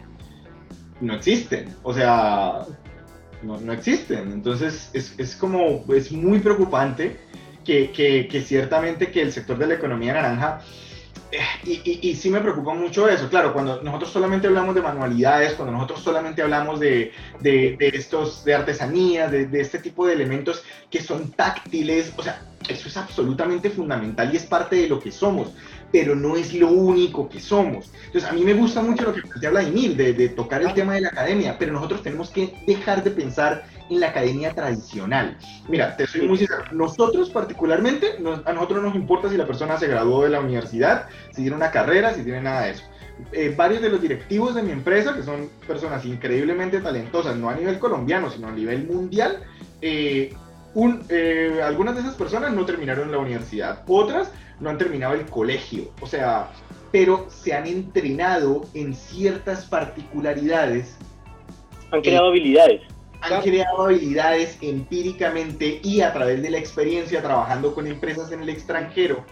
No 0.99 1.13
existen, 1.13 1.75
o 1.84 1.93
sea, 1.93 2.65
no, 3.41 3.60
no 3.60 3.73
existen. 3.73 4.31
Entonces 4.31 4.89
es, 4.93 5.17
es, 5.17 5.36
como, 5.36 5.84
es 5.93 6.12
muy 6.12 6.39
preocupante 6.39 7.17
que, 7.65 7.91
que, 7.91 8.41
ciertamente 8.41 9.12
que 9.12 9.21
el 9.21 9.31
sector 9.31 9.57
de 9.57 9.67
la 9.67 9.73
economía 9.75 10.13
naranja 10.13 10.62
y, 11.63 12.10
y, 12.10 12.15
sí 12.15 12.29
me 12.29 12.41
preocupa 12.41 12.73
mucho 12.73 13.07
eso. 13.07 13.29
Claro, 13.29 13.53
cuando 13.53 13.81
nosotros 13.81 14.12
solamente 14.12 14.47
hablamos 14.47 14.75
de 14.75 14.81
manualidades, 14.81 15.53
cuando 15.53 15.71
nosotros 15.71 16.01
solamente 16.01 16.41
hablamos 16.41 16.79
de, 16.79 17.13
de, 17.39 17.77
de 17.77 17.88
estos, 17.93 18.43
de 18.43 18.53
artesanías, 18.53 19.31
de, 19.31 19.47
de, 19.47 19.62
este 19.62 19.79
tipo 19.79 20.05
de 20.05 20.13
elementos 20.13 20.62
que 20.89 21.01
son 21.01 21.31
táctiles, 21.31 22.13
o 22.17 22.23
sea, 22.23 22.41
eso 22.67 22.88
es 22.88 22.97
absolutamente 22.97 23.69
fundamental 23.69 24.32
y 24.34 24.38
es 24.38 24.45
parte 24.45 24.76
de 24.76 24.88
lo 24.88 25.00
que 25.00 25.12
somos, 25.12 25.54
pero 25.91 26.15
no 26.15 26.36
es 26.36 26.54
lo 26.54 26.69
único 26.69 27.28
que 27.28 27.39
somos. 27.39 27.91
Entonces, 28.06 28.30
a 28.30 28.34
mí 28.34 28.43
me 28.43 28.54
gusta 28.54 28.82
mucho 28.82 29.04
lo 29.06 29.13
que 29.13 29.21
plantea 29.21 29.50
Vladimir, 29.50 29.95
de, 29.95 30.13
de 30.13 30.30
tocar 30.30 30.62
el 30.62 30.74
tema 30.74 30.93
de 30.93 31.02
la 31.02 31.10
academia, 31.10 31.58
pero 31.58 31.74
nosotros 31.74 32.02
tenemos 32.02 32.30
que 32.30 32.54
dejar 32.65 33.04
de 33.04 33.12
pensar 33.12 33.63
en 33.89 34.00
la 34.00 34.08
academia 34.08 34.54
tradicional. 34.54 35.38
Mira, 35.67 35.95
te 35.97 36.08
soy 36.08 36.28
muy 36.28 36.38
sincero, 36.38 36.63
nosotros 36.71 37.30
particularmente, 37.30 38.15
a 38.45 38.54
nosotros 38.54 38.82
no 38.82 38.88
nos 38.88 38.95
importa 38.95 39.30
si 39.30 39.38
la 39.38 39.45
persona 39.45 39.78
se 39.78 39.88
graduó 39.88 40.24
de 40.24 40.30
la 40.30 40.39
universidad, 40.39 41.08
si 41.32 41.41
tiene 41.41 41.58
una 41.58 41.71
carrera, 41.71 42.13
si 42.13 42.24
tiene 42.24 42.41
nada 42.41 42.62
de 42.63 42.71
eso. 42.71 42.84
Eh, 43.34 43.54
varios 43.56 43.82
de 43.82 43.89
los 43.89 44.02
directivos 44.02 44.56
de 44.56 44.63
mi 44.63 44.71
empresa, 44.71 45.13
que 45.13 45.24
son 45.24 45.50
personas 45.67 46.06
increíblemente 46.06 46.80
talentosas, 46.80 47.36
no 47.36 47.50
a 47.50 47.56
nivel 47.56 47.78
colombiano, 47.80 48.32
sino 48.32 48.47
a 48.47 48.52
nivel 48.52 48.88
mundial, 48.88 49.43
eh, 49.82 50.34
eh, 51.10 51.60
algunas 51.63 51.95
de 51.95 52.01
esas 52.01 52.15
personas 52.15 52.53
no 52.53 52.65
terminaron 52.65 53.12
la 53.12 53.17
universidad, 53.17 53.84
otras 53.88 54.31
no 54.60 54.69
han 54.69 54.77
terminado 54.77 55.13
el 55.13 55.25
colegio, 55.25 55.91
o 56.01 56.07
sea, 56.07 56.49
pero 56.91 57.27
se 57.29 57.53
han 57.53 57.67
entrenado 57.67 58.62
en 58.73 58.93
ciertas 58.93 59.65
particularidades. 59.65 60.95
Han 61.91 62.01
creado 62.01 62.27
habilidades 62.27 62.81
han 63.21 63.41
creado 63.41 63.84
habilidades 63.84 64.57
empíricamente 64.62 65.79
y 65.84 66.01
a 66.01 66.12
través 66.12 66.41
de 66.41 66.49
la 66.49 66.57
experiencia 66.57 67.21
trabajando 67.21 67.73
con 67.73 67.88
empresas 67.88 68.31
en 68.31 68.41
el 68.41 68.49
extranjero 68.49 69.23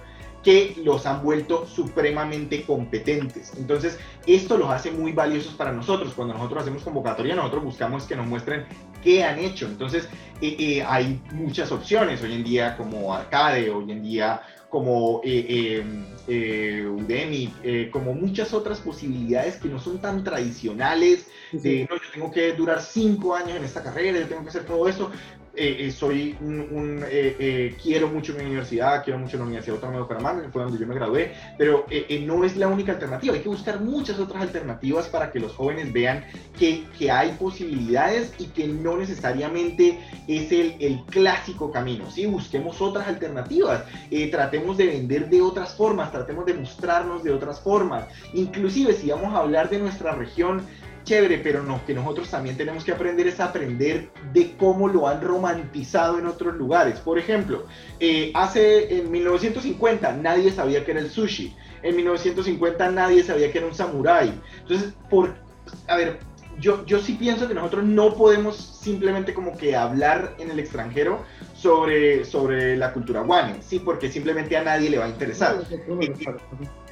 que 0.44 0.76
los 0.84 1.06
han 1.06 1.22
vuelto 1.22 1.66
supremamente 1.66 2.64
competentes. 2.64 3.52
Entonces, 3.58 4.00
esto 4.26 4.58
los 4.58 4.70
hace 4.70 4.92
muy 4.92 5.12
valiosos 5.12 5.54
para 5.56 5.74
nosotros. 5.74 6.14
Cuando 6.14 6.34
nosotros 6.34 6.62
hacemos 6.62 6.84
convocatoria, 6.84 7.36
nosotros 7.36 7.64
buscamos 7.64 8.06
que 8.06 8.16
nos 8.16 8.26
muestren 8.26 8.66
qué 9.04 9.24
han 9.24 9.40
hecho. 9.40 9.66
Entonces, 9.68 10.08
eh, 10.42 10.56
eh, 10.60 10.84
hay 10.88 11.22
muchas 11.34 11.72
opciones 11.72 12.22
hoy 12.22 12.34
en 12.34 12.44
día 12.44 12.78
como 12.78 13.14
Arcade, 13.14 13.70
hoy 13.70 13.92
en 13.92 14.04
día 14.04 14.42
como 14.70 15.22
eh, 15.24 15.84
Udemy, 16.28 17.54
como 17.92 18.14
muchas 18.14 18.54
otras 18.54 18.80
posibilidades 18.80 19.58
que 19.58 19.68
no 19.68 19.80
son 19.80 20.00
tan 20.00 20.24
tradicionales, 20.24 21.28
de, 21.52 21.88
no, 21.90 21.96
yo 21.96 22.12
tengo 22.14 22.32
que 22.32 22.54
durar 22.54 22.80
cinco 22.80 23.36
años 23.36 23.58
en 23.58 23.64
esta 23.64 23.82
carrera, 23.82 24.20
yo 24.20 24.28
tengo 24.28 24.44
que 24.44 24.50
hacer 24.50 24.66
todo 24.66 24.88
esto. 24.88 25.12
Eh, 25.62 25.88
eh, 25.88 25.92
soy 25.92 26.38
un, 26.40 27.04
eh, 27.06 27.76
quiero 27.84 28.08
mucho 28.08 28.34
mi 28.34 28.46
universidad, 28.46 29.04
quiero 29.04 29.20
mucho 29.20 29.36
la 29.36 29.44
Universidad 29.44 29.76
Autónoma 29.76 29.98
de 29.98 30.04
Bucaramanga, 30.04 30.50
fue 30.54 30.64
donde 30.64 30.80
yo 30.80 30.88
me 30.88 30.96
gradué, 30.96 31.34
pero 31.58 31.86
no 32.22 32.46
es 32.46 32.56
la 32.56 32.70
única 32.70 32.94
alternativa, 32.94 33.34
hay 33.34 33.42
que 33.42 33.50
buscar 33.50 33.82
muchas 33.82 34.20
otras 34.20 34.42
alternativas 34.42 35.08
para 35.08 35.34
que 35.34 35.42
los 35.42 35.52
jóvenes 35.52 35.92
vean 35.92 36.24
que, 36.58 36.86
que 36.98 37.12
hay 37.12 37.34
posibilidades 37.34 38.34
y 38.40 38.46
que 38.46 38.68
no 38.70 38.96
necesariamente 38.96 40.00
es 40.30 40.50
el, 40.54 40.76
el 40.80 41.04
clásico 41.10 41.70
camino, 41.74 42.10
¿sí? 42.10 42.26
Busquemos 42.26 42.80
otras 42.80 43.10
alternativas, 43.10 43.84
tratemos 44.32 44.78
de 44.78 44.88
vender 44.88 45.30
de 45.30 45.42
otras 45.42 45.76
formas, 45.76 46.10
tratemos 46.10 46.46
de 46.46 46.54
mostrarnos 46.54 47.22
de 47.22 47.34
otras 47.34 47.60
formas, 47.60 48.06
inclusive 48.34 48.94
si 48.94 49.10
vamos 49.10 49.36
a 49.36 49.40
hablar 49.40 49.70
de 49.70 49.80
nuestra 49.80 50.16
región, 50.16 50.64
chévere, 51.10 51.40
pero 51.40 51.64
no, 51.64 51.84
que 51.86 51.94
nosotros 51.96 52.30
también 52.30 52.56
tenemos 52.56 52.84
que 52.84 52.92
aprender 52.92 53.26
es 53.26 53.40
aprender 53.40 54.12
de 54.32 54.56
cómo 54.58 54.88
lo 54.88 55.08
han 55.08 55.22
romantizado 55.22 56.20
en 56.20 56.28
otros 56.28 56.56
lugares. 56.56 57.00
Por 57.00 57.18
ejemplo, 57.18 57.66
eh, 58.00 58.32
hace 58.36 58.96
en 58.96 59.10
1950 59.10 60.14
nadie 60.14 60.52
sabía 60.52 60.86
que 60.86 60.92
era 60.92 61.00
el 61.00 61.10
sushi. 61.10 61.56
En 61.82 61.96
1950 61.96 62.92
nadie 62.92 63.24
sabía 63.24 63.52
que 63.52 63.58
era 63.58 63.66
un 63.66 63.74
samurái. 63.74 64.40
Entonces, 64.62 64.94
por, 65.10 65.34
a 65.88 65.96
ver, 65.96 66.20
yo, 66.60 66.86
yo 66.86 67.00
sí 67.00 67.14
pienso 67.14 67.48
que 67.48 67.56
nosotros 67.56 67.86
no 67.86 68.14
podemos 68.14 68.56
simplemente 68.56 69.34
como 69.34 69.58
que 69.58 69.76
hablar 69.76 70.36
en 70.38 70.52
el 70.52 70.60
extranjero 70.60 71.24
sobre, 71.56 72.24
sobre 72.24 72.78
la 72.78 72.94
cultura 72.94 73.22
guane, 73.22 73.64
sí, 73.64 73.80
porque 73.80 74.12
simplemente 74.12 74.56
a 74.58 74.64
nadie 74.64 74.92
le 74.92 75.00
va 75.00 75.06
a 75.06 75.10
interesar. 75.10 75.64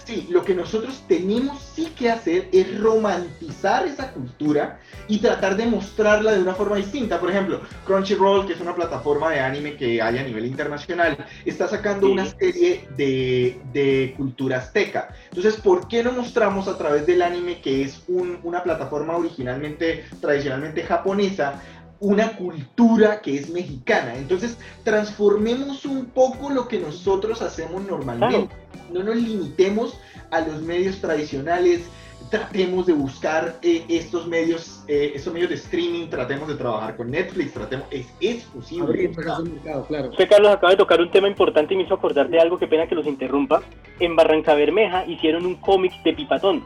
Sí, 0.08 0.26
lo 0.30 0.46
que 0.46 0.56
nosotros 0.56 1.04
tenemos 1.10 1.62
sí 1.76 1.92
que 1.94 2.10
hacer 2.10 2.48
es 2.54 2.80
romantizar 2.80 3.86
esa 3.86 4.14
cultura 4.14 4.80
y 5.10 5.18
tratar 5.18 5.58
de 5.58 5.66
mostrarla 5.66 6.32
de 6.32 6.42
una 6.42 6.54
forma 6.54 6.78
distinta. 6.78 7.20
Por 7.20 7.30
ejemplo, 7.30 7.60
Crunchyroll, 7.86 8.48
que 8.48 8.54
es 8.54 8.62
una 8.62 8.74
plataforma 8.74 9.32
de 9.32 9.42
anime 9.42 9.76
que 9.76 10.02
hay 10.02 10.18
a 10.18 10.24
nivel 10.24 10.46
internacional, 10.46 11.18
está 11.44 11.68
sacando 11.68 12.10
una 12.10 12.26
serie 12.26 12.88
de, 12.96 13.60
de, 13.74 14.14
cultura 14.16 14.60
azteca. 14.60 15.10
Entonces, 15.26 15.58
¿por 15.58 15.90
qué 15.90 16.02
no 16.06 16.14
mostramos 16.14 16.70
a 16.70 16.78
través 16.78 17.06
del 17.06 17.22
anime, 17.22 17.60
que 17.60 17.82
es 17.82 18.02
una 18.08 18.64
plataforma 18.64 19.18
originalmente, 19.18 20.06
tradicionalmente 20.22 20.84
japonesa, 20.84 21.62
una 22.00 22.36
cultura 22.36 23.22
que 23.22 23.36
es 23.36 23.50
mexicana. 23.50 24.16
Entonces, 24.16 24.58
transformemos 24.84 25.86
un 25.86 26.06
poco 26.06 26.50
lo 26.50 26.68
que 26.68 26.80
nosotros 26.80 27.42
hacemos 27.42 27.86
normalmente. 27.88 28.54
No 28.92 29.04
nos 29.04 29.16
limitemos 29.16 30.00
a 30.32 30.42
los 30.42 30.62
medios 30.62 31.00
tradicionales. 31.02 31.90
Tratemos 32.30 32.86
de 32.88 32.94
buscar 32.94 33.58
eh, 33.62 33.86
estos 33.88 34.28
medios, 34.28 34.84
eh, 34.88 35.14
estos 35.16 35.34
medios 35.34 35.50
de 35.50 35.56
streaming, 35.56 36.10
tratemos 36.10 36.48
de 36.50 36.56
trabajar 36.56 36.98
con 36.98 37.10
Netflix, 37.10 37.54
tratemos, 37.54 37.88
es, 37.90 38.08
es 38.20 38.44
posible. 38.46 39.12
claro. 39.12 40.10
Usted, 40.10 40.28
Carlos, 40.28 40.52
acaba 40.52 40.72
de 40.72 40.78
tocar 40.78 41.00
un 41.00 41.10
tema 41.10 41.30
importante 41.30 41.74
y 41.74 41.78
me 41.78 41.84
hizo 41.84 41.94
acordar 41.94 42.28
de 42.28 42.40
algo, 42.40 42.58
que 42.58 42.68
pena 42.68 42.88
que 42.88 42.96
los 42.96 43.06
interrumpa. 43.06 43.62
En 44.00 44.16
Barranca 44.16 44.56
Bermeja 44.56 45.06
hicieron 45.06 45.46
un 45.46 45.56
cómic 45.56 45.94
de 46.04 46.14
Pipatón, 46.14 46.66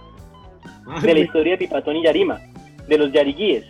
de 1.02 1.14
la 1.14 1.20
historia 1.20 1.52
de 1.52 1.58
Pipatón 1.60 1.98
y 1.98 2.04
Yarima, 2.06 2.42
de 2.88 2.98
los 2.98 3.12
yariguíes 3.12 3.66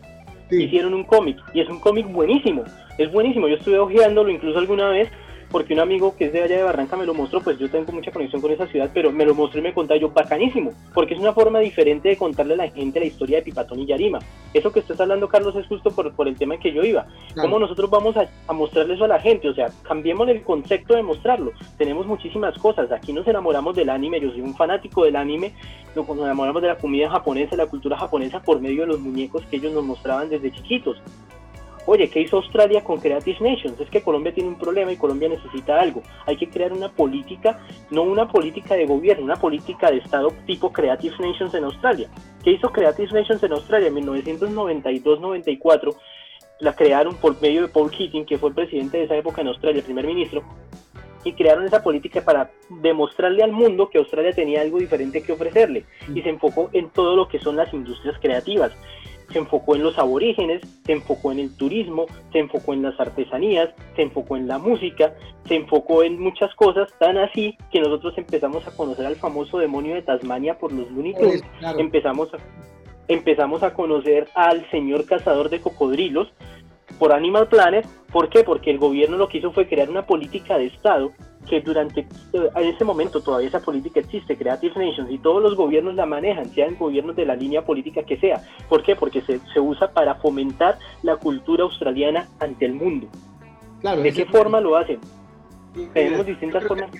hicieron 0.52 0.94
un 0.94 1.04
cómic 1.04 1.38
y 1.54 1.62
es 1.62 1.70
un 1.70 1.80
cómic 1.80 2.08
buenísimo, 2.12 2.64
es 2.98 3.12
buenísimo, 3.12 3.48
yo 3.48 3.56
estuve 3.56 3.80
hojeándolo 3.80 4.30
incluso 4.30 4.60
alguna 4.60 4.90
vez 4.90 5.10
porque 5.52 5.74
un 5.74 5.80
amigo 5.80 6.16
que 6.16 6.26
es 6.26 6.34
de 6.34 6.42
allá 6.42 6.58
de 6.58 6.64
Barranca 6.64 6.96
me 6.96 7.06
lo 7.06 7.14
mostró, 7.14 7.42
pues 7.42 7.58
yo 7.60 7.70
tengo 7.70 7.92
mucha 7.92 8.12
conexión 8.12 8.42
con 8.42 8.52
esa 8.52 8.68
ciudad, 8.68 8.90
pero 8.94 9.12
me 9.12 9.26
lo 9.26 9.36
mostró 9.36 9.60
y 9.60 9.64
me 9.64 9.74
contaba 9.74 10.00
yo 10.00 10.10
bacanísimo, 10.10 10.72
porque 10.94 11.14
es 11.14 11.20
una 11.20 11.34
forma 11.34 11.60
diferente 11.60 12.10
de 12.10 12.18
contarle 12.18 12.54
a 12.54 12.58
la 12.58 12.70
gente 12.70 13.00
la 13.00 13.06
historia 13.06 13.38
de 13.38 13.44
Pipatón 13.44 13.80
y 13.80 13.86
Yarima. 13.86 14.20
Eso 14.54 14.72
que 14.72 14.80
estás 14.80 15.00
hablando, 15.00 15.28
Carlos, 15.28 15.56
es 15.56 15.68
justo 15.68 15.92
por, 15.92 16.14
por 16.14 16.28
el 16.28 16.38
tema 16.38 16.56
en 16.56 16.62
que 16.62 16.74
yo 16.74 16.84
iba. 16.84 17.06
¿Cómo 17.36 17.60
nosotros 17.60 17.90
vamos 17.90 18.16
a, 18.18 18.30
a 18.48 18.54
mostrarle 18.54 18.96
eso 18.96 19.06
a 19.06 19.10
la 19.10 19.20
gente? 19.20 19.50
O 19.50 19.54
sea, 19.54 19.70
cambiemos 19.84 20.28
el 20.30 20.42
concepto 20.44 20.96
de 20.96 21.04
mostrarlo. 21.04 21.52
Tenemos 21.78 22.06
muchísimas 22.06 22.58
cosas. 22.58 22.92
Aquí 22.92 23.14
nos 23.14 23.28
enamoramos 23.28 23.76
del 23.76 23.90
anime, 23.90 24.20
yo 24.20 24.32
soy 24.32 24.42
un 24.42 24.56
fanático 24.56 25.04
del 25.04 25.16
anime, 25.16 25.54
nos 25.96 26.08
enamoramos 26.08 26.62
de 26.62 26.70
la 26.70 26.78
comida 26.78 27.10
japonesa, 27.10 27.52
de 27.52 27.58
la 27.58 27.68
cultura 27.68 27.98
japonesa 27.98 28.42
por 28.42 28.62
medio 28.62 28.82
de 28.82 28.88
los 28.88 29.00
muñecos 29.00 29.44
que 29.48 29.58
ellos 29.58 29.74
nos 29.74 29.84
mostraban 29.84 30.30
desde 30.30 30.52
chiquitos. 30.52 30.98
Oye, 31.86 32.10
¿qué 32.10 32.22
hizo 32.22 32.38
Australia 32.38 32.84
con 32.84 33.00
Creative 33.00 33.38
Nations? 33.39 33.80
Es 33.80 33.89
que 33.89 34.02
Colombia 34.02 34.34
tiene 34.34 34.50
un 34.50 34.58
problema 34.58 34.91
y 34.91 34.98
Colombia 34.98 35.30
necesita 35.30 35.80
algo. 35.80 36.04
Hay 36.28 36.38
que 36.38 36.50
crear 36.50 36.74
una 36.74 36.89
política, 36.89 37.60
no 37.89 38.04
una 38.04 38.28
política 38.28 38.76
de 38.76 38.86
gobierno, 38.86 39.26
una 39.26 39.38
política 39.38 39.89
de 39.89 39.98
Estado 39.98 40.32
tipo 40.46 40.72
Creative 40.72 41.15
Nations 41.20 41.54
en 41.56 41.63
Australia. 41.63 42.10
¿Qué 42.44 42.52
hizo 42.52 42.72
Creative 42.72 43.12
Nations 43.12 43.41
en 43.44 43.54
Australia? 43.54 43.88
En 43.88 43.96
1992-94 43.96 45.96
la 46.60 46.76
crearon 46.76 47.15
por 47.15 47.41
medio 47.41 47.63
de 47.63 47.67
Paul 47.67 47.89
Keating, 47.89 48.26
que 48.26 48.38
fue 48.38 48.50
el 48.50 48.56
presidente 48.56 49.00
de 49.00 49.06
esa 49.06 49.15
época 49.15 49.41
en 49.41 49.48
Australia, 49.48 49.80
el 49.80 49.86
primer 49.86 50.06
ministro, 50.06 50.44
y 51.24 51.34
crearon 51.34 51.65
esa 51.65 51.82
política 51.82 52.22
para 52.22 52.52
demostrarle 52.70 53.44
al 53.44 53.52
mundo 53.52 53.89
que 53.89 53.98
Australia 53.98 54.34
tenía 54.34 54.62
algo 54.62 54.78
diferente 54.78 55.24
que 55.24 55.34
ofrecerle 55.34 55.86
y 56.13 56.22
se 56.22 56.30
enfocó 56.30 56.70
en 56.74 56.89
todo 56.89 57.15
lo 57.15 57.28
que 57.28 57.39
son 57.39 57.56
las 57.56 57.74
industrias 57.74 58.17
creativas 58.20 58.72
se 59.32 59.39
enfocó 59.39 59.76
en 59.76 59.84
los 59.84 59.98
aborígenes, 59.98 60.62
se 60.86 60.94
enfocó 60.94 61.32
en 61.32 61.39
el 61.39 61.56
turismo, 61.56 62.06
se 62.32 62.39
enfocó 62.39 62.74
en 62.74 62.84
las 62.84 63.00
artesanías, 63.00 63.70
se 63.96 64.04
enfocó 64.04 64.38
en 64.38 64.48
la 64.48 64.58
música, 64.58 65.13
se 65.48 65.56
enfocó 65.56 66.04
en 66.04 66.20
muchas 66.20 66.54
cosas, 66.56 66.89
tan 67.00 67.17
así 67.17 67.58
que 67.72 67.80
nosotros 67.80 68.17
empezamos 68.17 68.67
a 68.67 68.72
conocer 68.72 69.06
al 69.06 69.15
famoso 69.15 69.58
demonio 69.58 69.96
de 69.96 70.02
Tasmania 70.02 70.58
por 70.58 70.72
los 70.72 70.89
Looney 70.91 71.13
Tunes, 71.13 71.44
empezamos, 71.78 72.34
a, 72.34 72.38
empezamos 73.08 73.63
a 73.63 73.74
conocer 73.74 74.28
al 74.36 74.70
señor 74.72 75.06
cazador 75.06 75.50
de 75.50 75.62
cocodrilos 75.62 76.32
por 77.00 77.13
Animal 77.13 77.48
Planet, 77.48 77.86
¿por 78.12 78.30
qué? 78.30 78.44
Porque 78.44 78.70
el 78.70 78.78
gobierno 78.78 79.17
lo 79.17 79.28
que 79.28 79.39
hizo 79.39 79.52
fue 79.52 79.67
crear 79.67 79.89
una 79.89 80.06
política 80.06 80.58
de 80.58 80.67
Estado 80.67 81.12
que 81.48 81.62
durante 81.62 82.02
eh, 82.34 82.50
en 82.56 82.68
ese 82.68 82.84
momento 82.84 83.22
todavía 83.22 83.48
esa 83.48 83.60
política 83.60 84.00
existe, 84.00 84.38
Creative 84.38 84.74
Nations, 84.86 85.12
y 85.12 85.18
todos 85.18 85.42
los 85.42 85.56
gobiernos 85.56 85.96
la 85.96 86.06
manejan, 86.06 86.50
sean 86.54 86.78
gobiernos 86.78 87.16
de 87.16 87.26
la 87.26 87.36
línea 87.36 87.64
política 87.64 88.04
que 88.04 88.18
sea. 88.18 88.42
¿Por 88.70 88.84
qué? 88.84 88.96
Porque 88.96 89.22
se, 89.22 89.40
se 89.54 89.60
usa 89.60 89.92
para 89.92 90.16
fomentar 90.16 90.78
la 91.04 91.18
cultura 91.18 91.64
australiana 91.64 92.28
ante 92.40 92.66
el 92.66 92.74
mundo. 92.74 93.08
Claro, 93.82 94.02
¿De 94.02 94.14
qué 94.14 94.26
forma 94.26 94.60
lo 94.60 94.76
hacen? 94.78 95.00
Tenemos 95.94 96.26
distintas 96.26 96.66
formas. 96.66 96.92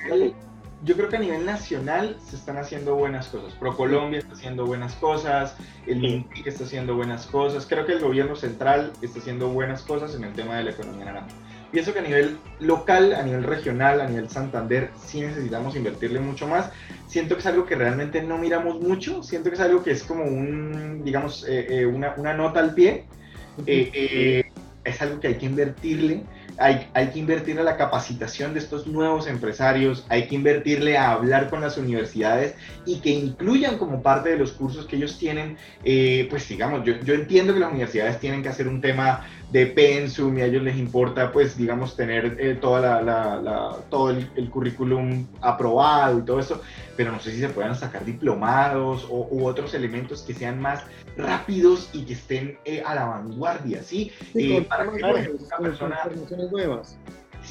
yo 0.84 0.96
creo 0.96 1.10
que 1.10 1.18
a 1.18 1.20
nivel 1.20 1.46
nacional 1.46 2.16
se 2.20 2.36
están 2.36 2.58
haciendo 2.58 2.96
buenas 2.96 3.28
cosas. 3.28 3.54
ProColombia 3.54 4.20
está 4.20 4.34
haciendo 4.34 4.66
buenas 4.66 4.96
cosas, 4.96 5.58
el 5.86 6.04
INPI 6.04 6.44
está 6.48 6.64
haciendo 6.64 6.96
buenas 6.96 7.28
cosas. 7.28 7.68
Creo 7.68 7.86
que 7.86 7.94
el 7.94 8.00
gobierno 8.00 8.36
central 8.36 8.94
está 9.02 9.20
haciendo 9.20 9.50
buenas 9.50 9.84
cosas 9.84 10.16
en 10.16 10.24
el 10.24 10.34
tema 10.34 10.58
de 10.58 10.64
la 10.64 10.72
economía 10.72 11.06
naranja 11.06 11.36
pienso 11.72 11.94
que 11.94 12.00
a 12.00 12.04
nivel 12.04 12.38
local, 12.60 13.14
a 13.14 13.24
nivel 13.24 13.44
regional, 13.44 14.02
a 14.02 14.08
nivel 14.08 14.30
Santander, 14.30 14.90
sí 15.06 15.22
necesitamos 15.22 15.76
invertirle 15.76 16.20
mucho 16.20 16.48
más. 16.48 16.70
Siento 17.08 17.36
que 17.36 17.40
es 17.40 17.46
algo 17.46 17.66
que 17.66 17.76
realmente 17.76 18.22
no 18.22 18.38
miramos 18.38 18.80
mucho, 18.80 19.24
siento 19.24 19.50
que 19.50 19.56
es 19.56 19.62
algo 19.62 19.84
que 19.84 19.92
es 19.92 20.04
como 20.04 20.26
un, 20.26 21.04
digamos, 21.04 21.46
eh, 21.48 21.68
eh, 21.70 21.86
una, 21.86 22.14
una, 22.18 22.34
nota 22.34 22.60
al 22.60 22.74
pie. 22.74 23.06
Eh, 23.66 24.44
es 24.84 25.02
algo 25.02 25.20
que 25.20 25.28
hay 25.30 25.36
que 25.36 25.46
invertirle. 25.46 26.24
Hay, 26.58 26.90
hay, 26.94 27.08
que 27.08 27.20
invertirle 27.20 27.62
a 27.62 27.64
la 27.64 27.78
capacitación 27.78 28.54
de 28.54 28.60
estos 28.60 28.86
nuevos 28.86 29.26
empresarios, 29.26 30.06
hay 30.10 30.28
que 30.28 30.36
invertirle 30.36 30.96
a 30.96 31.12
hablar 31.12 31.50
con 31.50 31.62
las 31.62 31.78
universidades 31.78 32.54
y 32.86 33.00
que 33.00 33.10
incluyan 33.10 33.78
como 33.78 34.04
parte 34.04 34.30
de 34.30 34.38
los 34.38 34.52
cursos 34.52 34.86
que 34.86 34.98
ellos 34.98 35.18
tienen, 35.18 35.58
pues 36.30 36.48
digamos, 36.50 36.84
yo, 36.86 37.00
yo 37.00 37.16
entiendo 37.16 37.54
que 37.54 37.62
las 37.62 37.72
universidades 37.72 38.20
tienen 38.20 38.44
que 38.44 38.50
hacer 38.50 38.68
un 38.68 38.80
tema 38.80 39.26
de 39.52 39.66
pensum 39.66 40.38
y 40.38 40.42
a 40.42 40.46
ellos 40.46 40.64
les 40.64 40.78
importa, 40.78 41.32
pues, 41.32 41.58
digamos, 41.58 41.96
tener 41.96 42.38
eh, 42.40 42.56
toda 42.56 43.02
la, 43.02 43.78
todo 43.90 44.10
el, 44.10 44.50
currículum 44.50 45.28
aprobado 45.42 46.20
y 46.20 46.22
todo 46.22 46.40
eso, 46.40 46.62
pero 46.96 47.12
no 47.12 47.20
sé 47.20 47.32
si 47.32 47.40
se 47.40 47.50
puedan 47.50 47.76
sacar 47.76 48.06
diplomados 48.06 49.06
o, 49.10 49.28
u 49.30 49.46
otros 49.46 49.74
elementos 49.74 50.22
que 50.22 50.34
sean 50.34 50.60
más 50.62 50.84
rápidos 51.18 51.90
y 51.92 52.06
que 52.06 52.14
estén 52.14 52.58
eh, 52.64 52.82
a 52.86 52.96
la 52.96 53.06
vanguardia, 53.06 53.84
¿sí? 53.84 54.12
Eh, 54.34 54.66
para 54.68 54.90
que, 54.90 55.04
una 55.04 55.58
persona... 55.60 56.00
nuevas. 56.50 56.98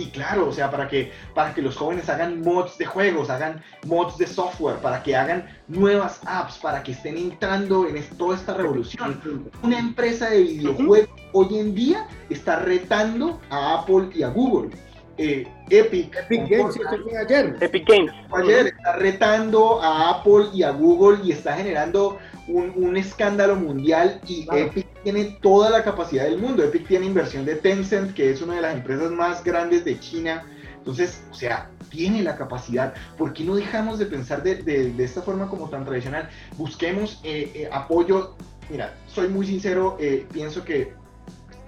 Sí, 0.01 0.11
claro, 0.11 0.49
o 0.49 0.53
sea, 0.53 0.71
para 0.71 0.89
que, 0.89 1.13
para 1.35 1.53
que 1.53 1.61
los 1.61 1.77
jóvenes 1.77 2.09
hagan 2.09 2.41
mods 2.41 2.79
de 2.79 2.87
juegos, 2.87 3.29
hagan 3.29 3.63
mods 3.85 4.17
de 4.17 4.27
software, 4.27 4.77
para 4.77 5.03
que 5.03 5.15
hagan 5.15 5.47
nuevas 5.69 6.23
apps, 6.25 6.57
para 6.57 6.83
que 6.83 6.93
estén 6.93 7.19
entrando 7.19 7.87
en 7.87 8.03
toda 8.17 8.35
esta 8.35 8.55
revolución. 8.55 9.21
Una 9.63 9.79
empresa 9.79 10.31
de 10.31 10.41
videojuegos 10.41 11.11
hoy 11.35 11.59
en 11.59 11.75
día 11.75 12.09
está 12.31 12.61
retando 12.61 13.43
a 13.51 13.81
Apple 13.81 14.09
y 14.15 14.23
a 14.23 14.29
Google. 14.29 14.71
Eh, 15.19 15.47
Epic, 15.69 16.17
Epic 16.17 16.49
Games, 16.49 16.79
ayer. 17.23 17.59
Epic 17.61 17.87
Games. 17.87 18.11
Ayer 18.33 18.69
está 18.69 18.97
retando 18.97 19.83
a 19.83 20.13
Apple 20.13 20.47
y 20.55 20.63
a 20.63 20.71
Google 20.71 21.19
y 21.23 21.33
está 21.33 21.59
generando 21.59 22.19
un, 22.51 22.97
escándalo 22.97 23.57
mundial 23.57 24.21
y 24.27 24.47
Epic 24.53 24.87
tiene 25.03 25.39
toda 25.41 25.71
la 25.71 25.85
capacidad 25.85 26.25
del 26.25 26.39
mundo. 26.39 26.63
Epic 26.63 26.87
tiene 26.87 27.07
inversión 27.07 27.45
de 27.45 27.57
Tencent, 27.57 28.15
que 28.15 28.31
es 28.31 28.43
una 28.43 28.57
de 28.57 28.63
las 28.63 28.75
empresas 28.75 29.11
más 29.11 29.43
grandes 29.45 29.85
de 29.85 29.99
China. 29.99 30.45
Entonces, 30.77 31.23
o 31.31 31.35
sea, 31.35 31.71
tiene 31.89 32.23
la 32.23 32.37
capacidad. 32.37 32.95
¿Por 33.17 33.33
qué 33.33 33.45
no 33.45 33.55
dejamos 33.55 33.99
de 33.99 34.07
pensar 34.07 34.43
de, 34.43 34.95
esta 34.99 35.23
forma 35.23 35.49
como 35.49 35.69
tan 35.69 35.85
tradicional? 35.85 36.29
Busquemos 36.57 37.21
eh, 37.25 37.51
eh, 37.55 37.69
apoyo. 37.71 38.35
Mira, 38.69 38.95
soy 39.07 39.29
muy 39.29 39.47
sincero, 39.47 39.97
eh, 40.01 40.27
pienso 40.33 40.65
que 40.65 41.01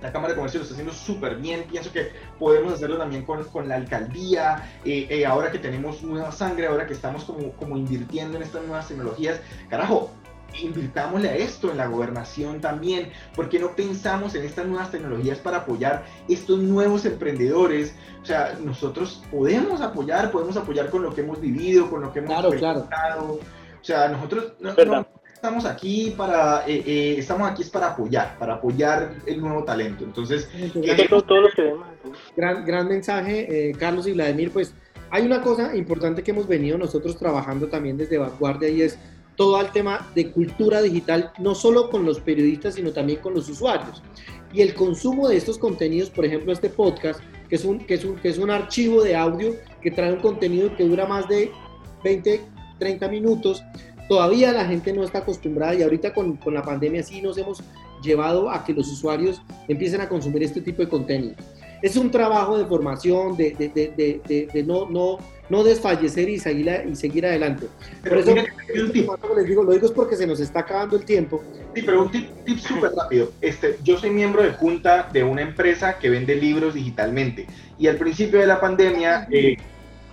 la 0.03 0.13
Cámara 0.13 0.33
de 0.33 0.37
Comercio 0.37 0.59
lo 0.59 0.65
está 0.65 0.75
haciendo 0.75 0.93
súper 0.93 1.37
bien. 1.37 1.65
Pienso 1.71 1.93
que 1.93 2.11
podemos 2.39 2.73
hacerlo 2.73 2.99
también 2.99 3.25
con, 3.25 3.45
con 3.45 3.69
la 3.69 3.77
alcaldía. 3.77 4.71
Eh, 4.85 5.07
eh, 5.09 5.25
ahora 5.25 5.53
que 5.53 5.59
tenemos 5.59 6.03
nueva 6.03 6.33
sangre, 6.33 6.67
ahora 6.67 6.87
que 6.87 6.93
estamos 6.93 7.25
como, 7.25 7.53
como 7.53 7.77
invirtiendo 7.77 8.37
en 8.37 8.43
estas 8.43 8.63
nuevas 8.63 8.89
tecnologías, 8.89 9.41
carajo, 9.71 10.11
invirtámosle 10.61 11.29
a 11.29 11.37
esto 11.37 11.71
en 11.71 11.79
la 11.79 11.87
gobernación 11.87 12.61
también. 12.61 13.11
¿Por 13.35 13.49
qué 13.49 13.59
no 13.59 13.75
pensamos 13.75 14.35
en 14.35 14.45
estas 14.45 14.67
nuevas 14.67 14.91
tecnologías 14.91 15.39
para 15.39 15.59
apoyar 15.59 16.05
estos 16.29 16.59
nuevos 16.59 17.05
emprendedores? 17.05 17.95
O 18.23 18.25
sea, 18.25 18.57
nosotros 18.63 19.23
podemos 19.31 19.81
apoyar, 19.81 20.31
podemos 20.31 20.57
apoyar 20.57 20.91
con 20.91 21.03
lo 21.03 21.15
que 21.15 21.23
hemos 21.23 21.41
vivido, 21.41 21.89
con 21.91 22.03
lo 22.03 22.13
que 22.13 22.21
hemos 22.21 22.57
claro, 22.57 23.41
O 23.81 23.85
sea, 23.85 24.09
nosotros 24.09 24.55
no, 24.61 24.75
estamos 25.43 25.65
aquí 25.65 26.15
para, 26.17 26.65
eh, 26.69 26.85
eh, 26.87 27.17
estamos 27.19 27.51
aquí 27.51 27.63
es 27.63 27.71
para 27.71 27.89
apoyar, 27.89 28.39
para 28.39 28.55
apoyar 28.55 29.15
el 29.27 29.41
nuevo 29.41 29.65
talento. 29.65 30.05
Entonces, 30.05 30.49
eh, 30.55 31.09
todos 31.09 31.43
los 31.43 31.55
que 31.55 31.75
Gran, 32.37 32.65
gran 32.65 32.87
mensaje, 32.87 33.73
Carlos 33.77 34.07
y 34.07 34.13
Vladimir, 34.13 34.53
pues 34.53 34.73
hay 35.11 35.27
una 35.27 35.43
cosa 35.43 35.75
importante 35.75 36.23
que 36.23 36.31
hemos 36.31 36.47
venido 36.47 36.79
nosotros 36.79 37.19
trabajando 37.19 37.67
también 37.67 37.97
desde 37.97 38.19
Vanguardia 38.19 38.69
y 38.69 38.83
es 38.83 38.99
todo 39.37 39.61
el 39.61 39.71
tema 39.73 40.11
de 40.15 40.31
cultura 40.31 40.83
digital, 40.83 41.33
no 41.39 41.55
solo 41.55 41.91
con 41.91 42.05
los 42.05 42.21
periodistas, 42.21 42.75
sino 42.75 42.93
también 42.93 43.21
con 43.21 43.35
los 43.35 43.49
usuarios. 43.49 44.03
Y 44.53 44.61
el 44.61 44.75
consumo 44.75 45.29
de 45.29 45.37
estos 45.37 45.59
contenidos, 45.59 46.11
por 46.11 46.25
ejemplo, 46.25 46.53
este 46.53 46.69
podcast, 46.69 47.21
que 47.49 47.57
es 47.57 47.65
un, 47.65 47.81
que 47.81 47.95
es 47.95 48.05
un, 48.05 48.17
que 48.17 48.29
es 48.29 48.39
un 48.39 48.51
archivo 48.51 49.03
de 49.03 49.17
audio 49.17 49.55
que 49.81 49.91
trae 49.91 50.13
un 50.13 50.21
contenido 50.21 50.75
que 50.77 50.85
dura 50.85 51.07
más 51.07 51.29
de 51.29 51.51
20, 52.05 52.43
30 52.79 53.09
minutos, 53.09 53.63
todavía 54.09 54.53
la 54.53 54.67
gente 54.67 54.93
no 54.93 55.05
está 55.05 55.19
acostumbrada 55.19 55.75
y 55.75 55.83
ahorita 55.83 56.13
con, 56.13 56.37
con, 56.37 56.55
la 56.55 56.63
pandemia 56.63 57.03
sí 57.03 57.23
nos 57.23 57.39
hemos 57.39 57.63
llevado 58.03 58.51
a 58.51 58.65
que 58.65 58.75
los 58.75 58.89
usuarios 58.89 59.41
empiecen 59.69 60.01
a 60.01 60.09
consumir 60.09 60.43
este 60.43 60.61
tipo 60.61 60.83
de 60.83 60.89
contenido. 60.89 61.35
Es 61.83 61.97
un 61.97 62.11
trabajo 62.11 62.57
de 62.57 62.65
formación, 62.65 63.37
de, 63.37 63.51
de, 63.59 63.69
de, 63.69 64.49
de 64.53 64.63
no, 64.63 64.89
no, 64.89 65.19
no 65.49 65.65
desfallecer 65.65 66.29
y 66.29 66.39
seguir, 66.39 66.71
y 66.91 66.97
seguir 66.97 67.27
adelante. 67.27 67.67
Por 68.09 68.19
eso, 68.19 68.35
les 68.35 68.93
digo, 68.93 69.63
lo 69.63 69.73
digo 69.73 69.87
es 69.87 69.93
porque 69.93 70.17
se 70.17 70.27
nos 70.27 70.41
está 70.41 70.61
acabando 70.61 70.97
el 70.97 71.05
tiempo. 71.05 71.43
Sí, 71.75 71.83
pero 71.83 72.03
un 72.03 72.11
tip, 72.11 72.31
tip 72.45 72.59
súper 72.59 72.93
rápido. 72.93 73.33
Este, 73.41 73.79
yo 73.83 73.99
soy 73.99 74.11
miembro 74.11 74.43
de 74.43 74.53
junta 74.53 75.09
de 75.13 75.23
una 75.23 75.43
empresa 75.43 75.99
que 75.99 76.09
vende 76.09 76.37
libros 76.37 76.73
digitalmente 76.75 77.47
y 77.79 77.87
al 77.87 77.97
principio 77.97 78.41
de 78.41 78.47
la 78.47 78.61
pandemia 78.61 79.27
eh, 79.31 79.57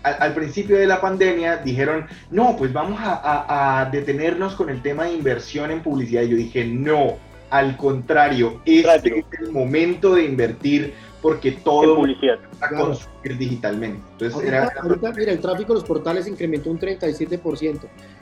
al, 0.04 0.34
principio 0.34 0.78
de 0.78 0.88
la 0.88 1.02
pandemia 1.02 1.58
dijeron, 1.58 2.06
no, 2.32 2.56
pues 2.58 2.72
vamos 2.74 3.00
a, 3.02 3.90
detenernos 3.92 4.56
con 4.56 4.70
el 4.70 4.82
tema 4.82 5.06
de 5.06 5.14
inversión 5.14 5.72
en 5.72 5.82
publicidad. 5.82 6.24
Y 6.24 6.30
yo 6.30 6.38
dije, 6.38 6.66
no, 6.66 7.18
al 7.50 7.78
contrario, 7.78 8.62
este 8.66 9.20
es 9.20 9.26
el 9.40 9.52
momento 9.52 10.16
de 10.16 10.26
invertir 10.26 10.94
porque 11.22 11.52
todo 11.52 11.96
publicidad. 11.96 12.40
a 12.62 12.70
consumir 12.70 13.38
digitalmente. 13.38 14.02
Entonces, 14.14 14.54
ahorita, 14.82 15.14
mira, 15.16 15.32
el 15.32 15.40
tráfico 15.40 15.74
de 15.74 15.80
los 15.80 15.88
portales 15.88 16.28
incrementó 16.28 16.70
un 16.70 16.80
37%. 16.80 17.80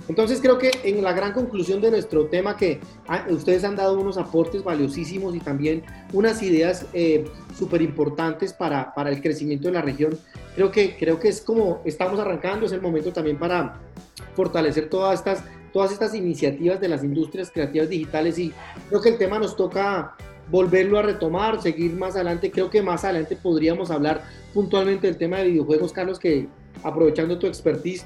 Entonces 0.07 0.39
creo 0.41 0.57
que 0.57 0.71
en 0.83 1.03
la 1.03 1.13
gran 1.13 1.33
conclusión 1.33 1.81
de 1.81 1.91
nuestro 1.91 2.27
tema 2.27 2.55
que 2.55 2.79
ah, 3.07 3.25
ustedes 3.29 3.63
han 3.63 3.75
dado 3.75 3.99
unos 3.99 4.17
aportes 4.17 4.63
valiosísimos 4.63 5.35
y 5.35 5.39
también 5.39 5.83
unas 6.13 6.41
ideas 6.41 6.85
eh, 6.93 7.25
súper 7.57 7.81
importantes 7.81 8.53
para, 8.53 8.93
para 8.93 9.09
el 9.09 9.21
crecimiento 9.21 9.67
de 9.67 9.73
la 9.73 9.81
región. 9.81 10.17
Creo 10.55 10.71
que, 10.71 10.95
creo 10.95 11.19
que 11.19 11.27
es 11.27 11.41
como 11.41 11.81
estamos 11.85 12.19
arrancando, 12.19 12.65
es 12.65 12.71
el 12.71 12.81
momento 12.81 13.11
también 13.11 13.37
para 13.37 13.79
fortalecer 14.33 14.89
todas 14.89 15.19
estas, 15.19 15.43
todas 15.73 15.91
estas 15.91 16.15
iniciativas 16.15 16.79
de 16.79 16.87
las 16.87 17.03
industrias 17.03 17.51
creativas 17.51 17.89
digitales 17.89 18.39
y 18.39 18.53
creo 18.89 19.01
que 19.01 19.09
el 19.09 19.17
tema 19.17 19.39
nos 19.39 19.55
toca 19.55 20.15
volverlo 20.49 20.99
a 20.99 21.01
retomar, 21.01 21.61
seguir 21.61 21.93
más 21.93 22.15
adelante. 22.15 22.51
Creo 22.51 22.69
que 22.69 22.81
más 22.81 23.03
adelante 23.03 23.35
podríamos 23.35 23.91
hablar 23.91 24.23
puntualmente 24.53 25.07
del 25.07 25.17
tema 25.17 25.37
de 25.37 25.49
videojuegos, 25.49 25.91
Carlos, 25.91 26.19
que 26.19 26.47
aprovechando 26.83 27.37
tu 27.37 27.47
expertise 27.47 28.05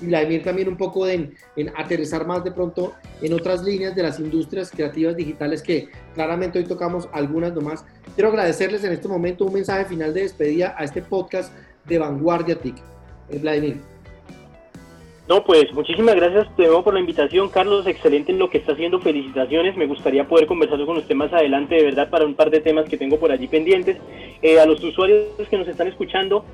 y 0.00 0.06
Vladimir 0.06 0.42
también 0.42 0.68
un 0.68 0.76
poco 0.76 1.06
en, 1.06 1.34
en, 1.56 1.70
aterrizar 1.76 2.26
más 2.26 2.42
de 2.42 2.50
pronto 2.50 2.94
en 3.22 3.32
otras 3.32 3.62
líneas 3.62 3.94
de 3.94 4.02
las 4.02 4.18
industrias 4.18 4.70
creativas 4.70 5.16
digitales 5.16 5.62
que 5.62 5.88
claramente 6.14 6.58
hoy 6.58 6.64
tocamos 6.64 7.08
algunas 7.12 7.52
nomás. 7.52 7.84
Quiero 8.14 8.30
agradecerles 8.30 8.82
en 8.84 8.92
este 8.92 9.08
momento 9.08 9.44
un 9.44 9.52
mensaje 9.52 9.84
final 9.84 10.12
de 10.12 10.22
despedida 10.22 10.74
a 10.76 10.84
este 10.84 11.02
podcast 11.02 11.52
de 11.86 11.98
Vanguardia 11.98 12.56
TIC. 12.56 12.76
Eh, 13.30 13.38
Vladimir. 13.38 13.93
No, 15.26 15.42
pues 15.42 15.72
muchísimas 15.72 16.16
gracias 16.16 16.54
de 16.56 16.66
nuevo 16.66 16.84
por 16.84 16.92
la 16.92 17.00
invitación, 17.00 17.48
Carlos. 17.48 17.86
Excelente 17.86 18.30
en 18.30 18.38
lo 18.38 18.50
que 18.50 18.58
está 18.58 18.72
haciendo. 18.72 19.00
Felicitaciones. 19.00 19.74
Me 19.74 19.86
gustaría 19.86 20.28
poder 20.28 20.46
conversar 20.46 20.84
con 20.84 20.98
usted 20.98 21.14
más 21.14 21.32
adelante, 21.32 21.76
de 21.76 21.84
verdad, 21.84 22.10
para 22.10 22.26
un 22.26 22.34
par 22.34 22.50
de 22.50 22.60
temas 22.60 22.86
que 22.88 22.98
tengo 22.98 23.18
por 23.18 23.32
allí 23.32 23.48
pendientes. 23.48 23.96
Eh, 24.42 24.60
a 24.60 24.66
los 24.66 24.84
usuarios 24.84 25.28
que 25.48 25.56
nos 25.56 25.66
están 25.66 25.88
escuchando, 25.88 26.44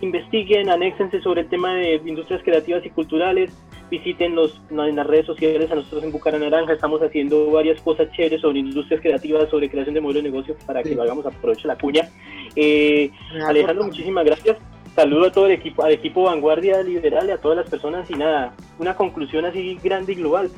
investiguen, 0.00 0.70
anéxense 0.70 1.20
sobre 1.20 1.42
el 1.42 1.48
tema 1.50 1.74
de 1.74 2.00
industrias 2.06 2.42
creativas 2.42 2.84
y 2.86 2.90
culturales. 2.90 3.52
Visiten 3.90 4.34
los, 4.34 4.58
en 4.70 4.96
las 4.96 5.06
redes 5.06 5.26
sociales 5.26 5.70
a 5.70 5.74
nosotros 5.74 6.02
en 6.04 6.10
Bucara 6.10 6.38
Naranja. 6.38 6.72
Estamos 6.72 7.02
haciendo 7.02 7.50
varias 7.50 7.78
cosas 7.82 8.10
chéveres 8.12 8.40
sobre 8.40 8.60
industrias 8.60 9.02
creativas, 9.02 9.50
sobre 9.50 9.68
creación 9.68 9.94
de 9.94 10.00
modelos 10.00 10.22
de 10.22 10.30
negocio 10.30 10.56
para 10.66 10.82
que 10.82 10.94
lo 10.94 11.02
hagamos. 11.02 11.26
Aproveche 11.26 11.68
la 11.68 11.76
cuña. 11.76 12.08
Eh, 12.56 13.10
Alejandro, 13.46 13.84
muchísimas 13.84 14.24
gracias. 14.24 14.56
Saludo 14.94 15.26
a 15.26 15.32
todo 15.32 15.46
el 15.46 15.52
equipo, 15.52 15.82
al 15.82 15.92
equipo 15.92 16.22
Vanguardia 16.22 16.80
Liberal 16.84 17.26
y 17.26 17.32
a 17.32 17.38
todas 17.38 17.56
las 17.56 17.68
personas 17.68 18.08
y 18.10 18.14
nada, 18.14 18.54
una 18.78 18.94
conclusión 18.94 19.44
así 19.44 19.76
grande 19.82 20.12
y 20.12 20.14
global, 20.14 20.48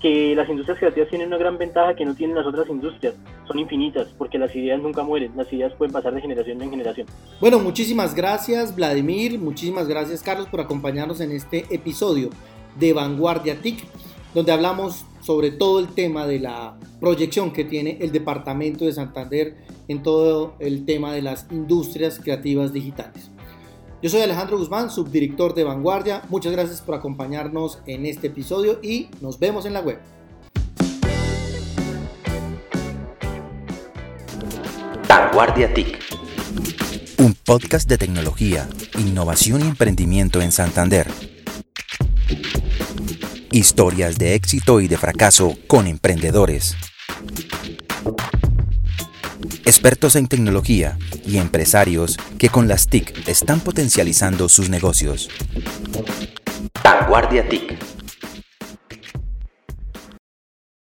que 0.00 0.34
las 0.34 0.48
industrias 0.48 0.78
creativas 0.78 1.10
tienen 1.10 1.28
una 1.28 1.36
gran 1.36 1.58
ventaja 1.58 1.94
que 1.94 2.06
no 2.06 2.14
tienen 2.14 2.34
las 2.34 2.46
otras 2.46 2.66
industrias, 2.70 3.14
son 3.46 3.58
infinitas, 3.58 4.08
porque 4.16 4.38
las 4.38 4.56
ideas 4.56 4.80
nunca 4.80 5.02
mueren, 5.02 5.32
las 5.36 5.52
ideas 5.52 5.74
pueden 5.74 5.92
pasar 5.92 6.14
de 6.14 6.22
generación 6.22 6.62
en 6.62 6.70
generación. 6.70 7.06
Bueno, 7.42 7.58
muchísimas 7.58 8.14
gracias 8.14 8.74
Vladimir, 8.74 9.38
muchísimas 9.38 9.86
gracias 9.86 10.22
Carlos 10.22 10.48
por 10.48 10.62
acompañarnos 10.62 11.20
en 11.20 11.32
este 11.32 11.66
episodio 11.68 12.30
de 12.78 12.94
Vanguardia 12.94 13.60
TIC, 13.60 13.84
donde 14.32 14.52
hablamos 14.52 15.04
sobre 15.20 15.50
todo 15.50 15.78
el 15.80 15.88
tema 15.88 16.26
de 16.26 16.38
la 16.38 16.78
proyección 17.00 17.52
que 17.52 17.64
tiene 17.64 17.98
el 18.00 18.12
Departamento 18.12 18.86
de 18.86 18.92
Santander 18.92 19.56
en 19.88 20.02
todo 20.02 20.54
el 20.58 20.86
tema 20.86 21.12
de 21.12 21.20
las 21.20 21.46
industrias 21.50 22.18
creativas 22.18 22.72
digitales. 22.72 23.30
Yo 24.00 24.08
soy 24.08 24.20
Alejandro 24.20 24.56
Guzmán, 24.58 24.92
subdirector 24.92 25.54
de 25.54 25.64
Vanguardia. 25.64 26.22
Muchas 26.28 26.52
gracias 26.52 26.80
por 26.80 26.94
acompañarnos 26.94 27.80
en 27.84 28.06
este 28.06 28.28
episodio 28.28 28.78
y 28.80 29.08
nos 29.20 29.40
vemos 29.40 29.66
en 29.66 29.72
la 29.72 29.80
web. 29.80 29.98
Vanguardia 35.08 35.74
TIC. 35.74 35.98
Un 37.18 37.34
podcast 37.34 37.88
de 37.88 37.98
tecnología, 37.98 38.68
innovación 38.96 39.62
y 39.62 39.64
emprendimiento 39.64 40.40
en 40.40 40.52
Santander. 40.52 41.08
Historias 43.50 44.16
de 44.16 44.36
éxito 44.36 44.80
y 44.80 44.86
de 44.86 44.96
fracaso 44.96 45.56
con 45.66 45.88
emprendedores. 45.88 46.76
Expertos 49.68 50.16
en 50.16 50.28
tecnología 50.28 50.96
y 51.26 51.36
empresarios 51.36 52.16
que 52.38 52.48
con 52.48 52.68
las 52.68 52.88
TIC 52.88 53.28
están 53.28 53.60
potencializando 53.60 54.48
sus 54.48 54.70
negocios. 54.70 55.28
Vanguardia 56.82 57.46
TIC 57.46 57.97